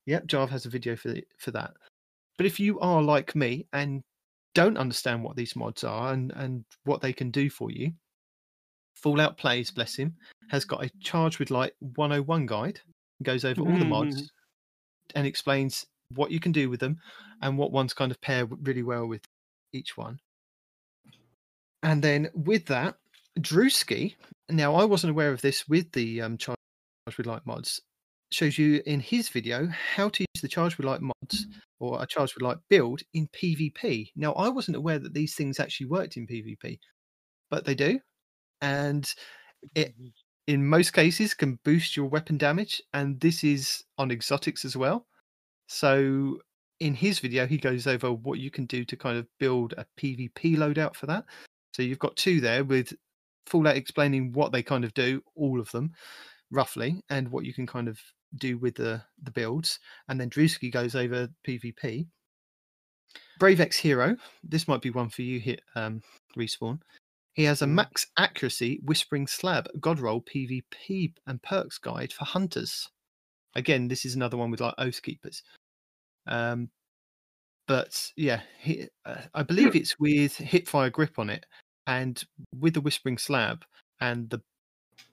[0.06, 1.72] yep, Jarv has a video for for that.
[2.36, 4.02] But if you are like me and
[4.54, 7.92] don't understand what these mods are and and what they can do for you,
[8.94, 10.14] Fallout Plays, bless him,
[10.50, 12.80] has got a Charge with Light 101 guide.
[13.22, 14.30] Goes over all the mods
[15.14, 16.98] and explains what you can do with them
[17.42, 19.22] and what ones kind of pair really well with
[19.72, 20.18] each one.
[21.82, 22.96] And then with that,
[23.38, 24.14] Drewski.
[24.48, 26.56] Now I wasn't aware of this with the um, charge
[27.16, 27.80] with light mods.
[28.32, 31.58] Shows you in his video how to use the Charge with Light mods mm-hmm.
[31.80, 34.12] or a Charge with Light build in PvP.
[34.14, 36.78] Now, I wasn't aware that these things actually worked in PvP,
[37.50, 37.98] but they do.
[38.60, 39.12] And
[39.74, 40.06] it, mm-hmm.
[40.46, 42.80] in most cases, can boost your weapon damage.
[42.94, 45.08] And this is on exotics as well.
[45.66, 46.38] So,
[46.78, 49.84] in his video, he goes over what you can do to kind of build a
[50.00, 51.24] PvP loadout for that.
[51.74, 52.92] So, you've got two there with
[53.46, 55.90] Fallout explaining what they kind of do, all of them
[56.52, 57.98] roughly, and what you can kind of
[58.36, 59.78] do with the the builds.
[60.08, 62.06] And then Drewski goes over PvP.
[63.38, 66.02] Brave X Hero, this might be one for you here, um,
[66.36, 66.80] respawn.
[67.34, 67.74] He has a Mm.
[67.74, 72.88] max accuracy Whispering Slab God roll PvP and perks guide for hunters.
[73.54, 75.42] Again, this is another one with like Oath Keepers.
[76.26, 76.70] Um,
[77.66, 81.46] but yeah, he, uh, I believe it's with Hipfire Grip on it,
[81.86, 82.22] and
[82.54, 83.64] with the Whispering Slab
[84.00, 84.42] and the,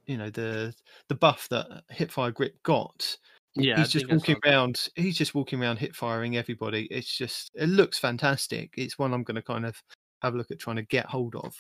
[0.06, 0.74] you know, the
[1.10, 3.18] the buff that Hipfire Grip got.
[3.56, 4.88] Yeah, I he's just walking around.
[4.96, 6.88] He's just walking around, hip firing everybody.
[6.92, 8.72] It's just, it looks fantastic.
[8.78, 9.82] It's one I'm going to kind of
[10.22, 11.56] have a look at trying to get hold of.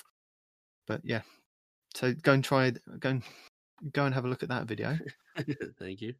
[0.85, 1.21] But yeah,
[1.95, 3.23] so go and try, go and
[3.93, 4.97] go and have a look at that video.
[5.79, 6.13] Thank you.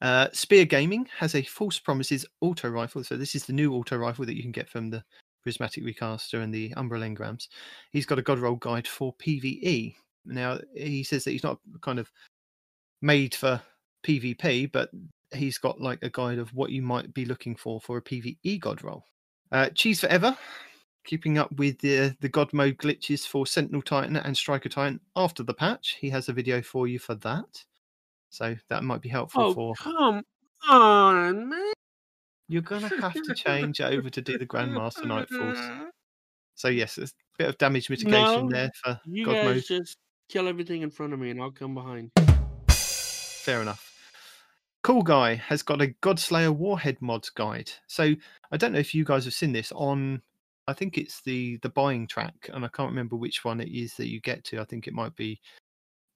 [0.00, 3.02] Uh, Spear Gaming has a False Promises auto rifle.
[3.02, 5.02] So this is the new auto rifle that you can get from the
[5.42, 7.48] Prismatic Recaster and the Umbral Engrams.
[7.92, 9.94] He's got a God roll guide for PVE.
[10.26, 12.10] Now he says that he's not kind of
[13.02, 13.60] made for
[14.04, 14.90] PvP, but
[15.32, 18.60] he's got like a guide of what you might be looking for for a PvE
[18.60, 19.04] God role.
[19.52, 20.36] Uh, Cheese Forever,
[21.04, 25.42] keeping up with the the God mode glitches for Sentinel Titan and Striker Titan after
[25.42, 25.96] the patch.
[26.00, 27.64] He has a video for you for that.
[28.30, 30.22] So that might be helpful Oh, for come
[30.68, 31.72] on, man.
[32.48, 35.88] you're gonna have to change over to do the Grandmaster Nightfalls.
[36.58, 39.64] So yes, there's a bit of damage mitigation No, there for You God guys mode.
[39.64, 39.98] just
[40.28, 42.10] kill everything in front of me, and I'll come behind.
[42.68, 43.92] Fair enough.
[44.82, 47.70] Cool Guy has got a Godslayer Warhead mods guide.
[47.88, 48.14] So
[48.52, 50.22] I don't know if you guys have seen this on.
[50.68, 53.94] I think it's the the buying track, and I can't remember which one it is
[53.94, 54.60] that you get to.
[54.60, 55.40] I think it might be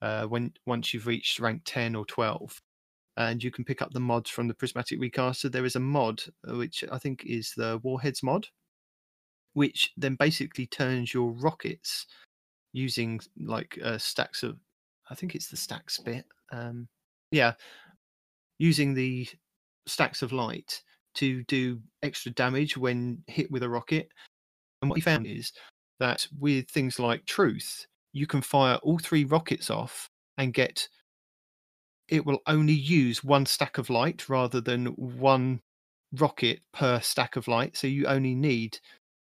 [0.02, 2.60] uh, when once you've reached rank ten or twelve,
[3.16, 5.48] and you can pick up the mods from the Prismatic Recaster.
[5.48, 8.46] There is a mod uh, which I think is the Warheads mod,
[9.54, 12.06] which then basically turns your rockets
[12.72, 14.58] using like uh, stacks of.
[15.10, 16.24] I think it's the stacks bit.
[16.52, 16.88] Um,
[17.30, 17.52] yeah,
[18.58, 19.28] using the
[19.86, 20.82] stacks of light
[21.14, 24.08] to do extra damage when hit with a rocket.
[24.82, 25.52] And what he found is
[25.98, 30.88] that with things like Truth, you can fire all three rockets off and get
[32.08, 35.60] it will only use one stack of light rather than one
[36.14, 37.76] rocket per stack of light.
[37.76, 38.78] So you only need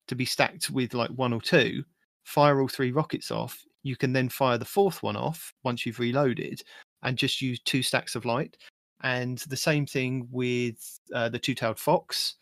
[0.07, 1.83] to be stacked with like one or two,
[2.23, 3.63] fire all three rockets off.
[3.83, 6.61] You can then fire the fourth one off once you've reloaded
[7.03, 8.57] and just use two stacks of light.
[9.03, 12.35] And the same thing with uh, the two tailed fox.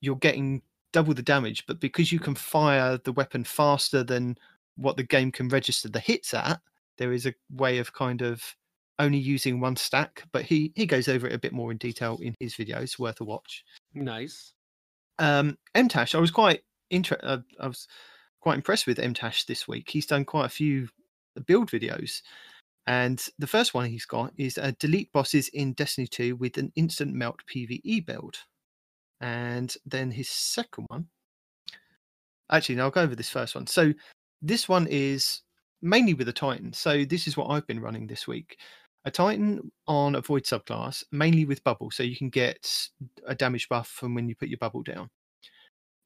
[0.00, 0.62] You're getting
[0.92, 4.36] double the damage, but because you can fire the weapon faster than
[4.76, 6.60] what the game can register the hits at,
[6.98, 8.42] there is a way of kind of
[8.98, 10.24] only using one stack.
[10.32, 12.80] But he, he goes over it a bit more in detail in his video.
[12.80, 13.64] It's worth a watch.
[13.94, 14.52] Nice.
[15.20, 17.26] Um, MTash, I was quite interested.
[17.26, 17.86] uh, I was
[18.44, 19.88] quite impressed with MTash this week.
[19.88, 20.86] He's done quite a few
[21.46, 22.20] build videos.
[22.86, 26.70] And the first one he's got is uh, delete bosses in Destiny 2 with an
[26.76, 28.36] instant melt PvE build.
[29.22, 31.06] And then his second one,
[32.52, 33.66] actually, no, I'll go over this first one.
[33.66, 33.94] So
[34.42, 35.40] this one is
[35.80, 36.74] mainly with a Titan.
[36.74, 38.58] So this is what I've been running this week.
[39.06, 42.70] A Titan on a Void subclass, mainly with bubble, so you can get
[43.26, 45.08] a damage buff from when you put your bubble down.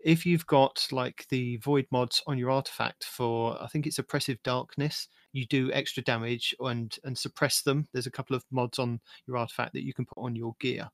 [0.00, 4.38] If you've got like the Void mods on your artifact for, I think it's Oppressive
[4.44, 7.88] Darkness, you do extra damage and and suppress them.
[7.92, 10.88] There's a couple of mods on your artifact that you can put on your gear.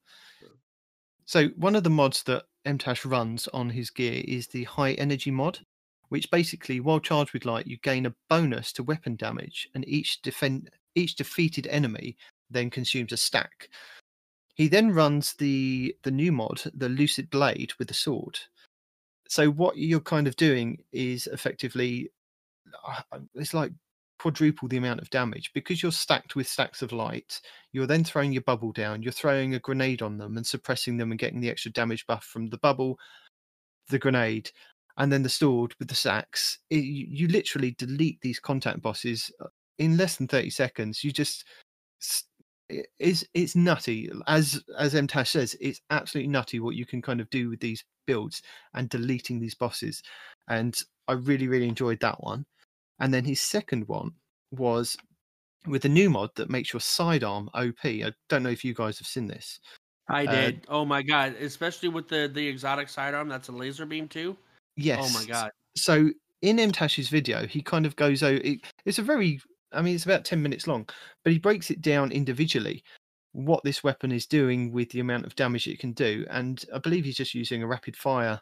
[1.27, 5.31] So one of the mods that MTash runs on his gear is the High Energy
[5.31, 5.61] mod,
[6.09, 10.23] which basically, while charged with light, you gain a bonus to weapon damage, and each
[10.23, 12.17] defend each defeated enemy
[12.51, 13.69] then consumes a stack.
[14.55, 18.39] He then runs the the new mod, the Lucid Blade with the sword.
[19.29, 22.11] So what you're kind of doing is effectively,
[22.87, 23.73] uh, it's like
[24.19, 27.41] quadruple the amount of damage because you're stacked with stacks of light.
[27.73, 29.03] You're then throwing your bubble down.
[29.03, 32.25] You're throwing a grenade on them and suppressing them and getting the extra damage buff
[32.25, 32.99] from the bubble,
[33.89, 34.51] the grenade,
[34.97, 36.59] and then the sword with the sacks.
[36.71, 39.47] It, you, literally delete these contact bosses uh,
[39.79, 41.03] in less than 30 seconds.
[41.03, 41.45] You just
[42.99, 47.29] it's it's nutty as as mtash says it's absolutely nutty what you can kind of
[47.29, 48.41] do with these builds
[48.75, 50.03] and deleting these bosses
[50.49, 52.45] and i really really enjoyed that one
[53.01, 54.13] and then his second one
[54.51, 54.97] was
[55.67, 57.85] with a new mod that makes your sidearm OP.
[57.85, 59.61] I don't know if you guys have seen this.
[60.09, 60.67] I Uh, did.
[60.69, 61.35] oh my god!
[61.41, 64.37] Especially with the the exotic sidearm, that's a laser beam too.
[64.77, 65.01] Yes.
[65.03, 65.51] Oh my god!
[65.77, 66.11] So
[66.43, 68.41] in MTash's video, he kind of goes over.
[68.45, 69.41] It, it's a very,
[69.75, 70.89] I mean, it's about ten minutes long,
[71.23, 72.83] but he breaks it down individually
[73.33, 76.79] what this weapon is doing with the amount of damage it can do, and I
[76.79, 78.41] believe he's just using a rapid fire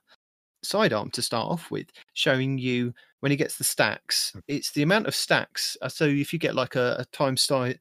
[0.62, 4.32] sidearm to start off with, showing you when he gets the stacks.
[4.48, 5.76] It's the amount of stacks.
[5.82, 7.78] uh, So if you get like a, a times sti-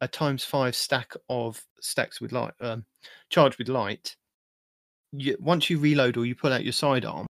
[0.00, 2.84] a times five stack of stacks with light, um,
[3.28, 4.16] charged with light.
[5.12, 7.26] You, once you reload or you pull out your sidearm,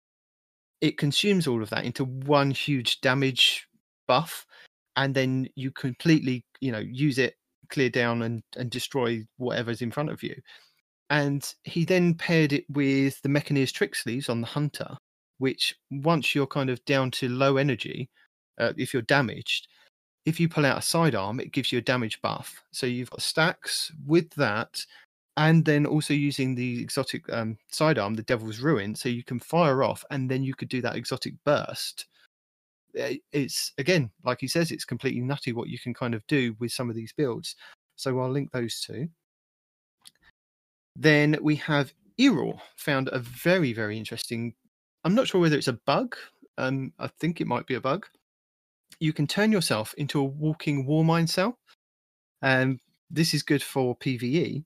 [0.81, 3.67] it consumes all of that into one huge damage
[4.07, 4.47] buff,
[4.99, 7.37] and then you completely, you know, use it,
[7.71, 10.35] clear down, and and destroy whatever's in front of you.
[11.09, 14.99] And he then paired it with the Mechaneer's Tricksleeves on the Hunter,
[15.39, 18.11] which once you're kind of down to low energy,
[18.59, 19.69] uh, if you're damaged,
[20.27, 22.63] if you pull out a sidearm, it gives you a damage buff.
[22.73, 24.85] So you've got stacks with that,
[25.37, 29.85] and then also using the exotic um, sidearm, the Devil's Ruin, so you can fire
[29.85, 32.07] off, and then you could do that exotic burst.
[32.99, 36.55] Uh, It's again, like he says, it's completely nutty what you can kind of do
[36.61, 37.57] with some of these builds.
[37.97, 39.09] So I'll link those two.
[40.95, 44.55] Then we have Errol found a very, very interesting.
[45.05, 46.17] I'm not sure whether it's a bug.
[46.57, 48.07] Um, I think it might be a bug.
[48.99, 51.59] You can turn yourself into a walking Warmind cell.
[52.43, 54.65] And this is good for PvE.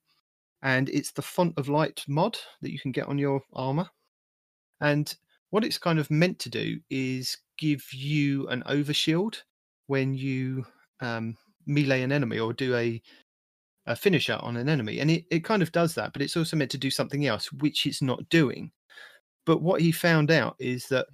[0.62, 3.89] And it's the font of light mod that you can get on your armor.
[4.81, 5.15] And
[5.51, 9.36] what it's kind of meant to do is give you an overshield
[9.86, 10.66] when you
[11.01, 13.01] um, melee an enemy or do a
[13.86, 15.01] a finisher on an enemy.
[15.01, 17.52] And it, it kind of does that, but it's also meant to do something else,
[17.52, 18.70] which it's not doing.
[19.44, 21.06] But what he found out is that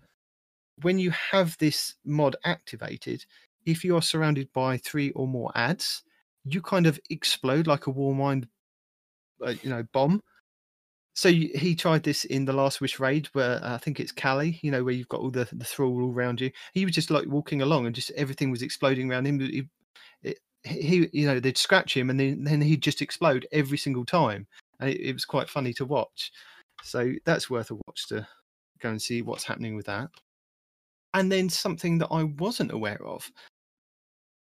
[0.82, 3.24] when you have this mod activated,
[3.64, 6.02] if you are surrounded by three or more ads,
[6.44, 8.46] you kind of explode like a Warmind,
[9.46, 10.22] uh, you know, bomb.
[11.18, 14.12] So you, he tried this in the Last Wish raid, where uh, I think it's
[14.12, 16.52] Kalli, you know, where you've got all the the thrall all around you.
[16.74, 19.40] He was just like walking along, and just everything was exploding around him.
[19.40, 19.68] He,
[20.22, 24.04] it, he you know they'd scratch him and then then he'd just explode every single
[24.04, 24.46] time
[24.78, 26.30] and it, it was quite funny to watch
[26.84, 28.24] so that's worth a watch to
[28.80, 30.08] go and see what's happening with that
[31.14, 33.30] and then something that i wasn't aware of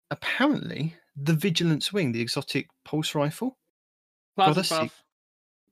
[0.10, 3.58] apparently the vigilance wing the exotic pulse rifle
[4.36, 5.04] Plasma Gotta see- buff.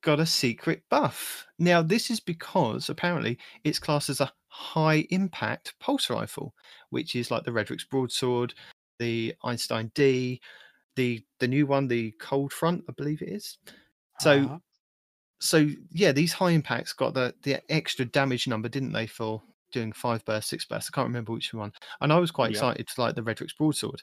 [0.05, 5.73] Got a secret buff now this is because apparently it's classed as a high impact
[5.79, 6.53] pulse rifle
[6.91, 8.53] which is like the Redrix's broadsword
[8.99, 10.39] the Eystein-D,
[10.95, 13.57] the the new one, the Cold Front, I believe it is.
[14.19, 14.59] So Uh-huh.
[15.39, 19.41] so yeah, these high impacts got the the extra damage number, didn't they, for
[19.71, 20.89] doing five bursts, six bursts?
[20.91, 21.73] I can't remember which one.
[22.01, 22.51] And I was quite Yeah.
[22.51, 24.01] excited to like the Redrix's broadsword.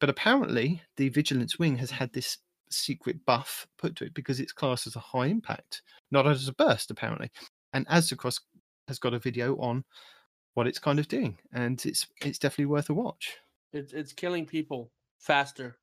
[0.00, 2.38] But apparently the Vigilance Wing has had this
[2.70, 6.52] secret buff put to it because it's classed as a high impact, not as a
[6.52, 7.30] burst, apparently.
[7.72, 8.40] And Aztecross
[8.88, 9.84] has got a video on
[10.54, 13.36] what it's kind of doing, and it's it's definitely worth a watch.
[13.72, 15.76] It's it's killing people faster.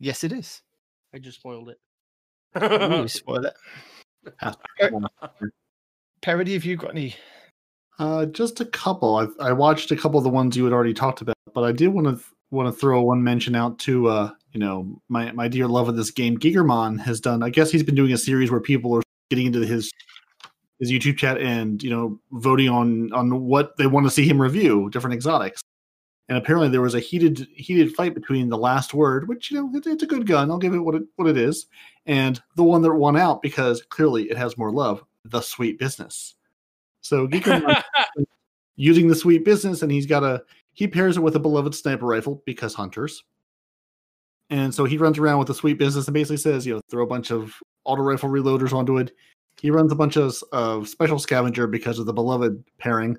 [0.00, 0.62] Yes, it is.
[1.14, 1.78] I just spoiled it.
[2.62, 3.54] Ooh, spoil it.
[6.22, 7.14] Parody, have you got any?
[7.98, 9.16] Uh, just a couple.
[9.16, 11.72] I I watched a couple of the ones you had already talked about, but I
[11.72, 12.24] did want to
[12.54, 15.96] want to throw one mention out to uh, you know, my my dear love of
[15.96, 17.42] this game, Gigermon has done.
[17.42, 19.92] I guess he's been doing a series where people are getting into his
[20.78, 24.40] his YouTube chat and you know voting on on what they want to see him
[24.40, 25.60] review, different exotics.
[26.28, 29.76] And apparently there was a heated heated fight between the last word, which you know
[29.76, 30.50] it, it's a good gun.
[30.50, 31.66] I'll give it what it what it is,
[32.06, 36.36] and the one that won out because clearly it has more love, the sweet business.
[37.00, 37.82] So Gigermon
[38.76, 40.42] using the sweet business and he's got a
[40.74, 43.24] he pairs it with a beloved sniper rifle because hunters.
[44.50, 47.04] And so he runs around with the sweet business and basically says you know throw
[47.04, 49.12] a bunch of auto rifle reloaders onto it.
[49.60, 53.16] He runs a bunch of of special scavenger because of the beloved pairing.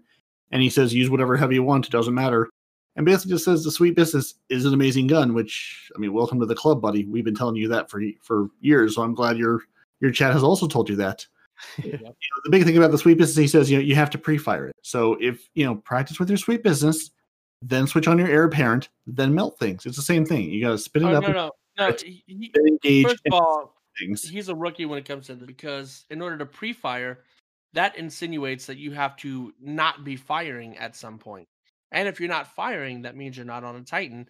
[0.52, 2.50] And he says use whatever heavy you want it doesn't matter.
[2.96, 6.40] And basically just says the sweet business is an amazing gun which i mean welcome
[6.40, 7.06] to the club buddy.
[7.06, 9.62] We've been telling you that for for years so i'm glad your
[10.00, 11.26] your chat has also told you that.
[11.82, 12.02] Yep.
[12.44, 14.68] the big thing about the sweet business, he says, you know, you have to pre-fire
[14.68, 14.76] it.
[14.82, 17.12] So if you know, practice with your sweet business,
[17.68, 19.86] then switch on your Heir Apparent, then melt things.
[19.86, 20.50] It's the same thing.
[20.50, 21.96] You got to spin it Oh, up no, no, no.
[22.04, 24.28] He- engage First of all, things.
[24.28, 27.20] he's a rookie when it comes to this because in order to pre-fire,
[27.74, 31.48] that insinuates that you have to not be firing at some point.
[31.92, 34.28] And if you're not firing, that means you're not on a Titan,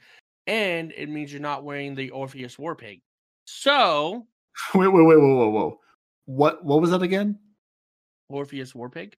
[0.47, 3.01] and it means you're not wearing the Orpheus War Pig.
[3.45, 4.27] So
[4.73, 5.79] Wait, wait, wait, whoa, whoa, whoa.
[6.25, 6.63] What?
[6.63, 7.37] What was that again?
[8.29, 9.15] Orpheus War Pig.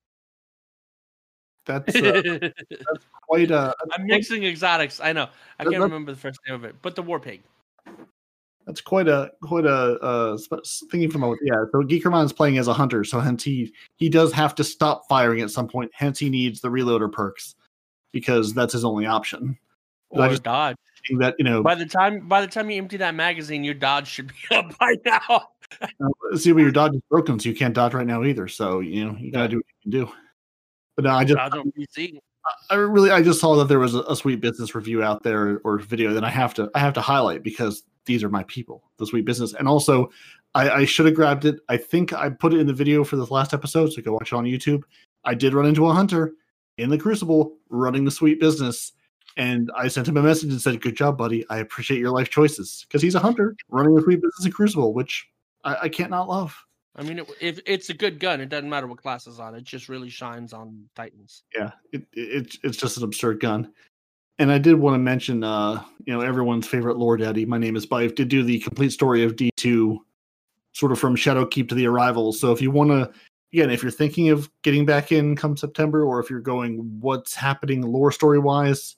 [1.68, 2.50] That's uh,
[3.28, 3.76] quite a.
[3.94, 5.00] I'm mixing exotics.
[5.00, 5.28] I know.
[5.60, 7.42] I can't remember the first name of it, but the war pig.
[8.66, 9.70] That's quite a quite a
[10.02, 10.38] uh,
[10.92, 11.64] thinking from a yeah.
[11.72, 15.04] So Geekerman is playing as a hunter, so hence he he does have to stop
[15.08, 15.92] firing at some point.
[15.94, 17.56] Hence he needs the reloader perks
[18.12, 19.58] because that's his only option.
[20.12, 20.76] But I Or just- dodge.
[21.20, 24.08] That you know, By the time by the time you empty that magazine, your dodge
[24.08, 25.48] should be up by now.
[26.36, 28.50] see, but your dodge is broken, so you can't dodge right now either.
[28.50, 30.12] So you know you gotta do what you can do.
[30.98, 32.20] But no, I just Dodge on PC.
[32.70, 35.62] I really I just saw that there was a, a sweet business review out there
[35.64, 38.84] or video that I have to I have to highlight because these are my people,
[38.98, 40.10] the sweet business, and also
[40.56, 41.60] I, I should have grabbed it.
[41.70, 44.34] I think I put it in the video for this last episode, so go watch
[44.34, 44.82] it on YouTube.
[45.24, 46.34] I did run into a hunter
[46.78, 48.94] in the Crucible running the sweet business,
[49.36, 51.46] and I sent him a message and said, "Good job, buddy.
[51.50, 54.96] I appreciate your life choices." Because he's a hunter running the sweet business in Crucible,
[54.96, 55.28] which
[55.64, 56.56] I, I can't not love.
[56.98, 59.54] I mean, it, if it's a good gun, it doesn't matter what class is on.
[59.54, 61.44] It just really shines on Titans.
[61.56, 63.72] yeah, it, it it's just an absurd gun.
[64.40, 67.46] And I did want to mention, uh, you know, everyone's favorite lore daddy.
[67.46, 68.16] My name is Byf.
[68.16, 70.06] Did do the complete story of D two,
[70.74, 72.34] sort of from Shadowkeep to the arrival.
[72.34, 73.12] So if you want to,
[73.54, 77.36] again, if you're thinking of getting back in come September, or if you're going, what's
[77.36, 78.96] happening lore story wise,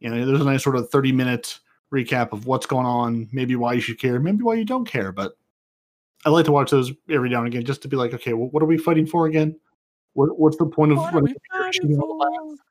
[0.00, 1.58] you know, there's a nice sort of thirty minute
[1.94, 5.12] recap of what's going on, maybe why you should care, maybe why you don't care.
[5.12, 5.37] But
[6.24, 8.48] I like to watch those every now and again just to be like, okay, well,
[8.50, 9.58] what are we fighting for again?
[10.14, 12.30] What, what's the point of What are running we here, fighting shooting all the for?
[12.30, 12.62] planets?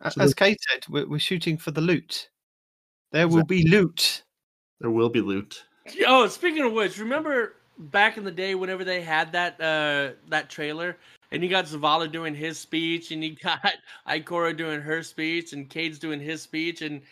[0.00, 2.30] A- So As Cayde said, we're, we're shooting for the loot.
[3.12, 4.24] There will be loot.
[4.80, 5.62] There will be loot.
[6.06, 10.48] Oh, speaking of which, remember back in the day whenever they had that uh that
[10.48, 10.96] trailer
[11.32, 13.74] and you got Zavala doing his speech and you got
[14.08, 17.02] Ikora doing her speech and Cayde's doing his speech and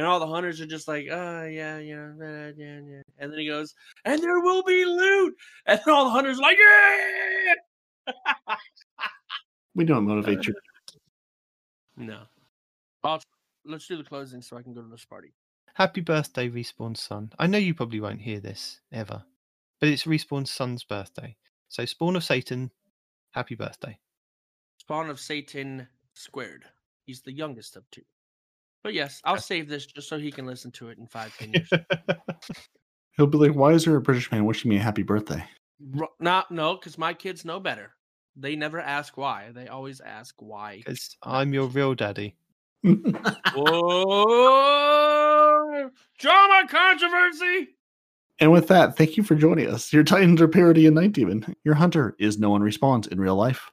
[0.00, 3.02] and all the hunters are just like, oh yeah, yeah, yeah, yeah, yeah.
[3.18, 3.74] And then he goes,
[4.06, 5.34] and there will be loot.
[5.66, 8.14] And then all the hunters are like, yeah.
[9.74, 10.54] We don't motivate you.
[11.98, 12.22] No.
[13.04, 13.20] I'll,
[13.66, 15.34] let's do the closing so I can go to this party.
[15.74, 17.30] Happy birthday, Respawn's son.
[17.38, 19.22] I know you probably won't hear this ever,
[19.80, 21.36] but it's Respawn's son's birthday.
[21.68, 22.70] So, Spawn of Satan,
[23.32, 23.98] happy birthday.
[24.78, 26.64] Spawn of Satan squared.
[27.04, 28.00] He's the youngest of two.
[28.82, 31.52] But yes, I'll save this just so he can listen to it in five, ten
[31.52, 31.70] years.
[33.16, 35.44] He'll be like, "Why is there a British man wishing me a happy birthday?"
[35.92, 37.92] Ru- Not no, because my kids know better.
[38.36, 39.50] They never ask why.
[39.52, 40.78] They always ask why.
[40.78, 42.36] Because I'm your real daddy.
[44.50, 45.90] Whoa!
[46.18, 47.68] Drama controversy.
[48.38, 49.92] and with that, thank you for joining us.
[49.92, 51.54] Your Titans are parody and Night Demon.
[51.64, 53.70] Your hunter is no one responds in real life.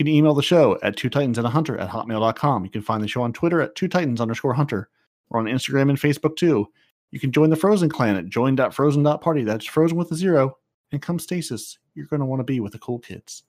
[0.00, 2.64] You can email the show at two titans and a hunter at hotmail.com.
[2.64, 4.88] You can find the show on Twitter at two titans underscore hunter.
[5.28, 6.68] We're on Instagram and Facebook too.
[7.10, 9.44] You can join the Frozen clan at join.frozen.party.
[9.44, 10.56] That's frozen with a zero.
[10.90, 11.78] And come stasis.
[11.94, 13.42] You're going to want to be with the cool kids.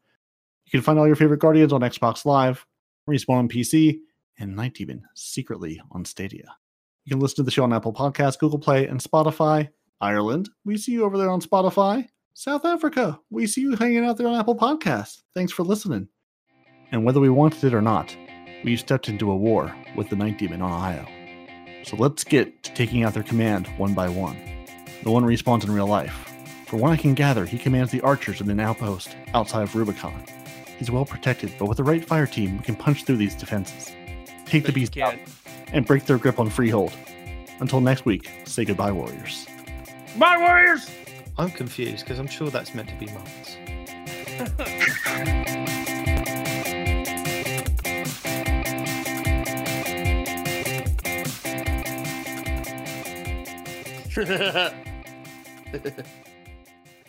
[0.65, 2.65] You can find all your favorite Guardians on Xbox Live,
[3.09, 3.99] Respawn on PC,
[4.37, 6.53] and Night Demon secretly on Stadia.
[7.05, 9.69] You can listen to the show on Apple Podcasts, Google Play, and Spotify.
[10.01, 12.09] Ireland, we see you over there on Spotify.
[12.33, 15.21] South Africa, we see you hanging out there on Apple Podcasts.
[15.33, 16.09] Thanks for listening.
[16.91, 18.15] And whether we wanted it or not,
[18.63, 21.05] we stepped into a war with the Night Demon on Io.
[21.83, 24.37] So let's get to taking out their command one by one.
[25.05, 26.31] No one respawns in real life.
[26.67, 30.23] For what I can gather, he commands the archers in an outpost outside of Rubicon.
[30.77, 33.93] He's well protected, but with the right fire team, we can punch through these defenses.
[34.45, 35.15] Take the But you beast out
[35.71, 36.93] and break their grip on Freehold.
[37.59, 39.47] Until next week, say goodbye, Warriors.
[40.17, 40.89] My warriors.
[41.37, 43.57] I'm confused because I'm sure that's meant to be months.
[54.17, 54.73] and,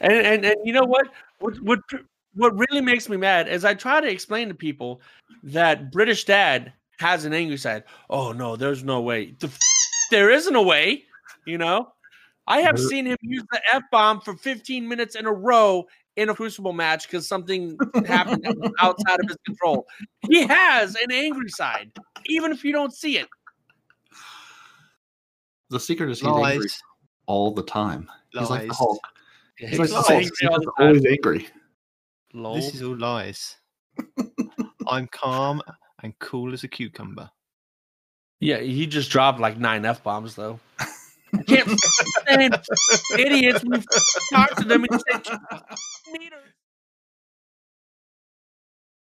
[0.01, 1.09] and and you know what?
[1.41, 1.81] What what
[2.35, 5.01] what really makes me mad is I try to explain to people
[5.43, 7.85] that British Dad has an angry side.
[8.09, 9.35] Oh no, there's no way.
[9.41, 9.59] The f-
[10.11, 11.05] there isn't a way.
[11.45, 11.93] You know,
[12.47, 16.29] I have seen him use the f bomb for 15 minutes in a row in
[16.29, 17.77] a Crucible match because something
[18.07, 18.47] happened
[18.81, 19.87] outside of his control.
[20.31, 21.91] He has an angry side,
[22.27, 23.29] even if you don't see it.
[25.71, 26.83] The secret is he's angry Lies.
[27.27, 28.09] All the time.
[28.33, 28.77] He's like the Lies.
[28.79, 29.01] Hulk.
[29.57, 30.21] He's He's like the Hulk.
[30.23, 30.87] He's all just the time.
[30.89, 31.49] always angry.
[32.35, 32.55] Lol.
[32.57, 33.57] This is all lies.
[34.89, 35.63] I'm calm
[36.03, 37.31] and cool as a cucumber.
[38.41, 40.59] Yeah, he just dropped like nine f bombs though.
[41.35, 42.59] I can't stand
[43.19, 43.65] idiots.
[43.65, 43.83] We
[44.33, 45.33] talk to them and say
[46.13, 46.41] meters.